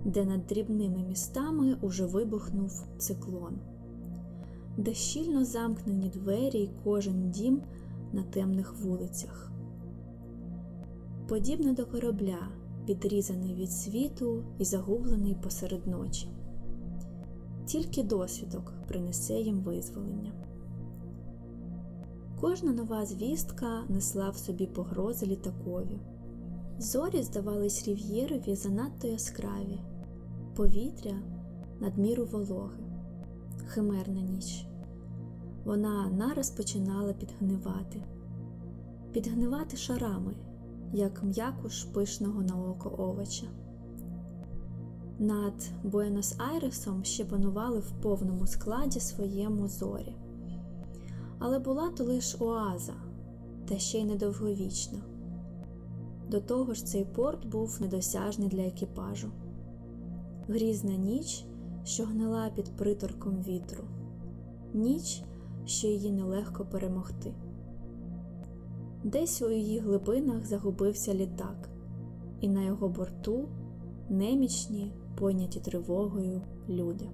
де 0.05 0.25
над 0.25 0.47
дрібними 0.47 1.03
містами 1.03 1.77
уже 1.81 2.05
вибухнув 2.05 2.85
циклон, 2.97 3.57
де 4.77 4.93
щільно 4.93 5.45
замкнені 5.45 6.09
двері 6.09 6.59
й 6.59 6.69
кожен 6.83 7.31
дім 7.31 7.61
на 8.13 8.23
темних 8.23 8.73
вулицях. 8.73 9.51
Подібно 11.27 11.73
до 11.73 11.85
корабля, 11.85 12.39
відрізаний 12.89 13.55
від 13.55 13.71
світу 13.71 14.43
і 14.59 14.65
загублений 14.65 15.35
посеред 15.43 15.87
ночі. 15.87 16.27
Тільки 17.65 18.03
досвідок 18.03 18.73
принесе 18.87 19.33
їм 19.33 19.59
визволення. 19.61 20.48
Кожна 22.41 22.71
нова 22.71 23.05
звістка 23.05 23.83
несла 23.89 24.29
в 24.29 24.37
собі 24.37 24.67
погрози 24.67 25.25
літакові. 25.25 25.99
Зорі 26.77 27.23
здавались 27.23 27.87
рів'єрові 27.87 28.55
занадто 28.55 29.07
яскраві, 29.07 29.79
повітря 30.55 31.15
надміру 31.79 32.25
вологи, 32.25 32.83
химерна 33.67 34.21
ніч. 34.21 34.65
Вона 35.65 36.09
нараз 36.09 36.49
починала 36.49 37.13
підгнивати, 37.13 38.03
підгнивати 39.11 39.77
шарами, 39.77 40.33
як 40.93 41.23
м'якуш 41.23 41.83
пишного 41.83 42.41
на 42.41 42.69
око 42.69 42.95
овоча. 42.97 43.47
Над 45.19 45.69
Буенос 45.83 46.35
Айресом 46.37 47.03
ще 47.03 47.25
панували 47.25 47.79
в 47.79 47.91
повному 48.01 48.47
складі 48.47 48.99
своєму 48.99 49.67
зорі. 49.67 50.15
Але 51.39 51.59
була 51.59 51.89
то 51.89 52.03
лиш 52.03 52.35
оаза, 52.39 52.93
та 53.65 53.77
ще 53.77 53.99
й 53.99 54.05
недовговічна. 54.05 54.99
До 56.29 56.41
того 56.41 56.73
ж, 56.73 56.85
цей 56.85 57.05
порт 57.05 57.45
був 57.45 57.77
недосяжний 57.81 58.49
для 58.49 58.61
екіпажу. 58.61 59.31
Грізна 60.47 60.95
ніч, 60.95 61.45
що 61.83 62.05
гнила 62.05 62.49
під 62.55 62.65
приторком 62.65 63.43
вітру, 63.47 63.83
ніч, 64.73 65.23
що 65.65 65.87
її 65.87 66.11
нелегко 66.11 66.65
перемогти. 66.65 67.33
Десь 69.03 69.41
у 69.41 69.51
її 69.51 69.79
глибинах 69.79 70.45
загубився 70.45 71.13
літак, 71.13 71.69
і 72.41 72.49
на 72.49 72.63
його 72.63 72.89
борту 72.89 73.47
немічні, 74.09 74.93
поняті 75.17 75.59
тривогою 75.59 76.41
люди. 76.69 77.09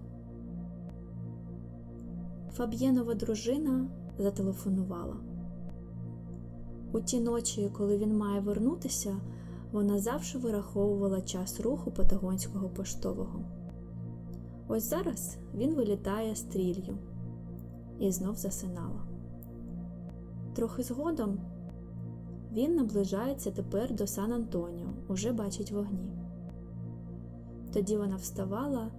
Фаб'єнова 2.51 3.13
дружина 3.13 3.87
зателефонувала. 4.19 5.17
У 6.93 6.99
ті 6.99 7.19
ночі, 7.19 7.69
коли 7.73 7.97
він 7.97 8.17
має 8.17 8.39
вернутися, 8.39 9.17
вона 9.71 9.99
завжди 9.99 10.39
вираховувала 10.39 11.21
час 11.21 11.59
руху 11.59 11.91
патагонського 11.91 12.69
поштового. 12.69 13.39
Ось 14.67 14.89
зараз 14.89 15.37
він 15.55 15.75
вилітає 15.75 16.35
стрілью 16.35 16.97
і 17.99 18.11
знов 18.11 18.35
засинала. 18.35 19.07
Трохи 20.53 20.83
згодом 20.83 21.39
він 22.53 22.75
наближається 22.75 23.51
тепер 23.51 23.95
до 23.95 24.07
Сан 24.07 24.33
Антоніо, 24.33 24.87
уже 25.07 25.31
бачить 25.31 25.71
вогні. 25.71 26.11
Тоді 27.73 27.97
вона 27.97 28.15
вставала, 28.15 28.91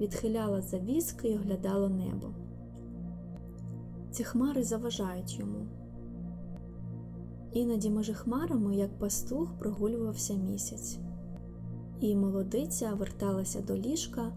відхиляла 0.00 0.62
завіски 0.62 1.28
і 1.28 1.36
оглядала 1.36 1.88
небо. 1.88 2.28
Ці 4.12 4.24
хмари 4.24 4.64
заважають 4.64 5.38
йому. 5.38 5.66
Іноді 7.52 7.90
між 7.90 8.10
хмарами, 8.10 8.76
як 8.76 8.98
пастух, 8.98 9.58
прогулювався 9.58 10.34
місяць, 10.34 10.98
і 12.00 12.16
молодиця 12.16 12.94
верталася 12.94 13.60
до 13.60 13.76
ліжка, 13.76 14.32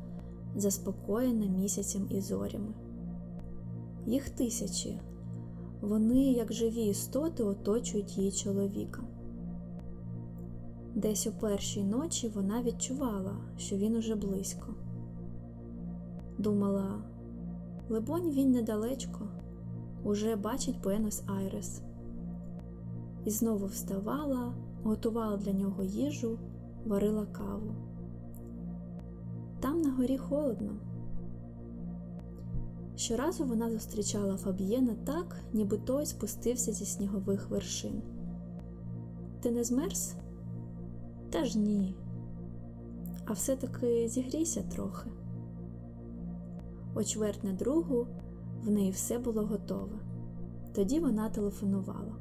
заспокоєна 0.55 1.45
місяцем 1.45 2.07
і 2.09 2.21
зорями. 2.21 2.73
Їх 4.05 4.29
тисячі, 4.29 4.99
вони, 5.81 6.23
як 6.31 6.53
живі 6.53 6.85
істоти, 6.85 7.43
оточують 7.43 8.17
її 8.17 8.31
чоловіка. 8.31 9.03
Десь 10.95 11.27
у 11.27 11.31
першій 11.31 11.83
ночі 11.83 12.27
вона 12.27 12.63
відчувала, 12.63 13.37
що 13.57 13.77
він 13.77 13.95
уже 13.95 14.15
близько. 14.15 14.75
Думала, 16.37 17.03
либонь, 17.89 18.31
він 18.31 18.51
недалечко, 18.51 19.27
уже 20.05 20.35
бачить 20.35 20.81
Буенос 20.81 21.23
Айрес. 21.27 21.81
І 23.25 23.29
знову 23.29 23.65
вставала, 23.65 24.53
готувала 24.83 25.37
для 25.37 25.53
нього 25.53 25.83
їжу, 25.83 26.39
варила 26.85 27.25
каву. 27.25 27.75
Там 29.59 29.81
на 29.81 29.91
горі 29.91 30.17
холодно. 30.17 30.71
Щоразу 32.95 33.45
вона 33.45 33.71
зустрічала 33.71 34.37
Фаб'єна 34.37 34.95
так, 35.05 35.37
ніби 35.53 35.77
той 35.77 36.05
спустився 36.05 36.71
зі 36.71 36.85
снігових 36.85 37.49
вершин. 37.49 38.01
Ти 39.41 39.51
не 39.51 39.63
змерз? 39.63 40.15
Та 41.29 41.45
ж 41.45 41.59
ні. 41.59 41.95
А 43.25 43.33
все-таки 43.33 44.07
зігрійся 44.07 44.61
трохи. 44.61 45.09
О 46.95 47.03
чверть 47.03 47.43
на 47.43 47.53
другу 47.53 48.07
в 48.65 48.71
неї 48.71 48.91
все 48.91 49.19
було 49.19 49.41
готове. 49.41 49.99
Тоді 50.73 50.99
вона 50.99 51.29
телефонувала. 51.29 52.15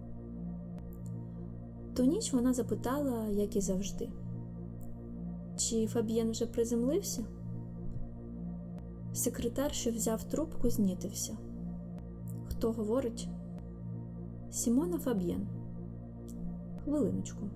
Ту 1.95 2.05
ніч 2.05 2.33
вона 2.33 2.53
запитала, 2.53 3.27
як 3.29 3.57
і 3.57 3.61
завжди, 3.61 4.11
чи 5.57 5.87
Фаб'єн 5.87 6.31
вже 6.31 6.47
приземлився? 6.47 7.25
Секретар, 9.13 9.73
що 9.73 9.91
взяв 9.91 10.25
трубку, 10.25 10.71
знітився. 10.71 11.37
Хто 12.49 12.73
говорить? 12.73 13.29
Сімона 14.51 14.99
Фаб'єн. 14.99 15.47
Хвилиночку. 16.85 17.51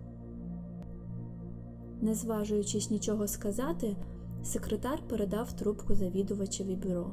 Не 2.00 2.14
зважуючись 2.14 2.90
нічого 2.90 3.28
сказати, 3.28 3.96
секретар 4.42 5.02
передав 5.08 5.52
трубку 5.52 5.94
завідувачеві 5.94 6.76
бюро. 6.76 7.10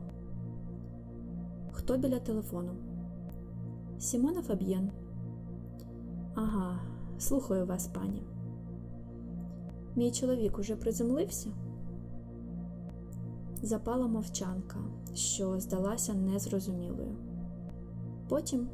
Хто 1.86 1.97
біля 1.97 2.19
телефону? 2.19 2.71
Сімона 3.99 4.41
Фаб'єн. 4.41 4.91
Ага, 6.36 6.79
слухаю 7.19 7.65
вас, 7.65 7.88
пані. 7.88 8.23
Мій 9.95 10.11
чоловік 10.11 10.59
уже 10.59 10.75
приземлився? 10.75 11.49
Запала 13.61 14.07
мовчанка, 14.07 14.77
що 15.13 15.59
здалася 15.59 16.13
незрозумілою. 16.13 17.15
Потім 18.29 18.67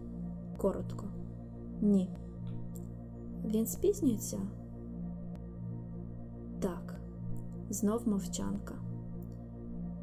коротко. 0.57 1.05
Ні. 1.82 2.09
Він 3.45 3.68
спізнюється? 3.68 4.39
Так. 6.59 6.99
Знов 7.70 8.07
мовчанка. 8.07 8.76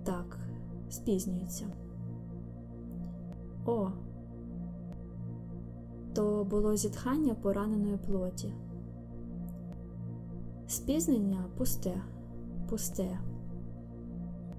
Так, 0.04 0.38
спізнюється. 0.90 1.66
О, 3.68 3.90
то 6.14 6.44
було 6.44 6.76
зітхання 6.76 7.34
пораненої 7.34 7.96
плоті. 7.96 8.52
Спізнення 10.66 11.44
пусте, 11.56 12.02
пусте. 12.68 13.18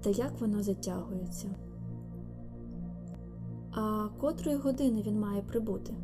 Та 0.00 0.10
як 0.10 0.40
воно 0.40 0.62
затягується? 0.62 1.48
А 3.72 4.08
котрої 4.20 4.56
години 4.56 5.02
він 5.06 5.20
має 5.20 5.42
прибути? 5.42 5.94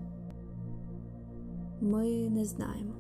Ми 1.80 2.30
не 2.30 2.44
знаємо. 2.44 2.92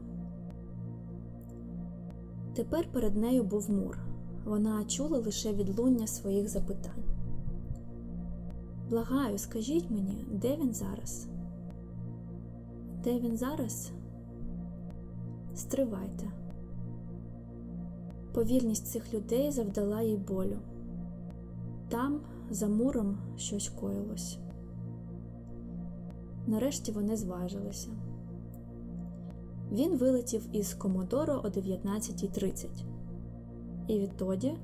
Тепер 2.54 2.92
перед 2.92 3.16
нею 3.16 3.44
був 3.44 3.70
мур. 3.70 3.98
Вона 4.44 4.84
чула 4.84 5.18
лише 5.18 5.52
відлуння 5.52 6.06
своїх 6.06 6.48
запитань. 6.48 7.05
Благаю, 8.90 9.38
скажіть 9.38 9.90
мені, 9.90 10.24
де 10.30 10.56
він 10.56 10.74
зараз? 10.74 11.28
Де 13.04 13.18
він 13.20 13.36
зараз? 13.36 13.92
Стривайте. 15.54 16.26
Повільність 18.34 18.86
цих 18.86 19.14
людей 19.14 19.50
завдала 19.50 20.02
їй 20.02 20.16
болю. 20.16 20.58
Там, 21.88 22.20
за 22.50 22.68
муром, 22.68 23.18
щось 23.36 23.68
коїлось. 23.68 24.38
Нарешті 26.46 26.92
вони 26.92 27.16
зважилися. 27.16 27.90
Він 29.72 29.96
вилетів 29.96 30.48
із 30.52 30.74
Комодоро 30.74 31.34
о 31.44 31.48
19.30. 31.48 32.66
І 33.88 33.98
відтоді, 33.98 34.54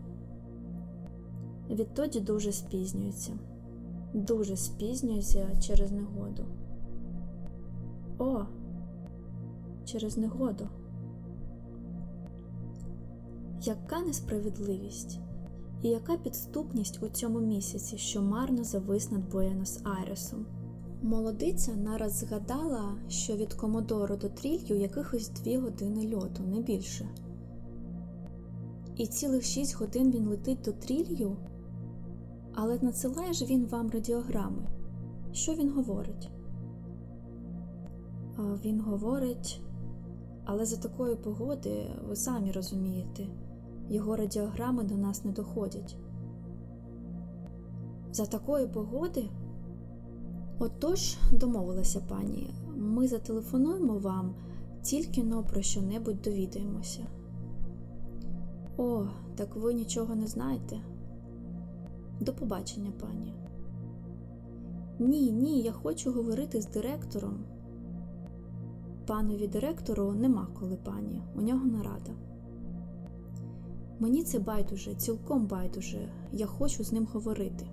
відтоді 1.70 2.20
дуже 2.20 2.52
спізнюється, 2.52 3.32
дуже 4.14 4.56
спізнюється 4.56 5.48
через 5.60 5.92
негоду. 5.92 6.44
О, 8.18 8.44
через 9.84 10.16
негоду. 10.16 10.68
Яка 13.62 14.00
несправедливість 14.00 15.20
і 15.82 15.88
яка 15.88 16.16
підступність 16.16 17.02
у 17.02 17.08
цьому 17.08 17.40
місяці, 17.40 17.98
що 17.98 18.22
марно 18.22 18.64
завис 18.64 19.10
над 19.10 19.30
Буенос 19.30 19.80
Айресом? 19.84 20.46
Молодиця 21.02 21.72
нараз 21.74 22.12
згадала, 22.12 22.94
що 23.08 23.36
від 23.36 23.54
Комодору 23.54 24.16
до 24.16 24.28
Трілью 24.28 24.76
якихось 24.76 25.28
дві 25.28 25.56
години 25.56 26.14
льоту, 26.14 26.42
не 26.42 26.60
більше. 26.60 27.08
І 28.96 29.06
цілих 29.06 29.42
шість 29.42 29.76
годин 29.76 30.10
він 30.10 30.28
летить 30.28 30.62
до 30.64 30.72
Трілью, 30.72 31.36
але 32.54 32.78
надсилає 32.82 33.32
ж 33.32 33.44
він 33.44 33.66
вам 33.66 33.90
радіограми. 33.90 34.66
Що 35.32 35.54
він 35.54 35.70
говорить? 35.70 36.30
Він 38.64 38.80
говорить, 38.80 39.62
але 40.44 40.66
за 40.66 40.76
такої 40.76 41.16
погоди, 41.16 41.90
ви 42.08 42.16
самі 42.16 42.52
розумієте, 42.52 43.26
його 43.88 44.16
радіограми 44.16 44.84
до 44.84 44.96
нас 44.96 45.24
не 45.24 45.32
доходять. 45.32 45.96
За 48.12 48.26
такої 48.26 48.66
погоди? 48.66 49.24
Отож, 50.58 51.16
домовилася 51.32 52.00
пані, 52.08 52.50
ми 52.76 53.08
зателефонуємо 53.08 53.98
вам, 53.98 54.34
тільки 54.82 55.24
но 55.24 55.42
про 55.42 55.62
що 55.62 55.82
небудь 55.82 56.22
довідаємося. 56.22 57.06
О, 58.76 59.04
так 59.36 59.56
ви 59.56 59.74
нічого 59.74 60.14
не 60.14 60.26
знаєте? 60.26 60.80
До 62.20 62.32
побачення, 62.32 62.92
пані. 63.00 63.34
Ні, 64.98 65.32
ні, 65.32 65.62
я 65.62 65.72
хочу 65.72 66.12
говорити 66.12 66.60
з 66.60 66.66
директором. 66.66 67.38
Панові 69.06 69.48
директору 69.48 70.12
нема 70.12 70.48
коли 70.60 70.76
пані, 70.76 71.22
у 71.36 71.40
нього 71.40 71.66
нарада. 71.66 72.12
Мені 73.98 74.22
це 74.22 74.38
байдуже, 74.38 74.94
цілком 74.94 75.46
байдуже, 75.46 76.08
я 76.32 76.46
хочу 76.46 76.84
з 76.84 76.92
ним 76.92 77.08
говорити. 77.12 77.66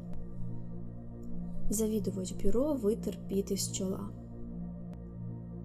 Завідувач 1.69 2.33
бюро 2.43 2.73
витер 2.73 3.17
піт 3.27 3.51
із 3.51 3.71
чола. 3.71 4.09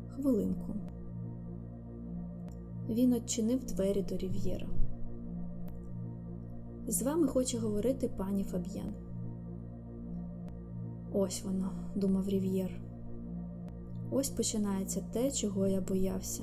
Хвилинку. 0.09 0.75
Він 2.89 3.13
odчинив 3.13 3.65
двері 3.65 4.03
до 4.03 4.17
Рів'єра. 4.17 4.67
З 6.87 7.03
вами 7.03 7.29
хоче 7.29 7.59
говорити 7.59 8.09
пані 8.09 8.45
Фаб'єн. 8.45 8.95
Ось 11.13 11.43
воно, 11.45 11.71
думав 11.95 12.29
Рів'єр. 12.29 12.71
Ось 14.11 14.29
починається 14.29 15.01
те, 15.13 15.31
чого 15.31 15.67
я 15.67 15.81
боявся. 15.81 16.43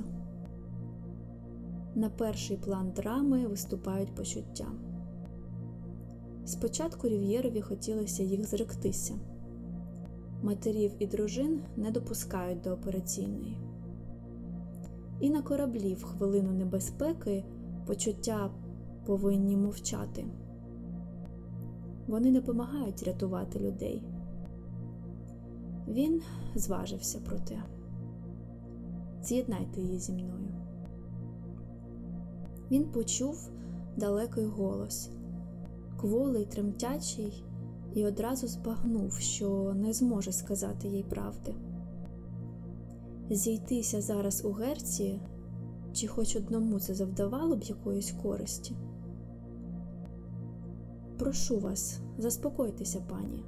На 1.95 2.09
перший 2.09 2.57
план 2.57 2.91
драми 2.95 3.47
виступають 3.47 4.15
почуття. 4.15 4.67
Спочатку 6.45 7.07
Рів'єрові 7.07 7.61
хотілося 7.61 8.23
їх 8.23 8.45
зректися, 8.45 9.13
матерів 10.43 10.91
і 10.99 11.07
дружин 11.07 11.59
не 11.77 11.91
допускають 11.91 12.61
до 12.61 12.71
операційної. 12.71 13.57
І 15.19 15.29
на 15.29 15.41
кораблі 15.41 15.93
в 15.93 16.03
хвилину 16.03 16.51
небезпеки 16.51 17.43
почуття 17.87 18.49
повинні 19.11 19.57
мовчати. 19.57 20.25
Вони 22.07 22.31
допомагають 22.31 23.03
рятувати 23.03 23.59
людей. 23.59 24.03
Він 25.87 26.21
зважився 26.55 27.19
про 27.19 27.39
те. 27.39 27.63
З'єднайте 29.23 29.81
її 29.81 29.99
зі 29.99 30.11
мною. 30.11 30.47
Він 32.71 32.83
почув 32.83 33.49
далекий 33.97 34.45
голос, 34.45 35.09
кволий, 35.97 36.45
тремтячий, 36.45 37.43
і 37.93 38.05
одразу 38.05 38.47
збагнув, 38.47 39.13
що 39.13 39.73
не 39.75 39.93
зможе 39.93 40.31
сказати 40.31 40.87
їй 40.87 41.03
правди. 41.03 41.55
Зійтися 43.29 44.01
зараз 44.01 44.45
у 44.45 44.51
герці, 44.51 45.19
чи 45.93 46.07
хоч 46.07 46.35
одному 46.35 46.79
це 46.79 46.93
завдавало 46.93 47.55
б 47.55 47.63
якоїсь 47.63 48.11
користі. 48.11 48.75
Прошу 51.21 51.59
вас, 51.59 51.99
заспокойтеся, 52.17 53.01
пані. 53.09 53.43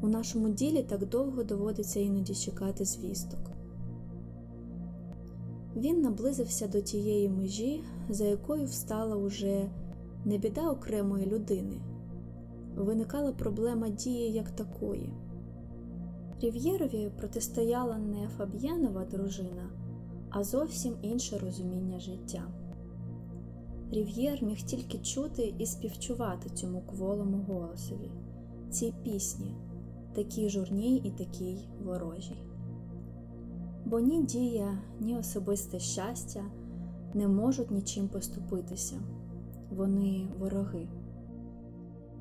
У 0.00 0.08
нашому 0.08 0.48
ділі 0.48 0.82
так 0.82 1.08
довго 1.08 1.42
доводиться 1.42 2.00
іноді 2.00 2.34
чекати 2.34 2.84
звісток. 2.84 3.40
Він 5.76 6.00
наблизився 6.00 6.68
до 6.68 6.80
тієї 6.80 7.28
межі, 7.28 7.82
за 8.08 8.24
якою 8.24 8.64
встала 8.64 9.16
уже 9.16 9.70
не 10.24 10.38
біда 10.38 10.70
окремої 10.70 11.26
людини, 11.26 11.80
виникала 12.76 13.32
проблема 13.32 13.88
дії 13.88 14.32
як 14.32 14.50
такої. 14.50 15.12
Рів'єрові 16.40 17.10
протистояла 17.18 17.98
не 17.98 18.28
Фаб'єнова 18.28 19.04
дружина, 19.04 19.70
а 20.30 20.44
зовсім 20.44 20.94
інше 21.02 21.38
розуміння 21.38 22.00
життя. 22.00 22.42
Рів'єр 23.92 24.44
міг 24.44 24.62
тільки 24.62 24.98
чути 24.98 25.54
і 25.58 25.66
співчувати 25.66 26.50
цьому 26.50 26.80
кволому 26.80 27.44
голосові, 27.48 28.10
цій 28.70 28.94
пісні, 29.04 29.54
такій 30.14 30.48
журній 30.48 30.96
і 30.96 31.10
такій 31.10 31.68
ворожій. 31.84 32.42
Бо 33.84 34.00
ні 34.00 34.22
дія, 34.22 34.78
ні 35.00 35.18
особисте 35.18 35.78
щастя 35.78 36.44
не 37.14 37.28
можуть 37.28 37.70
нічим 37.70 38.08
поступитися, 38.08 38.96
вони 39.70 40.28
вороги. 40.38 40.88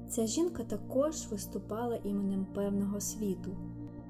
Ця 0.10 0.26
жінка 0.26 0.64
також 0.64 1.28
виступала 1.32 1.96
іменем 1.96 2.46
певного 2.46 3.00
світу, 3.00 3.58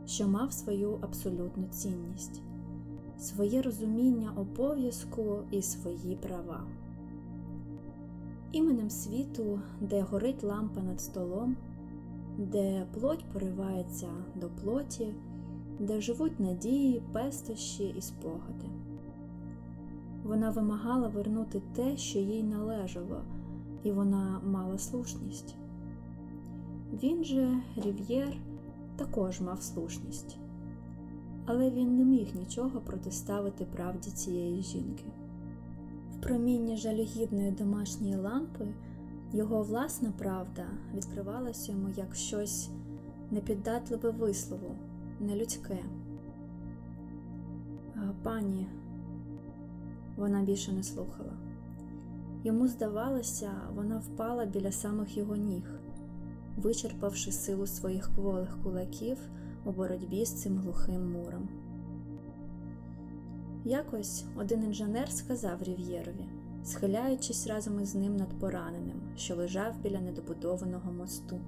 що 0.05 0.28
мав 0.28 0.53
свою 0.53 0.99
абсолютну 1.01 1.68
цінність, 1.68 2.41
своє 3.20 3.62
розуміння 3.62 4.34
обов'язку 4.38 5.39
і 5.51 5.62
свої 5.62 6.16
права. 6.16 6.68
Іменем 8.58 8.89
світу, 8.89 9.60
де 9.82 10.01
горить 10.01 10.43
лампа 10.43 10.82
над 10.82 11.01
столом, 11.01 11.58
де 12.38 12.88
плоть 12.93 13.26
поривається 13.34 14.08
до 14.36 14.49
плоті, 14.49 15.14
де 15.80 16.01
живуть 16.01 16.39
надії, 16.39 17.03
пестощі 17.14 17.93
і 17.97 18.01
спогади. 18.01 18.66
Вона 20.24 20.49
вимагала 20.49 21.08
вернути 21.08 21.62
те, 21.76 21.97
що 21.97 22.20
їй 22.20 22.43
належало, 22.43 23.22
і 23.84 23.91
вона 23.91 24.41
мала 24.45 24.78
слушність. 24.78 25.55
Він 27.03 27.24
же, 27.24 27.62
Рів'єр, 27.76 28.38
також 28.95 29.41
мав 29.41 29.62
слушність, 29.62 30.38
але 31.45 31.70
він 31.70 31.97
не 31.97 32.03
міг 32.03 32.36
нічого 32.36 32.82
протиставити 32.82 33.66
правді 33.66 34.10
цієї 34.12 34.64
жінки. 34.64 35.05
В 36.18 36.22
промінні 36.22 36.78
жалюгідної 36.78 37.51
домашньої 37.51 38.15
лампи 38.15 38.68
його 39.34 39.63
власна 39.63 40.13
правда 40.18 40.65
відкривалася 40.95 41.72
йому 41.72 41.89
як 41.97 42.15
щось 42.15 42.70
непіддатливе 43.32 44.09
вислову, 44.09 44.76
нелюдське. 45.20 45.78
Пані, 48.24 48.68
вона 50.15 50.41
більше 50.41 50.72
не 50.72 50.84
слухала. 50.84 51.34
Йому 52.43 52.68
здавалося, 52.68 53.51
вона 53.76 53.97
впала 53.97 54.45
біля 54.45 54.72
самих 54.72 55.18
його 55.18 55.36
ніг, 55.36 55.80
вичерпавши 56.57 57.32
силу 57.32 57.68
своїх 57.68 58.09
кволих 58.15 58.57
кулаків 58.63 59.18
у 59.65 59.72
боротьбі 59.72 60.26
з 60.26 60.41
цим 60.41 60.57
глухим 60.57 61.11
муром. 61.11 61.49
Якось 63.68 64.24
один 64.36 64.63
інженер 64.63 65.11
сказав 65.11 65.63
Рів'єрові, 65.63 66.26
схиляючись 66.63 67.47
разом 67.47 67.82
із 67.82 67.95
ним 67.95 68.18
над 68.18 68.30
пораненим, 68.39 69.01
що 69.18 69.36
лежав 69.36 69.74
біля 69.84 70.01
недобудованого 70.01 70.91
мосту. 70.91 71.39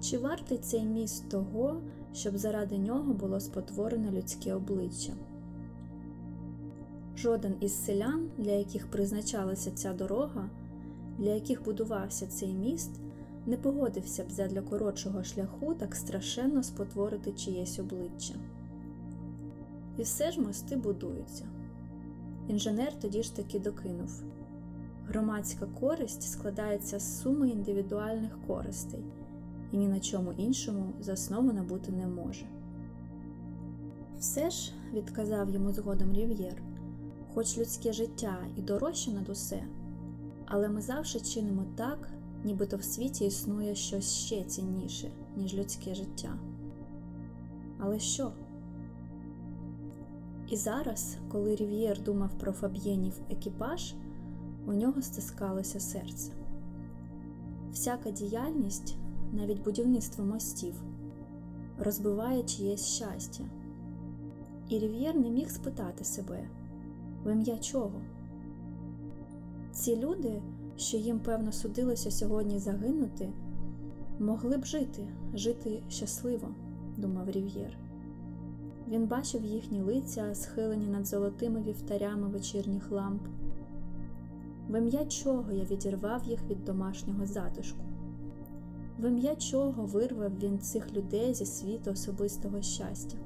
Чи 0.00 0.18
вартий 0.18 0.58
цей 0.58 0.84
міст 0.84 1.28
того, 1.28 1.80
щоб 2.14 2.38
заради 2.38 2.78
нього 2.78 3.14
було 3.14 3.40
спотворене 3.40 4.10
людське 4.10 4.54
обличчя? 4.54 5.12
Жоден 7.16 7.54
із 7.60 7.84
селян, 7.84 8.30
для 8.38 8.52
яких 8.52 8.90
призначалася 8.90 9.70
ця 9.70 9.92
дорога, 9.92 10.50
для 11.18 11.34
яких 11.34 11.64
будувався 11.64 12.26
цей 12.26 12.54
міст, 12.54 12.90
не 13.46 13.56
погодився 13.56 14.24
б 14.24 14.30
задля 14.30 14.62
коротшого 14.62 15.24
шляху 15.24 15.74
так 15.74 15.94
страшенно 15.94 16.62
спотворити 16.62 17.32
чиєсь 17.32 17.78
обличчя. 17.78 18.34
І 20.00 20.02
все 20.02 20.32
ж 20.32 20.40
мости 20.40 20.76
будуються. 20.76 21.44
Інженер 22.48 23.00
тоді 23.00 23.22
ж 23.22 23.36
таки 23.36 23.58
докинув 23.58 24.22
громадська 25.06 25.66
користь 25.66 26.22
складається 26.22 26.98
з 26.98 27.20
суми 27.22 27.48
індивідуальних 27.48 28.38
користей 28.46 29.04
і 29.72 29.76
ні 29.76 29.88
на 29.88 30.00
чому 30.00 30.32
іншому 30.32 30.92
заснована 31.00 31.62
бути 31.62 31.92
не 31.92 32.06
може. 32.06 32.46
Все 34.18 34.50
ж, 34.50 34.72
відказав 34.92 35.50
йому 35.50 35.72
згодом 35.72 36.12
Рів'єр, 36.12 36.62
хоч 37.34 37.58
людське 37.58 37.92
життя 37.92 38.38
і 38.56 38.62
дорожче 38.62 39.10
над 39.10 39.28
усе, 39.28 39.62
але 40.46 40.68
ми 40.68 40.80
завжди 40.80 41.20
чинимо 41.20 41.64
так, 41.76 42.08
нібито 42.44 42.76
в 42.76 42.84
світі 42.84 43.26
існує 43.26 43.74
щось 43.74 44.12
ще 44.12 44.44
цінніше, 44.44 45.10
ніж 45.36 45.54
людське 45.54 45.94
життя. 45.94 46.38
Але 47.78 47.98
що? 47.98 48.32
І 50.50 50.56
зараз, 50.56 51.16
коли 51.28 51.54
Рів'єр 51.54 52.02
думав 52.02 52.30
про 52.38 52.52
Фаб'єнів 52.52 53.20
екіпаж, 53.30 53.94
у 54.66 54.72
нього 54.72 55.02
стискалося 55.02 55.80
серце. 55.80 56.32
Всяка 57.72 58.10
діяльність, 58.10 58.96
навіть 59.32 59.62
будівництво 59.62 60.24
мостів, 60.24 60.74
розбиває 61.78 62.42
чиєсь 62.42 62.86
щастя. 62.86 63.44
І 64.68 64.78
Рів'єр 64.78 65.16
не 65.16 65.30
міг 65.30 65.50
спитати 65.50 66.04
себе, 66.04 66.48
в 67.24 67.32
ім'я 67.32 67.58
чого? 67.58 68.00
Ці 69.72 69.96
люди, 69.96 70.42
що 70.76 70.96
їм 70.96 71.20
певно 71.20 71.52
судилося 71.52 72.10
сьогодні 72.10 72.58
загинути, 72.58 73.32
могли 74.18 74.56
б 74.56 74.64
жити, 74.64 75.08
жити 75.34 75.82
щасливо, 75.88 76.48
думав 76.96 77.30
Рів'єр. 77.30 77.89
Він 78.90 79.06
бачив 79.06 79.44
їхні 79.44 79.80
лиця, 79.80 80.34
схилені 80.34 80.86
над 80.86 81.06
золотими 81.06 81.62
вівтарями 81.62 82.28
вечірніх 82.28 82.90
ламп. 82.90 83.22
В 84.68 84.78
ім'я 84.78 85.04
чого 85.04 85.52
я 85.52 85.64
відірвав 85.64 86.24
їх 86.24 86.40
від 86.50 86.64
домашнього 86.64 87.26
затишку? 87.26 87.84
В 88.98 89.08
ім'я 89.08 89.36
чого 89.36 89.86
вирвав 89.86 90.38
він 90.38 90.58
цих 90.58 90.92
людей 90.92 91.34
зі 91.34 91.46
світу 91.46 91.90
особистого 91.90 92.62
щастя? 92.62 93.16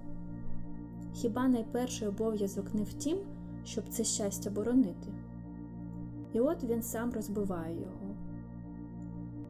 Хіба 1.13 1.49
найперший 1.49 2.09
обов'язок 2.09 2.75
не 2.75 2.83
в 2.83 2.93
тім, 2.93 3.19
щоб 3.65 3.85
це 3.89 4.05
щастя 4.05 4.51
боронити? 4.51 5.09
І 6.33 6.41
от 6.41 6.65
він 6.65 6.83
сам 6.83 7.13
розбиває 7.13 7.75
його. 7.81 8.17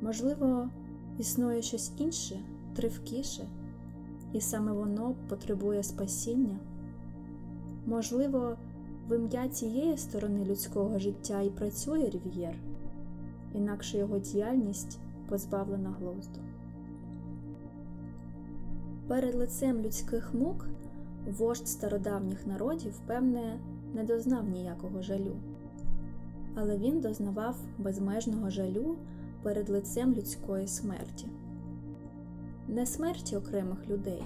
Можливо, 0.01 0.69
існує 1.19 1.63
щось 1.63 1.93
інше, 1.99 2.41
тривкіше, 2.75 3.49
і 4.35 4.41
саме 4.41 4.73
воно 4.73 5.15
потребує 5.29 5.83
спасіння? 5.83 6.59
Можливо, 7.87 8.57
в 9.09 9.17
ім'я 9.17 9.49
цієї 9.49 9.97
сторони 9.99 10.45
людського 10.45 10.99
життя 10.99 11.43
і 11.43 11.51
працює 11.51 12.11
Рів'єр, 12.11 12.55
інакше 13.55 13.99
його 13.99 14.19
діяльність 14.19 14.99
позбавлена 15.29 15.91
глузду. 16.01 16.41
Перед 19.09 19.35
лицем 19.35 19.81
людських 19.81 20.35
мук 20.35 20.69
вождь 21.39 21.69
стародавніх 21.69 22.47
народів, 22.47 23.01
певне, 23.07 23.61
не 23.95 24.05
дознав 24.05 24.49
ніякого 24.49 25.03
жалю, 25.03 25.37
але 26.55 26.79
він 26.79 27.01
дознавав 27.01 27.57
безмежного 27.79 28.51
жалю 28.51 28.97
перед 29.43 29.69
лицем 29.69 30.15
людської 30.15 30.67
смерті. 30.67 31.27
Не 32.75 32.87
смерті 32.87 33.37
окремих 33.37 33.89
людей. 33.89 34.23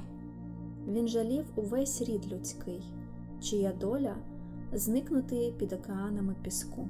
Він 0.88 1.08
жалів 1.08 1.44
увесь 1.56 2.02
рід 2.02 2.32
людський, 2.32 2.82
чия 3.40 3.72
доля 3.80 4.16
зникнути 4.72 5.54
під 5.58 5.72
океанами 5.72 6.34
піску. 6.42 6.88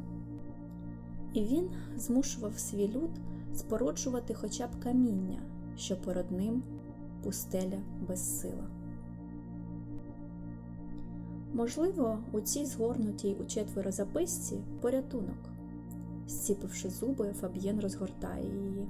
І 1.32 1.44
він 1.44 1.70
змушував 1.96 2.58
свій 2.58 2.88
люд 2.88 3.10
спороджувати 3.54 4.34
хоча 4.34 4.66
б 4.66 4.70
каміння, 4.82 5.42
що 5.76 5.96
перед 5.96 6.30
ним 6.30 6.62
пустеля 7.22 7.78
безсила. 8.08 8.68
Можливо, 11.54 12.18
у 12.32 12.40
цій 12.40 12.66
згорнутій 12.66 13.36
у 13.40 13.44
четверо 13.44 13.92
записці 13.92 14.58
порятунок. 14.80 15.38
Зціпивши 16.28 16.90
зуби, 16.90 17.32
Фаб'єн 17.40 17.80
розгортає 17.80 18.44
її. 18.44 18.88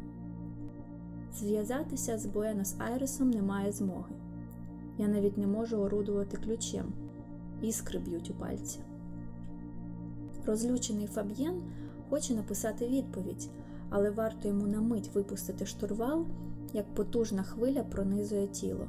Зв'язатися 1.38 2.18
з 2.18 2.26
Буенос 2.26 2.74
Айресом 2.78 3.30
немає 3.30 3.72
змоги. 3.72 4.14
Я 4.98 5.08
навіть 5.08 5.38
не 5.38 5.46
можу 5.46 5.76
орудувати 5.76 6.36
ключем, 6.36 6.92
іскри 7.62 7.98
б'ють 7.98 8.30
у 8.30 8.34
пальці. 8.34 8.78
Розлючений 10.46 11.06
Фаб'єн 11.06 11.62
хоче 12.10 12.34
написати 12.34 12.88
відповідь, 12.88 13.48
але 13.90 14.10
варто 14.10 14.48
йому 14.48 14.66
на 14.66 14.80
мить 14.80 15.10
випустити 15.14 15.66
штурвал, 15.66 16.26
як 16.72 16.94
потужна 16.94 17.42
хвиля 17.42 17.82
пронизує 17.82 18.46
тіло. 18.46 18.88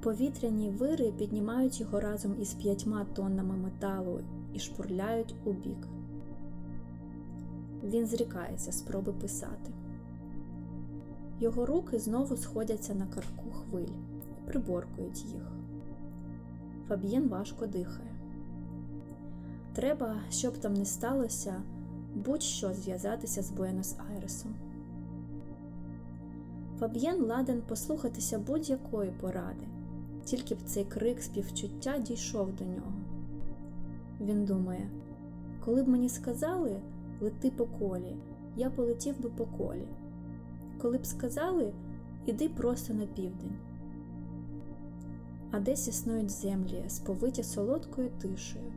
Повітряні 0.00 0.70
вири 0.70 1.12
піднімають 1.18 1.80
його 1.80 2.00
разом 2.00 2.34
із 2.40 2.54
п'ятьма 2.54 3.06
тоннами 3.14 3.56
металу 3.56 4.20
і 4.54 4.58
шпурляють 4.58 5.34
у 5.44 5.52
бік. 5.52 5.88
Він 7.84 8.06
зрікається 8.06 8.72
спроби 8.72 9.12
писати. 9.12 9.72
Його 11.40 11.66
руки 11.66 11.98
знову 11.98 12.36
сходяться 12.36 12.94
на 12.94 13.06
карку 13.06 13.50
хвиль 13.50 13.82
і 13.84 14.46
приборкують 14.46 15.24
їх. 15.24 15.52
Фаб'єн 16.88 17.28
важко 17.28 17.66
дихає. 17.66 18.14
Треба, 19.72 20.16
щоб 20.30 20.58
там 20.58 20.74
не 20.74 20.84
сталося, 20.84 21.62
будь-що 22.14 22.74
зв'язатися 22.74 23.42
з 23.42 23.50
Буенос 23.50 23.96
Айресом. 24.10 24.54
Фаб'єн 26.78 27.22
ладен 27.22 27.62
послухатися 27.62 28.38
будь-якої 28.38 29.10
поради, 29.10 29.66
тільки 30.24 30.54
б 30.54 30.58
цей 30.64 30.84
крик 30.84 31.22
співчуття 31.22 31.98
дійшов 31.98 32.56
до 32.56 32.64
нього. 32.64 32.92
Він 34.20 34.44
думає, 34.44 34.90
коли 35.64 35.82
б 35.82 35.88
мені 35.88 36.08
сказали 36.08 36.80
лети 37.20 37.50
по 37.50 37.66
колі, 37.66 38.16
я 38.56 38.70
полетів 38.70 39.20
би 39.22 39.30
по 39.30 39.46
колі. 39.46 39.88
Коли 40.82 40.98
б 40.98 41.06
сказали, 41.06 41.72
іди 42.26 42.48
просто 42.48 42.94
на 42.94 43.06
південь. 43.06 43.56
А 45.50 45.60
десь 45.60 45.88
існують 45.88 46.30
землі, 46.30 46.84
сповиті 46.88 47.42
солодкою 47.42 48.10
тишею, 48.10 48.72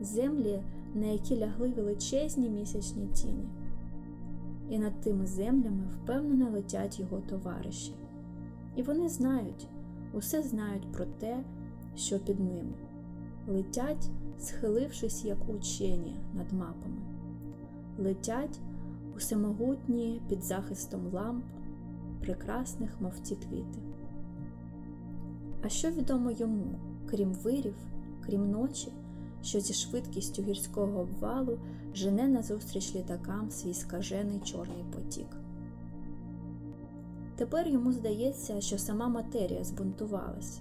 землі, 0.00 0.62
на 0.94 1.06
які 1.06 1.38
лягли 1.38 1.68
величезні 1.68 2.50
місячні 2.50 3.06
тіні, 3.06 3.48
і 4.70 4.78
над 4.78 5.00
тими 5.00 5.26
землями 5.26 5.84
впевнено 5.86 6.50
летять 6.50 7.00
його 7.00 7.20
товариші. 7.20 7.94
І 8.76 8.82
вони 8.82 9.08
знають, 9.08 9.68
усе 10.12 10.42
знають 10.42 10.92
про 10.92 11.04
те, 11.04 11.44
що 11.96 12.18
під 12.18 12.40
ними, 12.40 12.74
летять, 13.48 14.10
схилившись, 14.38 15.24
як 15.24 15.48
учені 15.48 16.16
над 16.34 16.52
мапами, 16.52 17.02
летять 17.98 18.60
усемогутні 19.16 20.22
під 20.28 20.44
захистом 20.44 21.12
ламп, 21.12 21.44
прекрасних, 22.20 23.00
мов 23.00 23.20
ті 23.20 23.36
квіти. 23.36 23.78
А 25.62 25.68
що 25.68 25.90
відомо 25.90 26.30
йому, 26.30 26.78
крім 27.06 27.32
вирів, 27.32 27.74
крім 28.26 28.50
ночі, 28.50 28.92
що 29.42 29.60
зі 29.60 29.72
швидкістю 29.72 30.42
гірського 30.42 31.00
обвалу 31.00 31.58
жене 31.94 32.28
назустріч 32.28 32.94
літакам 32.94 33.50
свій 33.50 33.74
скажений 33.74 34.40
чорний 34.40 34.84
потік? 34.92 35.36
Тепер 37.36 37.68
йому 37.68 37.92
здається, 37.92 38.60
що 38.60 38.78
сама 38.78 39.08
матерія 39.08 39.64
збунтувалась. 39.64 40.60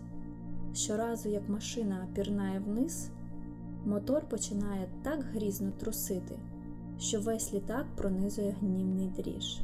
Щоразу, 0.73 1.29
як 1.29 1.49
машина 1.49 2.07
пірнає 2.13 2.59
вниз, 2.59 3.09
мотор 3.85 4.29
починає 4.29 4.89
так 5.03 5.23
грізно 5.23 5.71
трусити, 5.71 6.39
що 7.01 7.21
весь 7.21 7.53
літак 7.53 7.85
пронизує 7.95 8.55
гнівний 8.61 9.07
дріж. 9.07 9.61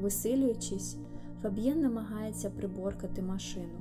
Висилюючись, 0.00 0.96
Фаб'єн 1.42 1.80
намагається 1.80 2.50
приборкати 2.50 3.22
машину. 3.22 3.78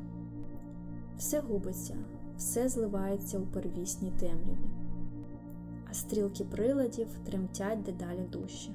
Все 1.18 1.40
губиться, 1.40 1.96
все 2.38 2.70
зливається 2.70 3.40
у 3.40 3.42
первісній 3.42 4.12
темряві, 4.20 4.70
а 5.90 5.94
стрілки 5.94 6.44
приладів 6.44 7.08
тремтять 7.24 7.84
дедалі 7.84 8.28
дужче. 8.32 8.72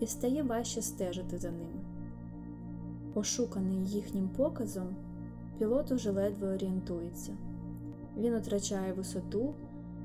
І 0.00 0.06
стає 0.06 0.42
важче 0.42 0.82
стежити 0.82 1.38
за 1.38 1.50
ними. 1.50 1.84
Ошуканий 3.14 3.86
їхнім 3.86 4.28
показом, 4.28 4.96
пілот 5.58 5.92
уже 5.92 6.10
ледве 6.10 6.54
орієнтується. 6.54 7.32
Він 8.16 8.38
втрачає 8.38 8.92
висоту 8.92 9.54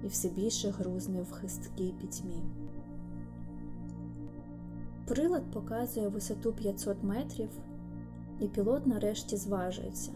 і 0.03 0.07
все 0.07 0.29
більше 0.29 0.69
грузне 0.69 1.21
в 1.21 1.31
хисткій 1.31 1.93
пітьмі. 2.01 2.43
Прилад 5.05 5.51
показує 5.51 6.07
висоту 6.07 6.53
500 6.53 7.03
метрів, 7.03 7.49
і 8.39 8.47
пілот 8.47 8.87
нарешті 8.87 9.37
зважується. 9.37 10.11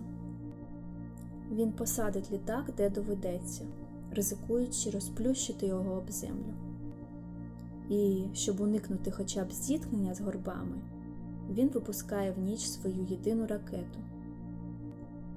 Він 1.51 1.71
посадить 1.71 2.31
літак, 2.31 2.73
де 2.77 2.89
доведеться, 2.89 3.63
ризикуючи 4.11 4.89
розплющити 4.89 5.65
його 5.65 5.93
об 5.93 6.11
землю. 6.11 6.53
І, 7.89 8.23
щоб 8.33 8.61
уникнути 8.61 9.11
хоча 9.11 9.45
б 9.45 9.51
зіткнення 9.51 10.13
з 10.13 10.21
горбами, 10.21 10.77
він 11.49 11.69
випускає 11.69 12.31
в 12.31 12.39
ніч 12.39 12.59
свою 12.59 13.03
єдину 13.09 13.47
ракету. 13.47 13.99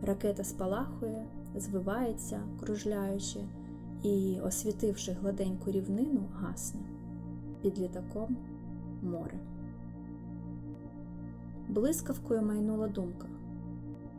Ракета 0.03 0.45
спалахує, 0.45 1.26
звивається, 1.57 2.40
кружляючи 2.61 3.40
і, 4.05 4.40
освітивши 4.40 5.12
гладеньку 5.12 5.70
рівнину, 5.70 6.20
гасне 6.32 6.80
під 7.62 7.78
літаком 7.78 8.36
море. 9.02 9.38
Блискавкою 11.68 12.42
майнула 12.42 12.88
думка. 12.88 13.26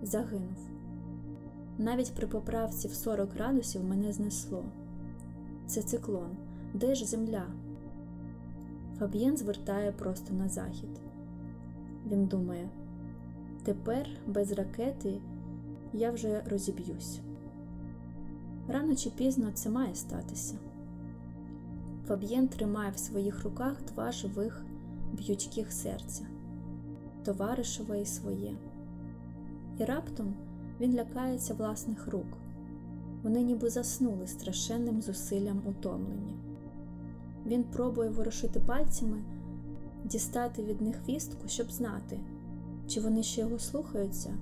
Загинув. 0.01 0.69
Навіть 1.77 2.13
при 2.13 2.27
поправці 2.27 2.87
в 2.87 2.93
40 2.93 3.33
градусів 3.33 3.83
мене 3.83 4.13
знесло. 4.13 4.65
Це 5.65 5.81
циклон. 5.81 6.37
Де 6.73 6.95
ж 6.95 7.05
земля? 7.05 7.45
Фаб'єн 8.99 9.37
звертає 9.37 9.91
просто 9.91 10.33
на 10.33 10.49
захід. 10.49 10.89
Він 12.07 12.25
думає: 12.25 12.69
тепер 13.63 14.09
без 14.27 14.51
ракети 14.51 15.21
я 15.93 16.11
вже 16.11 16.43
розіб'юсь. 16.49 17.19
Рано 18.67 18.95
чи 18.95 19.09
пізно 19.09 19.51
це 19.53 19.69
має 19.69 19.95
статися. 19.95 20.55
Фаб'єн 22.07 22.47
тримає 22.47 22.91
в 22.91 22.99
своїх 22.99 23.43
руках 23.43 23.81
два 23.93 24.11
живих 24.11 24.65
б'ючких 25.13 25.71
серця, 25.71 26.23
товаришове 27.23 28.01
і 28.01 28.05
своє. 28.05 28.55
І 29.79 29.83
раптом 29.83 30.33
він 30.79 30.95
лякається 30.95 31.53
власних 31.53 32.07
рук. 32.07 32.37
Вони 33.23 33.41
ніби 33.41 33.69
заснули 33.69 34.27
страшенним 34.27 35.01
зусиллям 35.01 35.61
утомлення. 35.65 36.33
Він 37.45 37.63
пробує 37.63 38.09
ворушити 38.09 38.59
пальцями, 38.59 39.23
дістати 40.03 40.63
від 40.63 40.81
них 40.81 40.95
вістку, 41.09 41.47
щоб 41.47 41.71
знати, 41.71 42.19
чи 42.87 43.01
вони 43.01 43.23
ще 43.23 43.41
його 43.41 43.59
слухаються. 43.59 44.33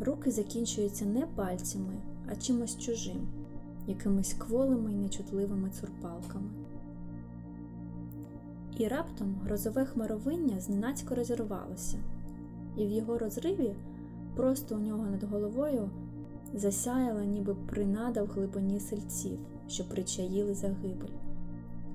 Руки 0.00 0.30
закінчуються 0.30 1.04
не 1.04 1.26
пальцями, 1.26 1.94
а 2.32 2.36
чимось 2.36 2.78
чужим, 2.78 3.28
якимись 3.86 4.34
кволими 4.34 4.92
й 4.92 4.96
нечутливими 4.96 5.70
цурпалками. 5.70 6.50
І 8.78 8.88
раптом 8.88 9.34
грозове 9.44 9.84
хмаровиння 9.84 10.60
зненацько 10.60 11.14
розірвалося, 11.14 11.98
і 12.76 12.86
в 12.86 12.90
його 12.90 13.18
розриві 13.18 13.74
просто 14.36 14.76
у 14.76 14.78
нього 14.78 15.06
над 15.06 15.22
головою 15.24 15.90
засяяла, 16.54 17.24
ніби 17.24 17.54
принада 17.54 18.22
в 18.22 18.26
глибині 18.26 18.80
сельців, 18.80 19.38
що 19.68 19.84
причаїли 19.84 20.54
загибель, 20.54 21.14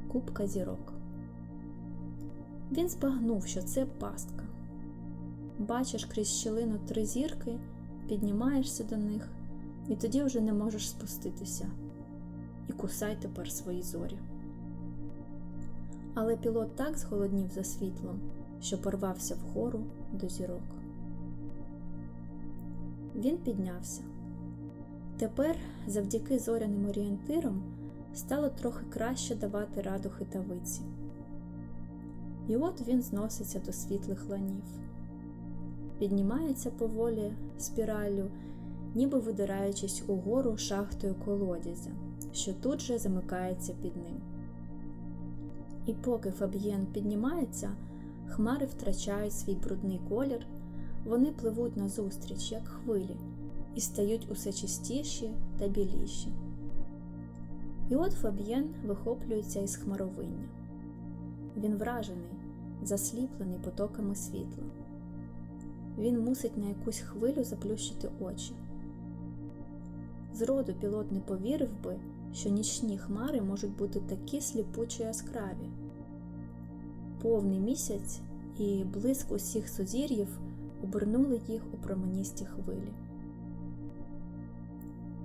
купка 0.07 0.47
зірок. 0.47 0.93
Він 2.71 2.89
збагнув, 2.89 3.45
що 3.45 3.61
це 3.61 3.85
пастка. 3.85 4.43
Бачиш 5.59 6.05
крізь 6.05 6.27
щілину 6.27 6.79
три 6.87 7.05
зірки, 7.05 7.59
піднімаєшся 8.07 8.83
до 8.83 8.97
них, 8.97 9.29
і 9.89 9.95
тоді 9.95 10.23
вже 10.23 10.41
не 10.41 10.53
можеш 10.53 10.89
спуститися. 10.89 11.67
І 12.67 12.73
кусай 12.73 13.17
тепер 13.21 13.51
свої 13.51 13.81
зорі. 13.81 14.17
Але 16.13 16.37
пілот 16.37 16.75
так 16.75 16.97
зголоднів 16.97 17.51
за 17.51 17.63
світлом, 17.63 18.19
що 18.61 18.81
порвався 18.81 19.35
вгору 19.35 19.83
до 20.13 20.29
зірок. 20.29 20.61
Він 23.15 23.37
піднявся. 23.37 24.01
Тепер, 25.17 25.55
завдяки 25.87 26.39
зоряним 26.39 26.89
орієнтирам, 26.89 27.63
стало 28.13 28.49
трохи 28.49 28.85
краще 28.89 29.35
давати 29.35 29.81
раду 29.81 30.09
хитавиці. 30.09 30.81
І 32.47 32.55
от 32.55 32.87
він 32.87 33.01
зноситься 33.01 33.59
до 33.65 33.73
світлих 33.73 34.29
ланів, 34.29 34.63
піднімається 35.99 36.71
поволі 36.71 37.31
спіраллю, 37.57 38.31
ніби 38.95 39.19
видираючись 39.19 40.03
угору 40.07 40.57
шахтою 40.57 41.15
колодязя, 41.25 41.91
що 42.33 42.53
тут 42.53 42.81
же 42.81 42.97
замикається 42.97 43.73
під 43.81 43.95
ним. 43.95 44.21
І 45.85 45.93
поки 45.93 46.31
Фаб'єн 46.31 46.85
піднімається, 46.85 47.71
хмари 48.27 48.65
втрачають 48.65 49.33
свій 49.33 49.55
брудний 49.55 50.01
колір, 50.09 50.45
вони 51.05 51.31
пливуть 51.31 51.77
назустріч, 51.77 52.51
як 52.51 52.67
хвилі, 52.67 53.17
і 53.75 53.81
стають 53.81 54.31
усе 54.31 54.53
чистіші 54.53 55.31
та 55.59 55.67
біліші. 55.67 56.33
І 57.89 57.95
от 57.95 58.11
Фаб'єн 58.11 58.69
вихоплюється 58.85 59.59
із 59.59 59.75
хмаровиння. 59.75 60.49
Він 61.57 61.75
вражений, 61.75 62.31
засліплений 62.83 63.59
потоками 63.63 64.15
світла. 64.15 64.63
Він 65.97 66.23
мусить 66.23 66.57
на 66.57 66.67
якусь 66.67 66.99
хвилю 66.99 67.43
заплющити 67.43 68.09
очі. 68.19 68.53
Зроду 70.33 70.73
пілот 70.73 71.11
не 71.11 71.19
повірив 71.19 71.69
би, 71.83 71.95
що 72.33 72.49
нічні 72.49 72.97
хмари 72.97 73.41
можуть 73.41 73.77
бути 73.77 73.99
такі 73.99 74.41
сліпучо 74.41 75.03
яскраві. 75.03 75.69
Повний 77.21 77.59
місяць 77.59 78.19
і 78.59 78.83
блиск 78.83 79.31
усіх 79.31 79.69
сузір'їв 79.69 80.39
обернули 80.83 81.41
їх 81.47 81.61
у 81.73 81.77
променісті 81.77 82.45
хвилі. 82.45 82.93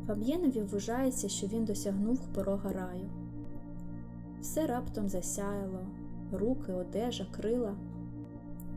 Фаб'єнові 0.07 0.63
вважається, 0.63 1.29
що 1.29 1.47
він 1.47 1.65
досягнув 1.65 2.27
порога 2.35 2.73
раю. 2.73 3.11
Все 4.41 4.67
раптом 4.67 5.09
засяяло, 5.09 5.87
руки, 6.33 6.73
одежа, 6.73 7.27
крила. 7.31 7.75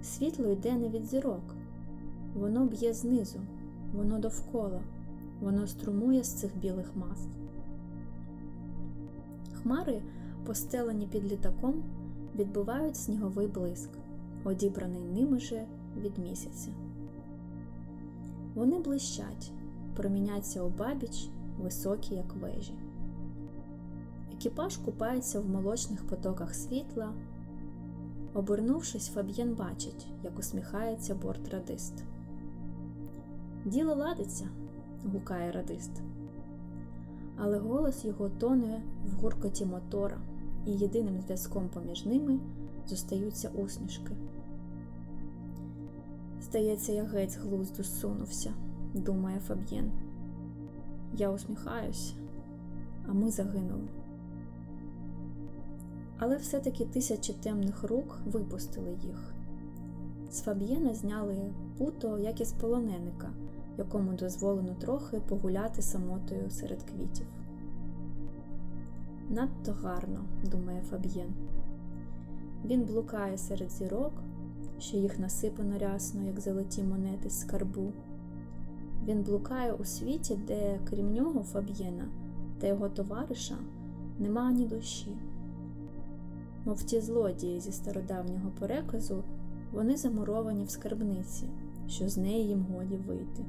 Світло 0.03 0.47
йде 0.47 0.73
не 0.73 0.89
від 0.89 1.05
зірок, 1.05 1.55
воно 2.35 2.65
б'є 2.65 2.93
знизу, 2.93 3.39
воно 3.93 4.19
довкола, 4.19 4.81
воно 5.41 5.67
струмує 5.67 6.23
з 6.23 6.33
цих 6.33 6.57
білих 6.57 6.95
мас. 6.95 7.27
Хмари, 9.53 10.01
постелені 10.45 11.07
під 11.07 11.31
літаком, 11.31 11.83
відбивають 12.35 12.95
сніговий 12.95 13.47
блиск, 13.47 13.89
одібраний 14.43 15.03
ними 15.03 15.39
же 15.39 15.65
від 15.97 16.17
місяця. 16.17 16.69
Вони 18.55 18.79
блищать, 18.79 19.51
проміняться 19.95 20.61
обабіч, 20.61 21.29
високі, 21.59 22.15
як 22.15 22.35
вежі. 22.35 22.73
Екіпаж 24.33 24.77
купається 24.77 25.39
в 25.39 25.49
молочних 25.49 26.07
потоках 26.07 26.55
світла. 26.55 27.13
Обернувшись, 28.33 29.09
Фаб'єн 29.09 29.55
бачить, 29.55 30.07
як 30.23 30.39
усміхається 30.39 31.15
бортрадист. 31.15 32.03
Діло 33.65 33.95
ладиться, 33.95 34.47
гукає 35.05 35.51
радист. 35.51 35.91
Але 37.37 37.57
голос 37.57 38.05
його 38.05 38.29
тоне 38.29 38.81
в 39.05 39.21
гуркоті 39.21 39.65
мотора, 39.65 40.17
і 40.65 40.71
єдиним 40.71 41.21
зв'язком 41.21 41.69
поміж 41.73 42.05
ними 42.05 42.39
зостаються 42.87 43.49
усмішки. 43.49 44.11
Здається, 46.41 46.91
я 46.91 47.03
геть 47.03 47.37
глузду 47.37 47.83
зсунувся, 47.83 48.53
думає 48.93 49.39
Фаб'єн. 49.39 49.91
Я 51.13 51.31
усміхаюся, 51.31 52.13
а 53.07 53.13
ми 53.13 53.31
загинули. 53.31 53.87
Але 56.19 56.37
все-таки 56.37 56.85
тисячі 56.85 57.33
темних 57.33 57.83
рук 57.83 58.19
випустили 58.25 58.97
їх. 59.03 59.33
З 60.31 60.41
Фаб'єна 60.41 60.93
зняли 60.93 61.53
путо, 61.77 62.19
як 62.19 62.41
із 62.41 62.51
полоненика, 62.51 63.29
якому 63.77 64.13
дозволено 64.13 64.75
трохи 64.75 65.19
погуляти 65.19 65.81
самотою 65.81 66.49
серед 66.49 66.83
квітів. 66.83 67.27
Надто 69.29 69.71
гарно, 69.71 70.19
думає 70.43 70.81
Фаб'єн. 70.81 71.33
Він 72.65 72.85
блукає 72.85 73.37
серед 73.37 73.71
зірок, 73.71 74.13
що 74.79 74.97
їх 74.97 75.19
насипано 75.19 75.77
рясно, 75.79 76.23
як 76.23 76.39
золоті 76.39 76.83
монети 76.83 77.29
з 77.29 77.39
скарбу. 77.39 77.93
Він 79.05 79.23
блукає 79.23 79.73
у 79.73 79.85
світі, 79.85 80.39
де, 80.47 80.79
крім 80.89 81.13
нього, 81.13 81.43
Фаб'єна 81.43 82.05
та 82.59 82.67
його 82.67 82.89
товариша, 82.89 83.57
нема 84.19 84.41
ані 84.41 84.65
душі. 84.65 85.17
Мов 86.65 86.83
ті 86.83 87.01
злодії 87.01 87.59
зі 87.59 87.71
стародавнього 87.71 88.51
переказу, 88.59 89.23
вони 89.71 89.97
замуровані 89.97 90.63
в 90.63 90.69
скарбниці, 90.69 91.49
що 91.87 92.09
з 92.09 92.17
неї 92.17 92.47
їм 92.47 92.65
годі 92.73 92.97
вийти. 92.97 93.45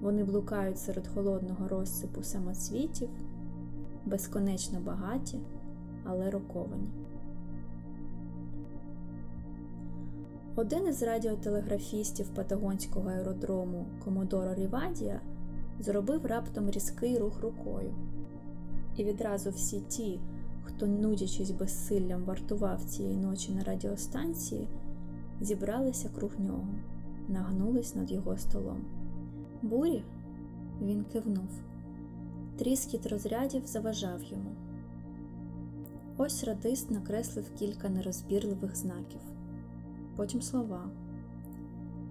Вони 0.00 0.24
блукають 0.24 0.78
серед 0.78 1.06
холодного 1.06 1.68
розсипу 1.68 2.22
самоцвітів, 2.22 3.08
безконечно 4.04 4.80
багаті, 4.80 5.40
але 6.04 6.30
роковані. 6.30 6.88
Один 10.56 10.88
із 10.88 11.02
радіотелеграфістів 11.02 12.28
Патагонського 12.28 13.10
аеродрому 13.10 13.86
Комодоро 14.04 14.54
Рівадія 14.54 15.20
зробив 15.80 16.26
раптом 16.26 16.70
різкий 16.70 17.18
рух 17.18 17.40
рукою, 17.40 17.94
і 18.96 19.04
відразу 19.04 19.50
всі 19.50 19.80
ті, 19.80 20.20
хто, 20.62 20.86
нудячись 20.86 21.50
безсиллям, 21.50 22.24
вартував 22.24 22.84
цієї 22.84 23.16
ночі 23.16 23.52
на 23.52 23.64
радіостанції, 23.64 24.68
зібралися 25.40 26.08
круг 26.08 26.30
нього, 26.38 26.74
нагнулись 27.28 27.94
над 27.94 28.10
його 28.10 28.38
столом. 28.38 28.84
Бурі? 29.64 30.04
Він 30.82 31.04
кивнув. 31.12 31.62
Тріскіт 32.58 33.06
розрядів 33.06 33.66
заважав 33.66 34.22
йому. 34.22 34.50
Ось 36.16 36.44
радист 36.44 36.90
накреслив 36.90 37.54
кілька 37.58 37.88
нерозбірливих 37.88 38.76
знаків, 38.76 39.20
потім 40.16 40.42
слова, 40.42 40.90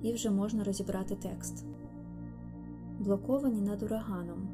і 0.01 0.14
вже 0.14 0.30
можна 0.30 0.64
розібрати 0.64 1.16
текст. 1.16 1.66
Блоковані 2.99 3.62
над 3.62 3.84
ураганом, 3.84 4.47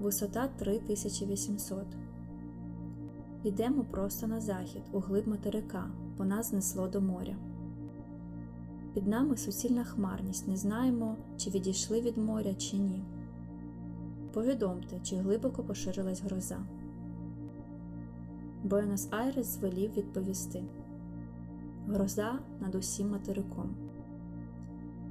висота 0.00 0.48
3800. 0.48 1.86
Йдемо 3.44 3.84
просто 3.84 4.26
на 4.26 4.40
захід, 4.40 4.82
у 4.92 4.98
глиб 4.98 5.28
материка, 5.28 5.90
бо 6.18 6.24
нас 6.24 6.50
знесло 6.50 6.88
до 6.88 7.00
моря. 7.00 7.36
Під 8.94 9.06
нами 9.06 9.36
суцільна 9.36 9.84
хмарність, 9.84 10.48
не 10.48 10.56
знаємо, 10.56 11.16
чи 11.36 11.50
відійшли 11.50 12.00
від 12.00 12.18
моря, 12.18 12.54
чи 12.54 12.76
ні. 12.76 13.02
Повідомте, 14.32 15.00
чи 15.02 15.16
глибоко 15.16 15.62
поширилась 15.62 16.22
гроза. 16.22 16.58
Буенос 18.64 19.08
Айрес 19.10 19.46
звелів 19.46 19.92
відповісти 19.96 20.64
Гроза 21.86 22.38
над 22.60 22.74
усім 22.74 23.10
материком. 23.10 23.74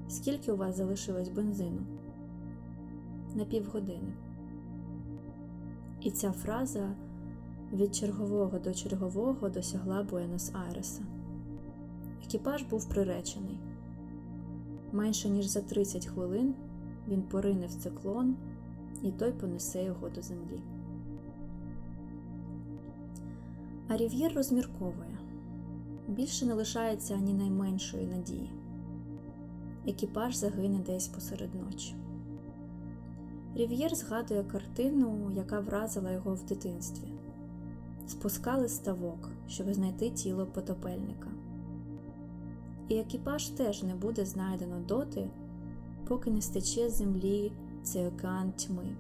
Скільки 0.10 0.52
у 0.52 0.58
вас 0.58 0.78
залишилось 0.78 1.30
бензину? 1.30 1.82
На 3.36 3.46
півгодини. 3.46 4.14
І 6.02 6.12
ця 6.12 6.32
фраза 6.32 6.96
від 7.74 7.96
чергового 7.96 8.60
до 8.60 8.74
чергового 8.74 9.50
досягла 9.50 10.04
Буенос 10.04 10.52
Айреса. 10.54 11.02
Екіпаж 12.26 12.64
був 12.64 12.90
приречений. 12.90 13.58
Менше 14.92 15.30
ніж 15.30 15.46
за 15.46 15.62
30 15.62 16.06
хвилин 16.06 16.56
він 17.08 17.22
порине 17.22 17.68
в 17.68 17.74
циклон, 17.74 18.36
і 19.04 19.12
той 19.12 19.32
понесе 19.32 19.84
його 19.84 20.10
до 20.10 20.22
землі. 20.22 20.62
А 23.88 23.98
Рів'єр 23.98 24.34
розмірковує 24.34 25.18
більше 26.08 26.46
не 26.46 26.54
лишається 26.54 27.14
ані 27.14 27.34
найменшої 27.34 28.08
надії. 28.08 28.52
Екіпаж 29.88 30.36
загине 30.36 30.80
десь 30.80 31.08
посеред 31.08 31.56
ночі. 31.56 31.96
Рів'єр 33.56 33.96
згадує 33.96 34.44
картину, 34.44 35.32
яка 35.36 35.60
вразила 35.60 36.12
його 36.12 36.34
в 36.34 36.46
дитинстві. 36.46 37.08
Спускали 38.08 38.70
ставок, 38.70 39.30
щоб 39.48 39.74
знайти 39.74 40.10
тіло 40.10 40.46
потопельника. 40.46 41.30
І 42.90 42.98
екіпаж 42.98 43.50
теж 43.50 43.84
не 43.84 43.96
буде 43.96 44.26
знайдено 44.26 44.80
доти, 44.80 45.30
поки 46.08 46.32
не 46.32 46.42
стече 46.42 46.90
землі 46.90 47.52
цей 47.84 48.08
океан 48.08 48.52
тьми, 48.52 48.96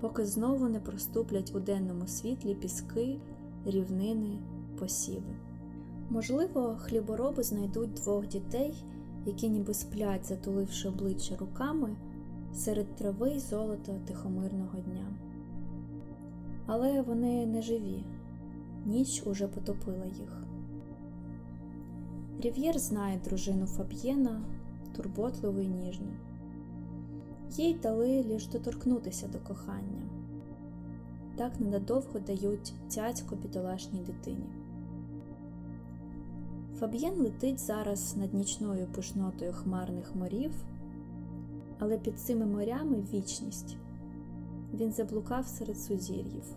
поки 0.00 0.26
знову 0.26 0.68
не 0.68 0.80
проступлять 0.80 1.52
у 1.54 1.60
денному 1.60 2.06
світлі 2.06 2.54
піски, 2.54 3.20
рівнини, 3.64 4.38
посіви. 4.78 5.34
Можливо, 6.10 6.76
хлібороби 6.80 7.42
знайдуть 7.42 7.94
двох 7.94 8.26
дітей, 8.26 8.84
які 9.26 9.48
ніби 9.48 9.74
сплять, 9.74 10.26
затуливши 10.26 10.88
обличчя 10.88 11.36
руками 11.36 11.96
серед 12.54 12.96
трави 12.96 13.30
й 13.30 13.38
золота 13.38 13.92
тихомирного 14.06 14.78
дня. 14.78 15.06
Але 16.66 17.02
вони 17.02 17.46
не 17.46 17.62
живі, 17.62 18.04
ніч 18.86 19.22
уже 19.26 19.48
потопила 19.48 20.06
їх. 20.06 20.49
Рів'єр 22.40 22.78
знає 22.78 23.20
дружину 23.24 23.66
Фаб'єна, 23.66 24.42
турботливу 24.96 25.60
й 25.60 25.68
ніжну. 25.68 26.12
Їй 27.50 27.74
дали 27.74 28.22
лиш 28.22 28.46
доторкнутися 28.46 29.28
до 29.28 29.38
кохання. 29.38 30.02
Так 31.36 31.60
ненадовго 31.60 32.18
дають 32.20 32.72
цяцько 32.88 33.36
бідолашній 33.36 34.00
дитині. 34.00 34.50
Фаб'єн 36.78 37.14
летить 37.14 37.60
зараз 37.60 38.16
над 38.16 38.34
нічною 38.34 38.86
пишнотою 38.86 39.52
хмарних 39.52 40.14
морів, 40.14 40.52
але 41.78 41.98
під 41.98 42.20
цими 42.20 42.46
морями 42.46 43.04
вічність. 43.12 43.76
Він 44.74 44.92
заблукав 44.92 45.46
серед 45.46 45.78
сузір'їв. 45.78 46.56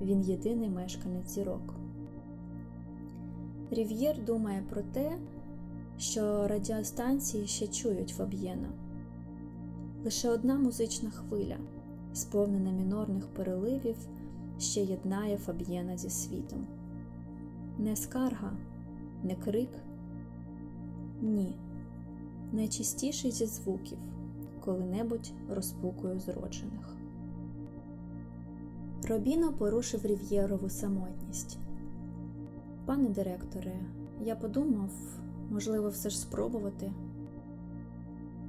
Він 0.00 0.22
єдиний 0.22 0.70
мешканець 0.70 1.30
зірок. 1.30 1.75
Рів'єр 3.70 4.24
думає 4.24 4.62
про 4.70 4.82
те, 4.82 5.18
що 5.98 6.48
радіостанції 6.48 7.46
ще 7.46 7.66
чують 7.66 8.10
Фаб'єна. 8.10 8.68
Лише 10.04 10.30
одна 10.30 10.58
музична 10.58 11.10
хвиля, 11.10 11.56
сповнена 12.14 12.70
мінорних 12.70 13.26
переливів, 13.26 13.96
ще 14.58 14.80
єднає 14.80 15.36
Фаб'єна 15.36 15.96
зі 15.96 16.10
світом. 16.10 16.66
Не 17.78 17.96
скарга, 17.96 18.52
не 19.22 19.34
крик, 19.34 19.70
ні, 21.22 21.56
найчистіший 22.52 23.30
зі 23.30 23.46
звуків, 23.46 23.98
коли-небудь 24.60 25.32
розпукою 25.50 26.20
зроджених. 26.20 26.96
Робіно 29.08 29.52
порушив 29.52 30.06
Рів'єрову 30.06 30.68
самотність. 30.68 31.58
Пане 32.86 33.08
директоре, 33.08 33.72
я 34.20 34.36
подумав, 34.36 34.90
можливо, 35.50 35.88
все 35.88 36.10
ж 36.10 36.18
спробувати. 36.18 36.92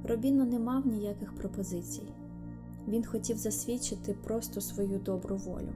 Робіно 0.04 0.44
не 0.44 0.58
мав 0.58 0.86
ніяких 0.86 1.34
пропозицій. 1.34 2.12
Він 2.88 3.04
хотів 3.04 3.36
засвідчити 3.36 4.14
просто 4.24 4.60
свою 4.60 4.98
добру 4.98 5.36
волю. 5.36 5.72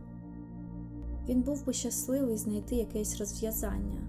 Він 1.29 1.43
був 1.43 1.67
би 1.67 1.73
щасливий 1.73 2.37
знайти 2.37 2.75
якесь 2.75 3.19
розв'язання. 3.19 4.01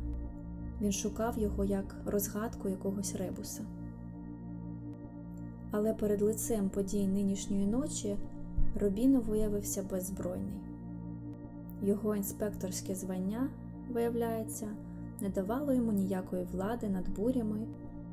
Він 0.82 0.92
шукав 0.92 1.40
його 1.40 1.66
як 1.66 1.96
розгадку 2.06 2.70
якогось 2.70 3.16
ребуса. 3.16 3.66
Але 5.72 5.94
перед 5.94 6.22
лицем 6.22 6.70
подій 6.70 7.08
нинішньої 7.08 7.68
ночі 7.68 8.18
Робіно 8.82 9.20
виявився 9.20 9.84
беззбройний. 9.84 10.62
Його 11.82 12.16
інспекторське 12.16 12.96
звання, 12.96 13.50
виявляється, 13.90 14.68
не 15.22 15.30
давало 15.30 15.74
йому 15.74 15.92
ніякої 15.92 16.44
влади 16.44 16.90
над 16.90 17.10
бурями 17.10 17.68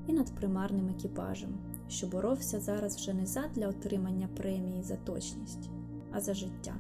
і 0.07 0.13
над 0.13 0.31
примарним 0.31 0.89
екіпажем, 0.89 1.59
що 1.89 2.07
боровся 2.07 2.61
зараз 2.61 2.97
вже 2.97 3.15
не 3.15 3.27
задля 3.27 3.69
отримання 3.69 4.29
премії 4.37 4.83
за 4.83 4.97
точність, 4.97 5.71
а 6.13 6.21
за 6.21 6.35
життя. 6.35 6.75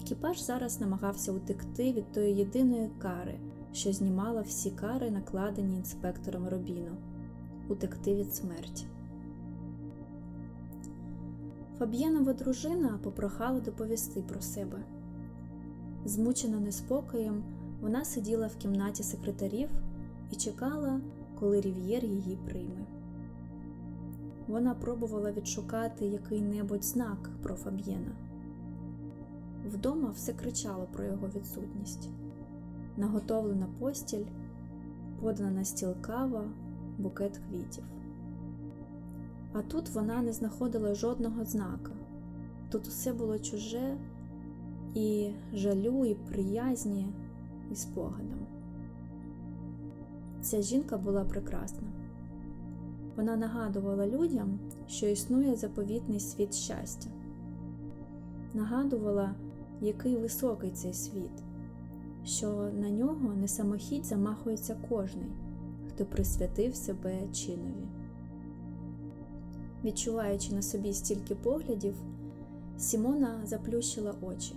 Екіпаж 0.00 0.42
зараз 0.42 0.80
намагався 0.80 1.32
утекти 1.32 1.92
від 1.92 2.12
тої 2.12 2.36
єдиної 2.36 2.90
кари, 2.98 3.38
що 3.72 3.92
знімала 3.92 4.42
всі 4.42 4.70
кари, 4.70 5.10
накладені 5.10 5.76
інспектором 5.76 6.48
Робіно 6.48 6.96
утекти 7.68 8.14
від 8.14 8.34
смерті. 8.34 8.86
Фаб'єнова 11.78 12.32
дружина 12.32 12.98
попрохала 13.02 13.60
доповісти 13.60 14.22
про 14.22 14.40
себе. 14.40 14.78
Змучена 16.04 16.60
неспокоєм, 16.60 17.42
вона 17.80 18.04
сиділа 18.04 18.46
в 18.46 18.56
кімнаті 18.56 19.02
секретарів 19.02 19.68
і 20.30 20.36
чекала, 20.36 21.00
коли 21.38 21.60
Рів'єр 21.60 22.04
її 22.04 22.38
прийме. 22.48 22.86
Вона 24.48 24.74
пробувала 24.74 25.32
відшукати 25.32 26.06
який-небудь 26.06 26.84
знак 26.84 27.30
про 27.42 27.54
Фаб'єна. 27.54 28.12
Вдома 29.66 30.10
все 30.10 30.32
кричало 30.32 30.88
про 30.92 31.04
його 31.04 31.28
відсутність. 31.28 32.08
Наготовлена 32.96 33.66
постіль, 33.78 34.26
подана 35.20 35.50
на 35.50 35.64
стіл 35.64 35.94
кава, 36.00 36.44
букет 36.98 37.38
квітів. 37.48 37.84
А 39.52 39.62
тут 39.62 39.88
вона 39.88 40.22
не 40.22 40.32
знаходила 40.32 40.94
жодного 40.94 41.44
знака. 41.44 41.92
Тут 42.70 42.86
усе 42.86 43.12
було 43.12 43.38
чуже 43.38 43.96
і 44.94 45.30
жалю, 45.52 46.04
і 46.04 46.14
приязні, 46.14 47.06
і 47.72 47.74
спогадом. 47.74 48.46
Ця 50.40 50.62
жінка 50.62 50.98
була 50.98 51.24
прекрасна. 51.24 51.88
Вона 53.16 53.36
нагадувала 53.36 54.06
людям, 54.06 54.58
що 54.88 55.06
існує 55.06 55.56
заповітний 55.56 56.20
світ 56.20 56.54
щастя, 56.54 57.08
нагадувала, 58.54 59.34
який 59.80 60.16
високий 60.16 60.70
цей 60.70 60.92
світ, 60.92 61.42
що 62.24 62.70
на 62.80 62.90
нього 62.90 63.34
не 63.34 63.48
самохідь 63.48 64.04
замахується 64.04 64.76
кожний, 64.88 65.30
хто 65.88 66.04
присвятив 66.04 66.76
себе 66.76 67.18
чинові. 67.32 67.88
Відчуваючи 69.84 70.54
на 70.54 70.62
собі 70.62 70.92
стільки 70.92 71.34
поглядів, 71.34 71.94
Сімона 72.78 73.40
заплющила 73.44 74.14
очі. 74.22 74.54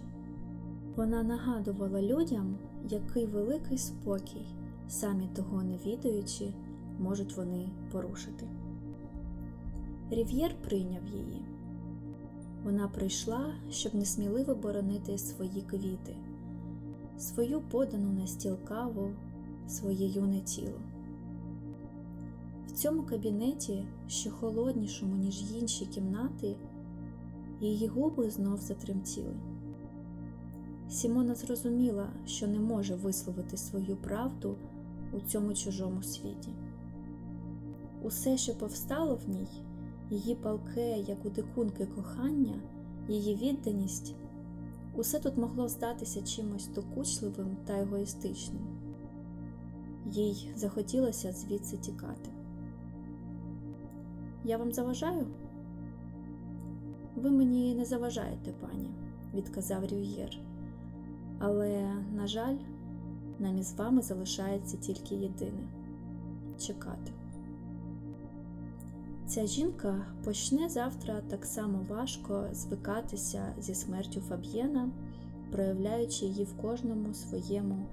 Вона 0.96 1.24
нагадувала 1.24 2.02
людям, 2.02 2.58
який 2.89 3.26
великий 3.26 3.78
спокій, 3.78 4.46
самі 4.88 5.30
того 5.36 5.64
не 5.64 5.78
відаючи, 5.78 6.54
можуть 7.00 7.38
вони 7.38 7.70
порушити. 7.91 8.48
Рів'єр 10.10 10.56
прийняв 10.62 11.08
її. 11.08 11.46
Вона 12.64 12.88
прийшла, 12.88 13.54
щоб 13.72 13.96
несміливо 13.96 14.56
боронити 14.56 15.18
свої 15.18 15.62
квіти, 15.62 16.16
свою 17.18 17.62
подану 17.62 18.14
на 18.14 18.28
стіл 18.28 18.58
каву, 18.64 19.10
своє 19.68 20.08
юне 20.08 20.39
тіло. 20.39 20.80
В 22.68 22.72
цьому 22.72 23.04
кабінеті, 23.04 23.86
що 24.08 24.32
холоднішому, 24.32 25.16
ніж 25.16 25.56
інші 25.56 25.86
кімнати, 25.86 26.56
її 27.62 27.88
губи 27.88 28.30
знов 28.30 28.58
затремтіли. 28.58 29.53
Сімона 30.90 31.36
зрозуміла, 31.36 32.10
що 32.26 32.48
не 32.48 32.60
може 32.60 32.96
висловити 32.96 33.58
свою 33.58 33.96
правду 33.96 34.58
у 35.14 35.20
цьому 35.20 35.54
чужому 35.54 36.04
світі. 36.04 36.50
Усе, 38.04 38.38
що 38.38 38.56
повстало 38.56 39.16
в 39.16 39.30
ній, 39.30 39.48
її 40.10 40.36
палке, 40.36 41.00
як 41.00 41.26
у 41.26 41.30
дикунки 41.30 41.86
кохання, 41.86 42.54
її 43.08 43.36
відданість, 43.36 44.16
усе 44.96 45.20
тут 45.20 45.38
могло 45.38 45.68
здатися 45.68 46.22
чимось 46.22 46.68
докучливим 46.68 47.58
та 47.66 47.80
егоїстичним. 47.80 48.62
Їй 50.06 50.52
захотілося 50.56 51.32
звідси 51.32 51.78
тікати. 51.78 52.30
Я 54.44 54.58
вам 54.58 54.72
заважаю? 54.72 55.28
Ви 57.16 57.32
мені 57.32 57.76
не 57.76 57.86
заважаєте, 57.86 58.52
пані, 58.52 58.90
відказав 59.34 59.86
Рюєр. 59.92 60.40
Але, 61.46 61.96
на 62.16 62.28
жаль, 62.28 62.56
нам 63.39 63.58
із 63.58 63.74
вами 63.74 64.02
залишається 64.02 64.78
тільки 64.78 65.16
єдине 65.16 65.68
чекати. 66.60 67.12
Ця 69.28 69.46
жінка 69.46 70.06
почне 70.24 70.70
завтра 70.70 71.22
так 71.30 71.46
само 71.46 71.86
важко 71.89 72.46
звикатися 72.52 73.54
зі 73.60 73.76
смертю 73.76 74.22
Фаб'єна, 74.22 74.89
проявляючи 75.52 76.26
її 76.26 76.44
в 76.44 76.62
кожному 76.62 77.14
своєму 77.14 77.86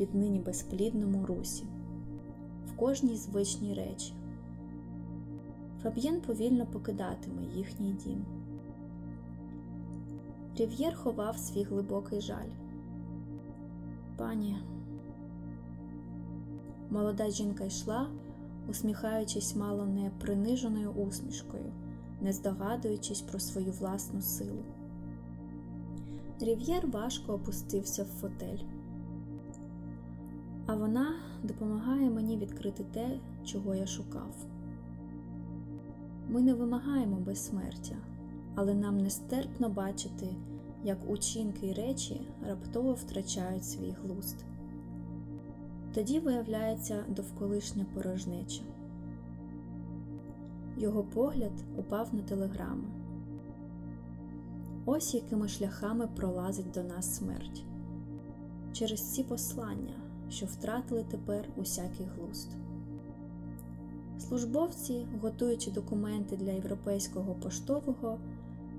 віднині 0.00 0.38
безплідному 0.38 1.26
русі, 1.26 1.64
в 2.66 2.76
кожній 2.76 3.16
звичній 3.16 3.74
речі. 3.74 4.12
Фаб'єн 5.82 6.20
повільно 6.20 6.66
покидатиме 6.66 7.42
їхній 7.54 7.92
дім. 7.92 8.24
Рів'єр 10.56 10.96
ховав 10.96 11.38
свій 11.38 11.62
глибокий 11.62 12.20
жаль. 12.20 12.57
Пані, 14.18 14.56
молода 16.90 17.30
жінка 17.30 17.64
йшла, 17.64 18.08
усміхаючись 18.68 19.56
мало 19.56 19.86
не 19.86 20.10
приниженою 20.20 20.90
усмішкою, 20.90 21.72
не 22.20 22.32
здогадуючись 22.32 23.20
про 23.20 23.38
свою 23.38 23.72
власну 23.72 24.22
силу. 24.22 24.64
Рів'єр 26.40 26.86
важко 26.86 27.32
опустився 27.32 28.02
в 28.02 28.06
фотель. 28.06 28.64
а 30.66 30.76
вона 30.76 31.14
допомагає 31.42 32.10
мені 32.10 32.36
відкрити 32.36 32.84
те, 32.84 33.20
чого 33.44 33.74
я 33.74 33.86
шукав. 33.86 34.46
Ми 36.28 36.42
не 36.42 36.54
вимагаємо 36.54 37.16
безсмертя, 37.16 37.96
але 38.54 38.74
нам 38.74 38.98
нестерпно 38.98 39.68
бачити, 39.68 40.26
як 40.84 40.98
учинки 41.10 41.66
й 41.66 41.72
речі 41.72 42.20
раптово 42.48 42.92
втрачають 42.92 43.64
свій 43.64 43.94
глузд. 44.02 44.44
Тоді 45.94 46.20
виявляється 46.20 47.04
довколишня 47.08 47.86
порожнеча. 47.94 48.62
Його 50.76 51.02
погляд 51.02 51.52
упав 51.76 52.14
на 52.14 52.22
телеграми. 52.22 52.88
Ось 54.86 55.14
якими 55.14 55.48
шляхами 55.48 56.06
пролазить 56.06 56.70
до 56.70 56.82
нас 56.82 57.16
смерть 57.16 57.64
через 58.72 59.14
ці 59.14 59.22
послання, 59.22 59.94
що 60.30 60.46
втратили 60.46 61.04
тепер 61.10 61.48
усякий 61.56 62.06
глузд. 62.06 62.48
Службовці, 64.18 65.06
готуючи 65.22 65.70
документи 65.70 66.36
для 66.36 66.50
європейського 66.50 67.34
поштового, 67.34 68.18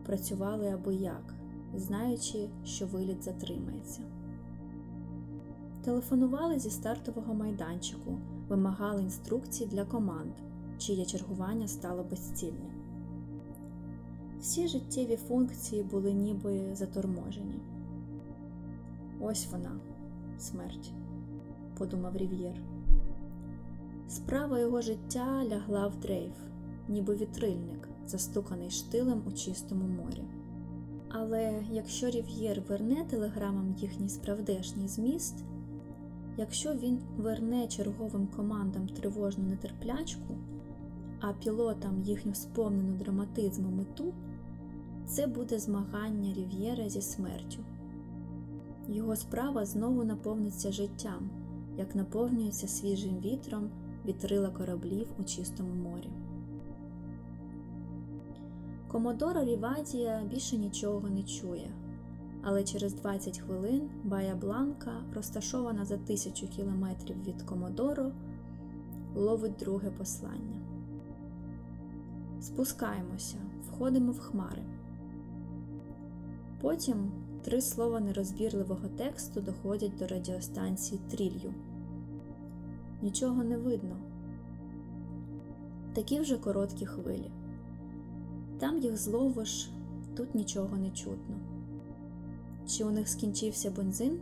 працювали 0.05 0.67
аби 0.71 0.95
як, 0.95 1.33
знаючи, 1.75 2.49
що 2.65 2.85
виліт 2.85 3.23
затримається. 3.23 4.01
Телефонували 5.83 6.59
зі 6.59 6.69
стартового 6.69 7.33
майданчику, 7.33 8.17
вимагали 8.47 9.01
інструкцій 9.01 9.65
для 9.65 9.85
команд, 9.85 10.31
чиє 10.77 11.05
чергування 11.05 11.67
стало 11.67 12.03
безцільним. 12.03 12.71
Всі 14.39 14.67
життєві 14.67 15.15
функції 15.15 15.83
були 15.83 16.13
ніби 16.13 16.75
заторможені. 16.75 17.59
Ось 19.21 19.47
вона, 19.51 19.79
смерть, 20.39 20.91
подумав 21.77 22.17
Рів'єр. 22.17 22.61
Справа 24.07 24.59
його 24.59 24.81
життя 24.81 25.45
лягла 25.45 25.87
в 25.87 25.99
дрейф, 25.99 26.33
ніби 26.87 27.15
вітрильник, 27.15 27.89
застуканий 28.07 28.69
штилем 28.69 29.23
у 29.27 29.31
чистому 29.31 29.87
морі. 29.87 30.23
Але 31.09 31.63
якщо 31.71 32.09
Рів'єр 32.09 32.61
верне 32.69 33.05
телеграмам 33.09 33.75
їхній 33.77 34.09
справдешній 34.09 34.87
зміст, 34.87 35.43
якщо 36.37 36.73
він 36.73 36.99
верне 37.17 37.67
черговим 37.67 38.27
командам 38.27 38.87
тривожну 38.87 39.43
нетерплячку, 39.43 40.37
а 41.19 41.33
пілотам 41.33 42.01
їхню 42.01 42.35
сповнену 42.35 42.97
драматизму 42.97 43.69
мету, 43.69 44.13
це 45.05 45.27
буде 45.27 45.59
змагання 45.59 46.33
Рів'єра 46.33 46.89
зі 46.89 47.01
смертю. 47.01 47.59
Його 48.87 49.15
справа 49.15 49.65
знову 49.65 50.03
наповниться 50.03 50.71
життям, 50.71 51.29
як 51.77 51.95
наповнюється 51.95 52.67
свіжим 52.67 53.19
вітром 53.19 53.69
вітрила 54.05 54.49
кораблів 54.49 55.07
у 55.19 55.23
чистому 55.23 55.73
морі. 55.73 56.09
Комодоро 58.91 59.43
Рівадія 59.43 60.21
більше 60.29 60.57
нічого 60.57 61.09
не 61.09 61.23
чує, 61.23 61.71
але 62.43 62.63
через 62.63 62.93
20 62.93 63.39
хвилин 63.39 63.89
Бая 64.03 64.35
Бланка, 64.35 64.91
розташована 65.13 65.85
за 65.85 65.97
тисячу 65.97 66.47
кілометрів 66.47 67.23
від 67.23 67.41
Комодоро, 67.41 68.11
ловить 69.15 69.55
друге 69.59 69.91
послання. 69.91 70.61
Спускаємося, 72.41 73.37
входимо 73.67 74.11
в 74.11 74.19
хмари. 74.19 74.63
Потім 76.61 77.11
три 77.43 77.61
слова 77.61 77.99
нерозбірливого 77.99 78.87
тексту 78.97 79.41
доходять 79.41 79.97
до 79.99 80.07
радіостанції 80.07 81.01
Трілью. 81.11 81.53
Нічого 83.01 83.43
не 83.43 83.57
видно. 83.57 83.97
Такі 85.93 86.19
вже 86.19 86.37
короткі 86.37 86.85
хвилі. 86.85 87.31
Там 88.59 88.79
їх 88.79 88.97
зловиш, 88.97 89.69
тут 90.15 90.35
нічого 90.35 90.77
не 90.77 90.91
чутно. 90.91 91.35
Чи 92.67 92.83
у 92.83 92.89
них 92.89 93.09
скінчився 93.09 93.71
бензин? 93.71 94.19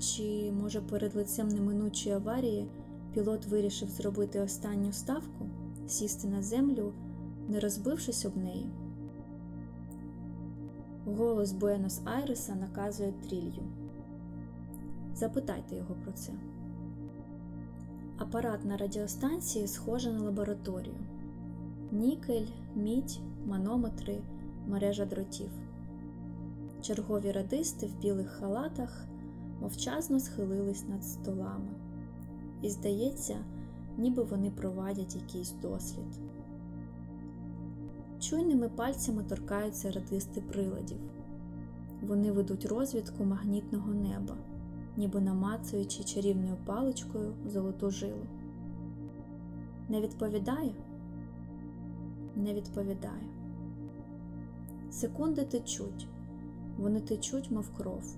Чи, 0.00 0.52
може, 0.52 0.80
перед 0.80 1.16
лицем 1.16 1.48
неминучої 1.48 2.14
аварії 2.14 2.68
пілот 3.14 3.46
вирішив 3.46 3.88
зробити 3.88 4.40
останню 4.40 4.92
ставку, 4.92 5.46
сісти 5.86 6.28
на 6.28 6.42
землю, 6.42 6.92
не 7.48 7.60
розбившись 7.60 8.24
об 8.24 8.36
неї? 8.36 8.66
Голос 11.04 11.52
Буенос 11.52 12.00
Айреса 12.04 12.54
наказує 12.54 13.12
трілью. 13.12 13.62
Запитайте 15.14 15.76
його 15.76 15.94
про 16.04 16.12
це. 16.12 16.32
Апарат 18.18 18.64
на 18.64 18.76
радіостанції 18.76 19.66
схожий 19.66 20.12
на 20.12 20.20
лабораторію: 20.20 20.94
нікель, 21.98 22.46
мідь, 22.74 23.20
манометри, 23.46 24.18
мережа 24.66 25.04
дротів. 25.06 25.50
Чергові 26.82 27.32
радисти 27.32 27.86
в 27.86 28.00
білих 28.00 28.28
халатах 28.28 29.06
мовчазно 29.60 30.20
схилились 30.20 30.88
над 30.88 31.04
столами, 31.04 31.70
і 32.62 32.70
здається, 32.70 33.36
ніби 33.96 34.22
вони 34.22 34.50
провадять 34.50 35.16
якийсь 35.16 35.52
дослід. 35.62 36.20
Чуйними 38.20 38.68
пальцями 38.68 39.24
торкаються 39.24 39.90
радисти 39.90 40.40
приладів. 40.40 40.98
Вони 42.02 42.32
ведуть 42.32 42.66
розвідку 42.66 43.24
магнітного 43.24 43.94
неба, 43.94 44.36
ніби 44.96 45.20
намацуючи 45.20 46.04
чарівною 46.04 46.56
паличкою 46.66 47.34
золоту 47.46 47.90
жилу. 47.90 48.26
Не 49.88 50.00
відповідає? 50.00 50.74
Не 52.38 52.54
відповідає. 52.54 53.28
Секунди 54.90 55.44
течуть, 55.44 56.08
вони 56.76 57.00
течуть, 57.00 57.50
мов 57.50 57.74
кров. 57.74 58.16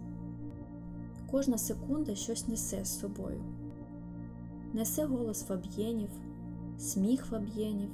Кожна 1.30 1.58
секунда 1.58 2.14
щось 2.14 2.48
несе 2.48 2.84
з 2.84 2.98
собою. 2.98 3.42
Несе 4.72 5.04
голос 5.04 5.42
Фаб'єнів, 5.44 6.10
сміх 6.78 7.24
Фаб'єнів, 7.24 7.90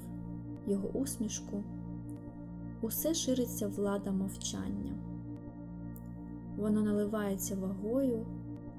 його 0.66 0.88
усмішку 0.88 1.64
усе 2.80 3.14
шириться 3.14 3.68
влада 3.68 4.12
мовчання. 4.12 4.94
Воно 6.56 6.82
наливається 6.82 7.56
вагою, 7.56 8.26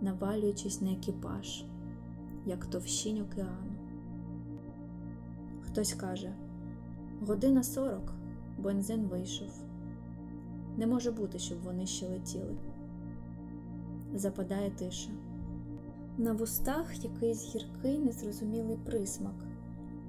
навалюючись 0.02 0.82
на 0.82 0.92
екіпаж, 0.92 1.64
як 2.46 2.66
товщинь 2.66 3.22
океану. 3.22 3.72
Хтось 5.62 5.94
каже 5.94 6.34
година 7.22 7.64
сорок, 7.64 8.14
бензин 8.58 9.08
вийшов. 9.08 9.50
Не 10.78 10.88
може 10.88 11.12
бути, 11.12 11.40
щоб 11.40 11.62
вони 11.62 11.86
ще 11.86 12.08
летіли. 12.08 12.56
Западає 14.16 14.72
тиша. 14.72 15.10
На 16.18 16.34
вустах 16.34 17.04
якийсь 17.04 17.56
гіркий, 17.56 18.00
незрозумілий 18.00 18.78
присмак, 18.78 19.46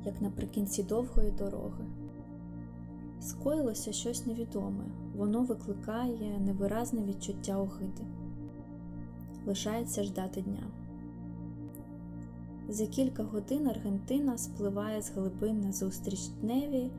як 0.04 0.20
наприкінці 0.20 0.82
довгої 0.82 1.30
дороги. 1.30 1.84
Скоїлося 3.20 3.92
щось 3.92 4.26
невідоме, 4.26 4.84
воно 5.16 5.42
викликає 5.42 6.40
невиразне 6.40 7.02
відчуття 7.04 7.59
огиди. 7.59 8.02
Лишається 9.46 10.02
ждати 10.02 10.42
дня. 10.42 10.70
За 12.69 12.87
кілька 12.87 13.23
годин 13.23 13.66
Аргентина 13.66 14.39
спливає 14.39 15.03
з 15.03 15.11
глибин 15.11 15.61
на 15.61 15.73
зустріч 15.73 16.29
дневі, 16.41 16.91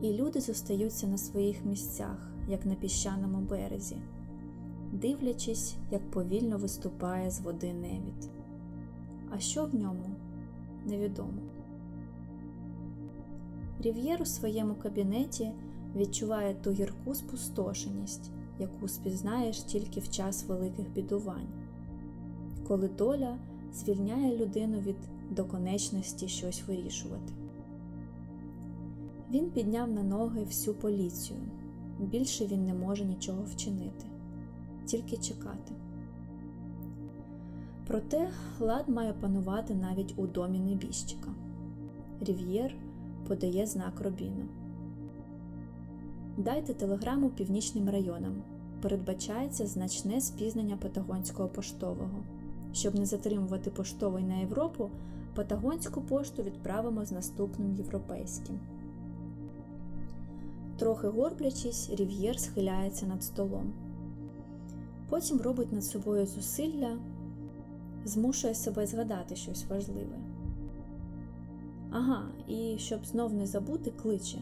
і 0.00 0.12
люди 0.12 0.40
зостаються 0.40 1.06
на 1.06 1.18
своїх 1.18 1.64
місцях, 1.64 2.30
як 2.48 2.66
на 2.66 2.74
піщаному 2.74 3.38
березі, 3.38 3.96
дивлячись, 4.92 5.74
як 5.90 6.10
повільно 6.10 6.58
виступає 6.58 7.30
з 7.30 7.40
води 7.40 7.72
невід. 7.72 8.30
А 9.30 9.38
що 9.38 9.64
в 9.64 9.74
ньому 9.74 10.10
невідомо. 10.86 11.42
Рів'єр 13.80 14.22
у 14.22 14.26
своєму 14.26 14.74
кабінеті 14.74 15.52
відчуває 15.96 16.54
ту 16.54 16.70
гірку 16.70 17.14
спустошеність, 17.14 18.30
яку 18.58 18.88
спізнаєш 18.88 19.62
тільки 19.62 20.00
в 20.00 20.10
час 20.10 20.44
великих 20.44 20.92
бідувань, 20.92 21.48
коли 22.68 22.88
доля 22.88 23.38
звільняє 23.74 24.36
людину 24.36 24.78
від 24.78 24.96
доконечності 25.30 26.28
щось 26.28 26.62
вирішувати. 26.68 27.32
Він 29.30 29.50
підняв 29.50 29.90
на 29.90 30.02
ноги 30.02 30.44
всю 30.44 30.74
поліцію. 30.74 31.38
Більше 31.98 32.46
він 32.46 32.64
не 32.64 32.74
може 32.74 33.04
нічого 33.04 33.42
вчинити, 33.42 34.06
тільки 34.86 35.16
чекати. 35.16 35.74
Проте 37.86 38.30
лад 38.60 38.88
має 38.88 39.12
панувати 39.12 39.74
навіть 39.74 40.14
у 40.16 40.26
домі 40.26 40.58
небіжчика. 40.60 41.34
Рів'єр 42.20 42.74
подає 43.28 43.66
знак 43.66 44.00
Робіну. 44.00 44.44
Дайте 46.36 46.74
телеграму 46.74 47.30
північним 47.30 47.90
районам. 47.90 48.42
Передбачається 48.82 49.66
значне 49.66 50.20
спізнення 50.20 50.76
Патагонського 50.76 51.48
поштового. 51.48 52.24
Щоб 52.72 52.94
не 52.94 53.06
затримувати 53.06 53.70
поштовий 53.70 54.24
на 54.24 54.34
Європу, 54.34 54.90
патагонську 55.34 56.00
пошту 56.00 56.42
відправимо 56.42 57.04
з 57.04 57.12
наступним 57.12 57.74
європейським. 57.74 58.58
Трохи 60.78 61.08
горблячись, 61.08 61.90
Рів'єр 61.90 62.40
схиляється 62.40 63.06
над 63.06 63.22
столом. 63.22 63.72
Потім 65.08 65.40
робить 65.40 65.72
над 65.72 65.84
собою 65.84 66.26
зусилля, 66.26 66.98
змушує 68.04 68.54
себе 68.54 68.86
згадати 68.86 69.36
щось 69.36 69.66
важливе. 69.68 70.18
Ага, 71.90 72.22
і 72.48 72.76
щоб 72.78 73.06
знов 73.06 73.34
не 73.34 73.46
забути, 73.46 73.90
кличе. 73.90 74.38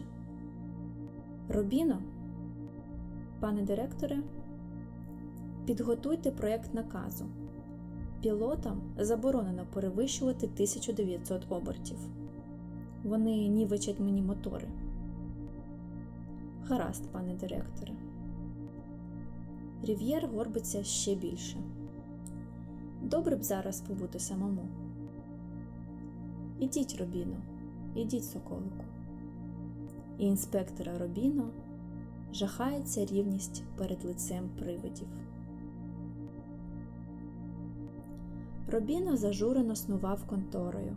Робіно, 1.49 2.01
пане 3.39 3.61
директоре, 3.61 4.19
підготуйте 5.65 6.31
проєкт 6.31 6.73
наказу. 6.73 7.25
Пілотам 8.21 8.81
заборонено 8.97 9.65
перевищувати 9.73 10.45
1900 10.45 11.45
обертів. 11.49 11.97
Вони 13.03 13.47
нівечать 13.47 13.99
мені 13.99 14.21
мотори. 14.21 14.67
Гаразд, 16.63 17.11
пане 17.11 17.33
директоре. 17.33 17.93
Рів'єр 19.83 20.27
горбиться 20.27 20.83
ще 20.83 21.15
більше. 21.15 21.57
Добре 23.01 23.35
б 23.35 23.43
зараз 23.43 23.81
побути 23.81 24.19
самому. 24.19 24.67
Ідіть, 26.59 26.97
Робіно, 26.99 27.37
ідіть, 27.95 28.25
соколику. 28.25 28.83
І 30.17 30.25
інспектора 30.25 30.97
Робіно 30.97 31.49
жахається 32.33 33.05
рівність 33.05 33.63
перед 33.77 34.05
лицем 34.05 34.49
привидів. 34.59 35.07
Робіно 38.71 39.17
зажурено 39.17 39.75
снував 39.75 40.23
конторою. 40.23 40.95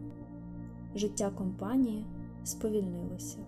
Життя 0.95 1.31
компанії 1.31 2.05
сповільнилося. 2.45 3.39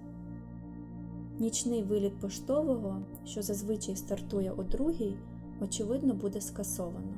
Нічний 1.38 1.82
виліт 1.82 2.20
поштового, 2.20 3.02
що 3.24 3.42
зазвичай 3.42 3.96
стартує 3.96 4.52
о 4.52 4.62
другій, 4.62 5.16
очевидно, 5.60 6.14
буде 6.14 6.40
скасовано, 6.40 7.14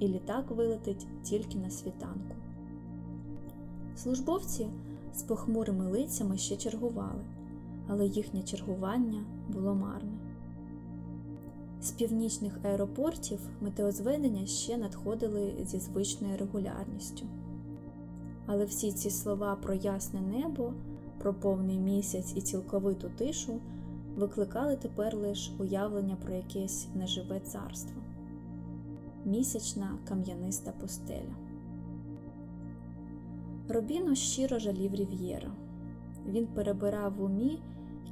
і 0.00 0.08
літак 0.08 0.50
вилетить 0.50 1.06
тільки 1.22 1.58
на 1.58 1.70
світанку. 1.70 2.34
Службовці 3.96 4.66
з 5.14 5.22
похмурими 5.22 5.90
лицями 5.90 6.36
ще 6.36 6.56
чергували, 6.56 7.24
але 7.88 8.06
їхнє 8.06 8.42
чергування 8.42 9.24
було 9.48 9.74
марне. 9.74 10.25
З 11.82 11.90
північних 11.90 12.58
аеропортів 12.64 13.38
метеозведення 13.60 14.46
ще 14.46 14.76
надходили 14.76 15.54
зі 15.64 15.78
звичною 15.78 16.36
регулярністю. 16.36 17.26
Але 18.46 18.64
всі 18.64 18.92
ці 18.92 19.10
слова 19.10 19.56
про 19.56 19.74
ясне 19.74 20.20
небо, 20.20 20.72
про 21.18 21.34
повний 21.34 21.78
місяць 21.78 22.32
і 22.36 22.40
цілковиту 22.40 23.10
тишу 23.16 23.60
викликали 24.16 24.76
тепер 24.76 25.16
лише 25.16 25.52
уявлення 25.58 26.16
про 26.16 26.34
якесь 26.34 26.88
неживе 26.94 27.40
царство 27.40 28.02
місячна 29.26 29.98
кам'яниста 30.08 30.72
пустеля. 30.72 31.36
Робіно 33.68 34.14
щиро 34.14 34.58
жалів 34.58 34.94
Рів'єра. 34.94 35.50
Він 36.26 36.46
перебирав 36.46 37.14
в 37.14 37.22
умі 37.22 37.58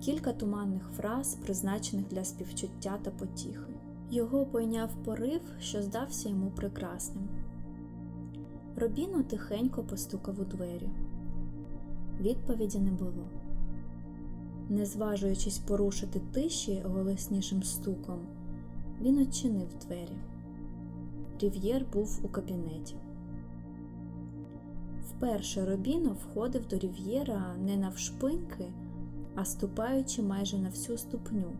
кілька 0.04 0.32
туманних 0.32 0.82
фраз, 0.96 1.34
призначених 1.34 2.08
для 2.08 2.24
співчуття 2.24 2.98
та 3.02 3.10
потіхи. 3.10 3.72
Його 4.10 4.46
пойняв 4.46 4.90
порив, 5.04 5.40
що 5.60 5.82
здався 5.82 6.28
йому 6.28 6.50
прекрасним. 6.50 7.28
Робіно 8.76 9.22
тихенько 9.22 9.82
постукав 9.82 10.40
у 10.40 10.44
двері. 10.44 10.90
Відповіді 12.20 12.78
не 12.78 12.90
було. 12.90 13.28
Не 14.68 14.86
зважуючись 14.86 15.58
порушити 15.58 16.20
тиші 16.32 16.82
голоснішим 16.84 17.62
стуком, 17.62 18.18
він 19.00 19.18
очинив 19.18 19.68
двері. 19.86 20.16
Рів'єр 21.40 21.86
був 21.92 22.20
у 22.22 22.28
кабінеті. 22.28 22.96
Вперше 25.08 25.66
Робіно 25.66 26.16
входив 26.22 26.68
до 26.68 26.78
Рів'єра 26.78 27.56
не 27.66 27.76
навшпиньки, 27.76 28.72
а 29.34 29.44
ступаючи 29.44 30.22
майже 30.22 30.58
на 30.58 30.68
всю 30.68 30.98
ступню, 30.98 31.52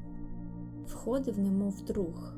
входив, 0.87 1.39
немов 1.39 1.85
друг. 1.87 2.35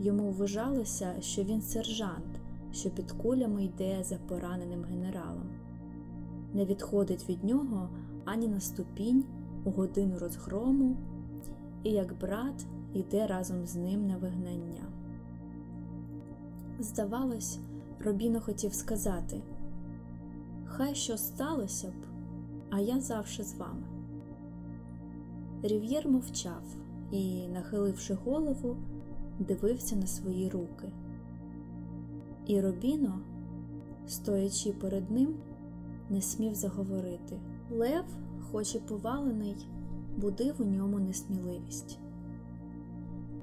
Йому 0.00 0.30
вважалося, 0.30 1.14
що 1.20 1.42
він 1.42 1.62
сержант, 1.62 2.40
що 2.72 2.90
під 2.90 3.12
кулями 3.12 3.64
йде 3.64 4.04
за 4.04 4.16
пораненим 4.16 4.84
генералом, 4.84 5.48
не 6.54 6.64
відходить 6.64 7.28
від 7.28 7.44
нього 7.44 7.88
ані 8.24 8.48
на 8.48 8.60
ступінь 8.60 9.24
у 9.64 9.70
годину 9.70 10.18
розгрому, 10.18 10.96
і 11.82 11.90
як 11.90 12.18
брат 12.20 12.66
йде 12.94 13.26
разом 13.26 13.66
з 13.66 13.76
ним 13.76 14.06
на 14.06 14.16
вигнання. 14.16 14.84
Здавалось, 16.78 17.58
Робіно 18.04 18.40
хотів 18.40 18.74
сказати 18.74 19.42
Хай 20.64 20.94
що 20.94 21.16
сталося 21.16 21.88
б, 21.88 22.09
а 22.70 22.80
я 22.80 23.00
завше 23.00 23.44
з 23.44 23.54
вами. 23.54 23.86
Рів'єр 25.62 26.08
мовчав 26.08 26.62
і, 27.10 27.48
нахиливши 27.48 28.14
голову, 28.14 28.76
дивився 29.38 29.96
на 29.96 30.06
свої 30.06 30.48
руки. 30.48 30.92
І 32.46 32.60
Робіно, 32.60 33.20
стоячи 34.06 34.72
перед 34.72 35.10
ним, 35.10 35.34
не 36.10 36.20
смів 36.20 36.54
заговорити. 36.54 37.40
Лев, 37.70 38.04
хоч 38.50 38.74
і 38.74 38.78
повалений, 38.78 39.68
будив 40.16 40.54
у 40.58 40.64
ньому 40.64 40.98
несміливість. 40.98 41.98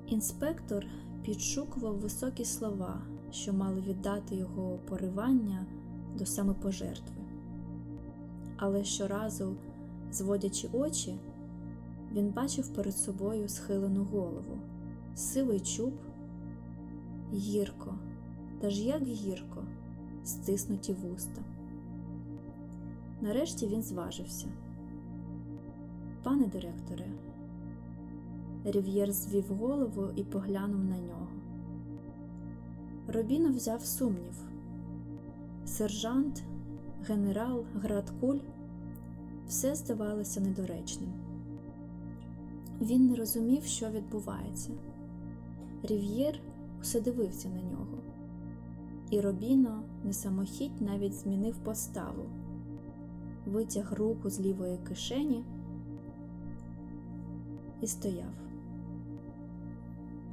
Інспектор 0.07 0.85
підшукував 1.21 1.99
високі 1.99 2.45
слова, 2.45 3.01
що 3.31 3.53
мали 3.53 3.81
віддати 3.81 4.35
його 4.35 4.79
поривання 4.89 5.65
до 6.17 6.25
самопожертви. 6.25 7.16
Але 8.57 8.83
щоразу, 8.83 9.55
зводячи 10.11 10.69
очі, 10.73 11.17
він 12.11 12.29
бачив 12.29 12.73
перед 12.73 12.97
собою 12.97 13.49
схилену 13.49 14.03
голову, 14.03 14.57
сивий 15.15 15.59
чуб, 15.59 15.93
гірко, 17.33 17.93
та 18.61 18.69
ж 18.69 18.83
як 18.83 19.03
гірко, 19.03 19.63
стиснуті 20.23 20.93
вуста. 20.93 21.41
Нарешті 23.21 23.67
він 23.67 23.83
зважився. 23.83 24.47
Пане 26.23 26.45
директоре, 26.45 27.05
Рів'єр 28.65 29.11
звів 29.11 29.45
голову 29.59 30.07
і 30.15 30.23
поглянув 30.23 30.83
на 30.83 30.97
нього. 30.97 31.27
Робіно 33.07 33.51
взяв 33.51 33.85
сумнів. 33.85 34.49
Сержант, 35.65 36.43
генерал, 37.07 37.65
град 37.75 38.11
куль 38.19 38.39
все 39.47 39.75
здавалося 39.75 40.41
недоречним. 40.41 41.13
Він 42.81 43.07
не 43.07 43.15
розумів, 43.15 43.63
що 43.63 43.89
відбувається. 43.89 44.71
Рів'єр 45.83 46.39
усе 46.81 47.01
дивився 47.01 47.49
на 47.49 47.61
нього, 47.61 47.97
і 49.09 49.21
Робіно 49.21 49.83
не 50.03 50.13
самохідь 50.13 50.81
навіть 50.81 51.13
змінив 51.13 51.57
поставу, 51.57 52.23
витяг 53.45 53.93
руку 53.93 54.29
з 54.29 54.39
лівої 54.39 54.77
кишені 54.77 55.43
і 57.81 57.87
стояв. 57.87 58.33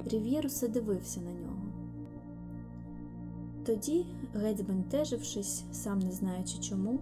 Рів'єр 0.05 0.45
усе 0.45 0.67
дивився 0.67 1.21
на 1.21 1.31
нього. 1.31 1.44
Тоді, 3.65 4.05
геть 4.33 4.57
збентежившись, 4.57 5.63
сам 5.71 5.99
не 5.99 6.11
знаючи 6.11 6.59
чому, 6.59 6.99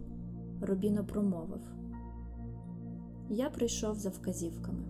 Робіно 0.61 1.05
промовив 1.05 1.61
Я 3.29 3.49
прийшов 3.49 3.99
за 3.99 4.09
вказівками. 4.09 4.83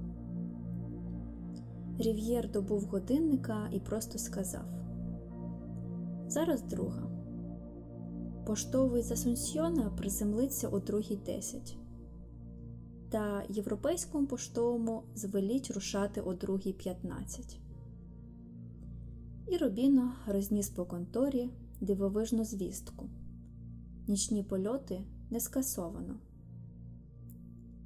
Рів'єр 2.00 2.52
добув 2.52 2.84
годинника 2.84 3.70
і 3.72 3.80
просто 3.80 4.18
сказав 4.18 4.66
Зараз 6.28 6.62
друга. 6.62 7.10
Поштовий 8.46 9.04
з 9.04 9.12
Асунсьйона 9.12 9.90
приземлиться 9.98 10.70
о 10.70 10.78
2.10. 10.78 11.76
Та 13.10 13.44
європейському 13.50 14.28
поштовому 14.28 15.04
звеліть 15.16 15.72
рушати 15.72 16.22
о 16.22 16.34
2.15. 16.34 17.58
І 19.48 19.58
Робіно 19.58 20.14
розніс 20.28 20.70
по 20.70 20.86
конторі 20.86 21.50
дивовижну 21.84 22.46
звістку. 22.46 23.10
Нічні 24.08 24.44
польоти 24.44 25.02
не 25.30 25.40
скасовано. 25.40 26.20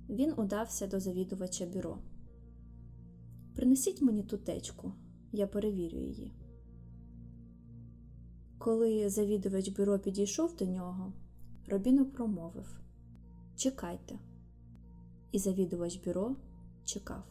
Він 0.10 0.34
удався 0.38 0.88
до 0.88 1.00
завідувача 1.00 1.66
бюро. 1.66 1.98
Принесіть 3.56 4.02
мені 4.02 4.24
ту 4.24 4.38
течку, 4.38 4.94
я 5.32 5.48
перевірю 5.48 6.00
її. 6.00 6.34
Коли 8.58 9.10
завідувач 9.10 9.70
бюро 9.70 10.00
підійшов 10.00 10.56
до 10.56 10.66
нього, 10.66 11.14
Робіно 11.68 12.06
промовив 12.06 12.80
Чекайте. 13.56 14.20
І 15.32 15.40
завідувач 15.40 16.06
бюро 16.06 16.36
чекав. 16.86 17.24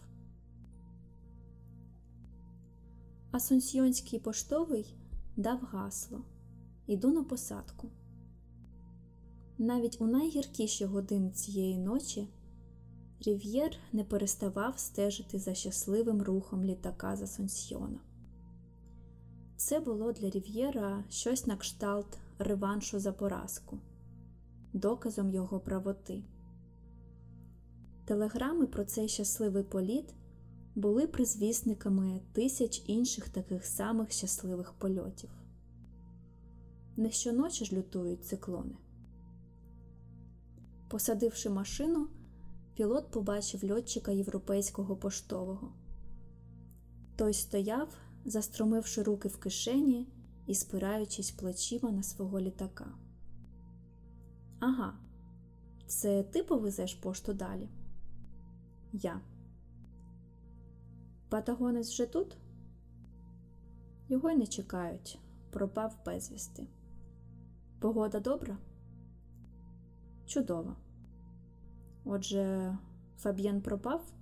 Асунсьйонський 3.31 4.19
поштовий 4.19 4.95
дав 5.37 5.61
гасло 5.61 6.25
Іду 6.87 7.13
на 7.13 7.25
посадку. 7.25 7.89
Навіть 9.59 10.01
у 10.01 10.07
найгіркіші 10.07 10.85
години 10.85 11.31
цієї 11.31 11.79
ночі 11.79 12.29
Рів'єр 13.21 13.77
не 13.93 14.05
переставав 14.05 14.79
стежити 14.79 15.39
за 15.39 15.55
щасливим 15.55 16.23
рухом 16.23 16.65
літака 16.65 17.17
з 17.17 17.23
Асунсьйона. 17.23 18.01
Це 19.57 19.81
було 19.81 20.13
для 20.13 20.31
Рів'єра 20.31 21.05
щось 21.09 21.47
на 21.47 21.57
кшталт 21.57 22.19
реваншу 22.39 23.01
за 23.01 23.13
поразку, 23.13 23.79
доказом 24.73 25.31
його 25.31 25.61
правоти. 25.61 26.23
Телеграми 28.05 28.67
про 28.67 28.85
цей 28.85 29.09
щасливий 29.09 29.63
політ 29.63 30.15
були 30.75 31.07
призвісниками 31.07 32.21
тисяч 32.33 32.83
інших 32.87 33.29
таких 33.29 33.67
самих 33.67 34.13
щасливих 34.13 34.73
польотів. 34.73 35.31
Не 36.97 37.11
щоночі 37.11 37.65
ж 37.65 37.77
лютують 37.77 38.25
циклони. 38.25 38.77
Посадивши 40.89 41.51
машину, 41.51 42.09
пілот 42.75 43.11
побачив 43.11 43.71
льотчика 43.73 44.13
європейського 44.13 44.97
поштового. 44.97 45.73
Той 47.17 47.35
стояв, 47.35 47.89
застромивши 48.25 49.03
руки 49.03 49.29
в 49.29 49.37
кишені 49.37 50.09
і 50.47 50.55
спираючись 50.55 51.31
плечима 51.31 51.91
на 51.91 52.03
свого 52.03 52.41
літака. 52.41 52.95
Ага, 54.61 54.99
це 55.87 56.23
ти 56.23 56.43
повезеш 56.43 56.95
пошту 56.95 57.33
далі? 57.33 57.69
Я. 58.93 59.21
Патагонець 61.29 61.91
вже 61.91 62.07
тут? 62.07 62.37
Його 64.09 64.31
й 64.31 64.37
не 64.37 64.47
чекають. 64.47 65.19
Пропав 65.51 65.97
безвісти. 66.07 66.67
Погода 67.81 68.21
добра? 68.21 68.59
Чудова. 70.27 70.77
Отже, 72.05 72.79
Фаб'єн 73.19 73.61
пропав? 73.63 74.13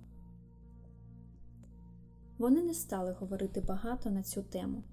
Вони 2.37 2.63
не 2.63 2.73
стали 2.73 3.11
говорити 3.11 3.61
багато 3.61 4.09
на 4.09 4.23
цю 4.23 4.43
тему. 4.43 4.83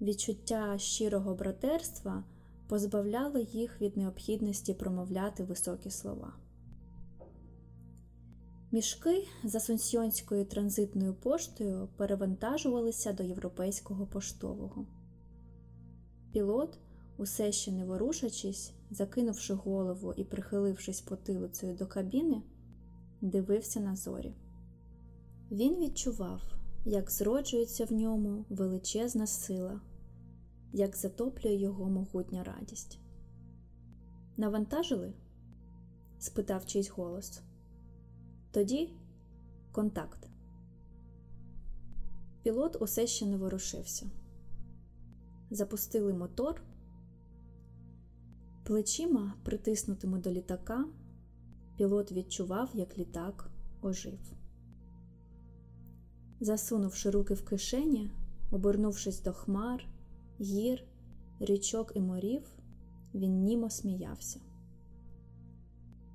Відчуття 0.00 0.78
щирого 0.78 1.34
братерства 1.34 2.24
позбавляло 2.68 3.38
їх 3.38 3.80
від 3.80 3.96
необхідності 3.96 4.74
промовляти 4.74 5.44
високі 5.44 5.90
слова. 5.90 6.32
Мішки 8.72 9.26
з 9.44 9.54
асунсьйонською 9.54 10.44
транзитною 10.44 11.14
поштою 11.14 11.88
перевантажувалися 11.96 13.12
до 13.12 13.22
європейського 13.22 14.06
поштового. 14.06 14.86
Пілот, 16.32 16.78
усе 17.16 17.52
ще 17.52 17.72
не 17.72 17.84
ворушачись, 17.84 18.72
закинувши 18.90 19.54
голову 19.54 20.14
і 20.16 20.24
прихилившись 20.24 21.00
потилицею 21.00 21.74
до 21.74 21.86
кабіни, 21.86 22.42
дивився 23.20 23.80
на 23.80 23.96
зорі. 23.96 24.34
Він 25.50 25.76
відчував, 25.80 26.42
як 26.84 27.10
зроджується 27.10 27.84
в 27.84 27.92
ньому 27.92 28.44
величезна 28.48 29.26
сила, 29.26 29.80
як 30.72 30.96
затоплює 30.96 31.54
його 31.54 31.90
могутня 31.90 32.44
радість. 32.44 32.98
Навантажили? 34.36 35.12
спитав 36.18 36.66
чийсь 36.66 36.90
голос. 36.90 37.40
Тоді 38.50 38.90
контакт. 39.72 40.28
Пілот 42.42 42.76
усе 42.82 43.06
ще 43.06 43.26
не 43.26 43.36
ворушився. 43.36 44.06
Запустили 45.50 46.12
мотор. 46.12 46.62
Плечима, 48.64 49.34
притиснутими 49.42 50.18
до 50.18 50.30
літака, 50.30 50.84
пілот 51.76 52.12
відчував, 52.12 52.70
як 52.74 52.98
літак 52.98 53.50
ожив. 53.82 54.32
Засунувши 56.40 57.10
руки 57.10 57.34
в 57.34 57.44
кишені, 57.44 58.10
обернувшись 58.50 59.22
до 59.22 59.32
хмар, 59.32 59.88
гір, 60.40 60.84
річок 61.40 61.92
і 61.94 62.00
морів, 62.00 62.42
він 63.14 63.42
німо 63.42 63.70
сміявся. 63.70 64.40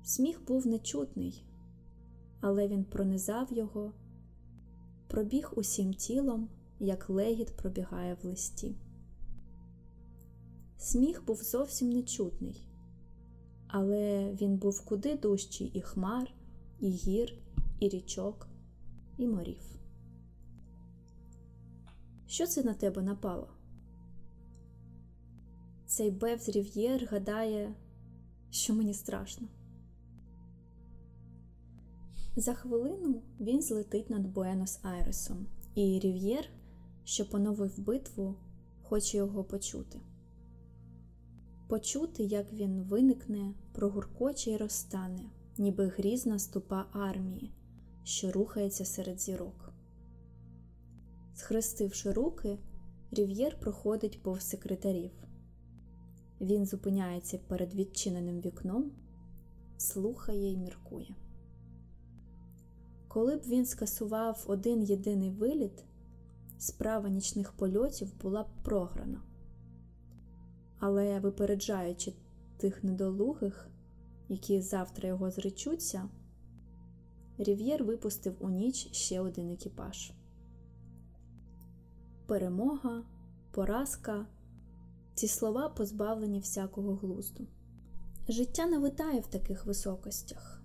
Сміх 0.04 0.44
був 0.44 0.66
нечутний, 0.66 1.44
але 2.40 2.68
він 2.68 2.84
пронизав 2.84 3.52
його, 3.52 3.92
пробіг 5.08 5.52
усім 5.56 5.94
тілом, 5.94 6.48
як 6.80 7.10
легіт 7.10 7.56
пробігає 7.56 8.16
в 8.22 8.26
листі. 8.26 8.74
Сміх 10.82 11.24
був 11.24 11.42
зовсім 11.42 11.90
нечутний, 11.90 12.68
але 13.66 14.32
він 14.32 14.56
був 14.56 14.84
куди 14.84 15.16
дужчий 15.16 15.66
і 15.66 15.80
хмар, 15.80 16.30
і 16.78 16.90
гір, 16.90 17.34
і 17.80 17.88
річок, 17.88 18.48
і 19.18 19.26
морів. 19.26 19.78
Що 22.26 22.46
це 22.46 22.62
на 22.62 22.74
тебе 22.74 23.02
напало? 23.02 23.48
Цей 25.86 26.10
Бевз 26.10 26.48
Рів'єр 26.48 27.08
гадає, 27.10 27.74
що 28.50 28.74
мені 28.74 28.94
страшно. 28.94 29.48
За 32.36 32.54
хвилину 32.54 33.22
він 33.40 33.62
злетить 33.62 34.10
над 34.10 34.26
Буенос 34.26 34.78
Айресом, 34.82 35.46
і 35.74 35.98
Рів'єр, 35.98 36.48
що 37.04 37.30
поновив 37.30 37.78
битву, 37.78 38.34
хоче 38.82 39.16
його 39.16 39.44
почути. 39.44 40.00
Почути, 41.70 42.22
як 42.22 42.52
він 42.52 42.82
виникне, 42.82 43.54
прогуркоче 43.72 44.50
й 44.50 44.56
розтане, 44.56 45.30
ніби 45.58 45.86
грізна 45.86 46.38
ступа 46.38 46.86
армії, 46.92 47.52
що 48.04 48.32
рухається 48.32 48.84
серед 48.84 49.20
зірок. 49.20 49.72
Схрестивши 51.34 52.12
руки, 52.12 52.58
Рів'єр 53.10 53.60
проходить 53.60 54.22
повз 54.22 54.42
секретарів. 54.42 55.10
Він 56.40 56.66
зупиняється 56.66 57.38
перед 57.38 57.74
відчиненим 57.74 58.40
вікном, 58.40 58.92
слухає 59.76 60.52
й 60.52 60.56
міркує. 60.56 61.14
Коли 63.08 63.36
б 63.36 63.42
він 63.46 63.66
скасував 63.66 64.44
один 64.46 64.82
єдиний 64.82 65.30
виліт, 65.30 65.84
справа 66.58 67.08
нічних 67.08 67.52
польотів 67.52 68.20
була 68.22 68.42
б 68.42 68.48
програна. 68.64 69.22
Але, 70.80 71.20
випереджаючи 71.20 72.12
тих 72.56 72.84
недолугих, 72.84 73.68
які 74.28 74.60
завтра 74.60 75.08
його 75.08 75.30
зречуться, 75.30 76.08
Рів'єр 77.38 77.84
випустив 77.84 78.34
у 78.40 78.50
ніч 78.50 78.92
ще 78.92 79.20
один 79.20 79.50
екіпаж. 79.50 80.12
Перемога, 82.26 83.02
поразка 83.50 84.26
ці 85.14 85.28
слова 85.28 85.68
позбавлені 85.68 86.40
всякого 86.40 86.94
глузду. 86.94 87.46
Життя 88.28 88.66
не 88.66 88.78
витає 88.78 89.20
в 89.20 89.26
таких 89.26 89.66
високостях 89.66 90.60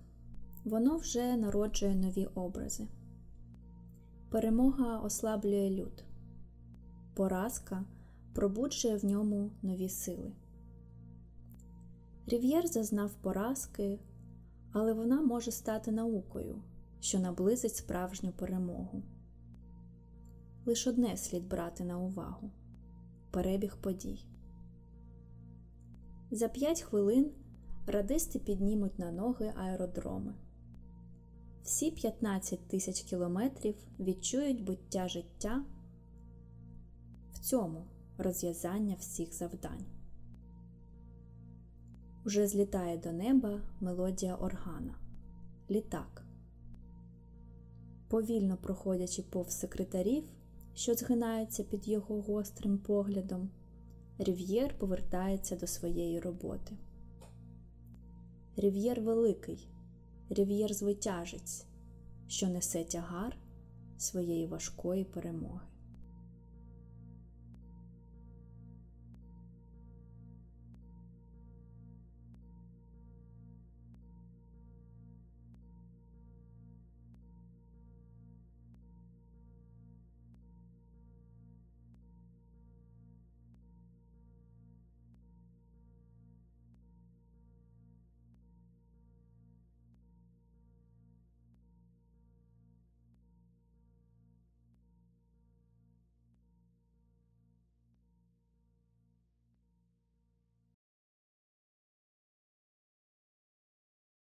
воно 0.66 0.96
вже 0.96 1.36
народжує 1.36 1.94
нові 1.94 2.26
образи. 2.26 2.88
Перемога 4.30 4.98
ослаблює 4.98 5.70
люд, 5.70 6.04
поразка 7.14 7.84
пробуджує 8.36 8.96
в 8.96 9.04
ньому 9.04 9.50
нові 9.62 9.88
сили. 9.88 10.32
Рів'єр 12.26 12.66
зазнав 12.66 13.14
поразки, 13.14 13.98
але 14.72 14.92
вона 14.92 15.22
може 15.22 15.50
стати 15.50 15.92
наукою, 15.92 16.62
що 17.00 17.18
наблизить 17.18 17.76
справжню 17.76 18.32
перемогу. 18.32 19.02
Лиш 20.66 20.86
одне 20.86 21.16
слід 21.16 21.48
брати 21.48 21.84
на 21.84 21.98
увагу 21.98 22.50
перебіг 23.30 23.76
подій. 23.76 24.26
За 26.30 26.48
п'ять 26.48 26.82
хвилин 26.82 27.30
радисти 27.86 28.38
піднімуть 28.38 28.98
на 28.98 29.12
ноги 29.12 29.52
аеродроми 29.56 30.34
всі 31.62 31.90
15 31.90 32.68
тисяч 32.68 33.02
кілометрів 33.02 33.74
відчують 34.00 34.64
буття 34.64 35.08
життя 35.08 35.64
в 37.32 37.38
цьому 37.38 37.86
розв'язання 38.18 38.96
всіх 38.98 39.34
завдань. 39.34 39.84
Уже 42.24 42.46
злітає 42.46 42.98
до 42.98 43.12
неба 43.12 43.60
мелодія 43.80 44.34
органа, 44.34 44.94
літак. 45.70 46.24
Повільно 48.08 48.56
проходячи 48.56 49.22
повз 49.22 49.58
секретарів, 49.58 50.24
що 50.74 50.94
згинаються 50.94 51.64
під 51.64 51.88
його 51.88 52.22
гострим 52.22 52.78
поглядом, 52.78 53.50
Рів'єр 54.18 54.78
повертається 54.78 55.56
до 55.56 55.66
своєї 55.66 56.20
роботи. 56.20 56.76
Рів'єр 58.56 59.00
великий, 59.00 59.68
рів'єр 60.30 60.74
звитяжець, 60.74 61.66
що 62.28 62.48
несе 62.48 62.84
тягар 62.84 63.36
своєї 63.98 64.46
важкої 64.46 65.04
перемоги. 65.04 65.66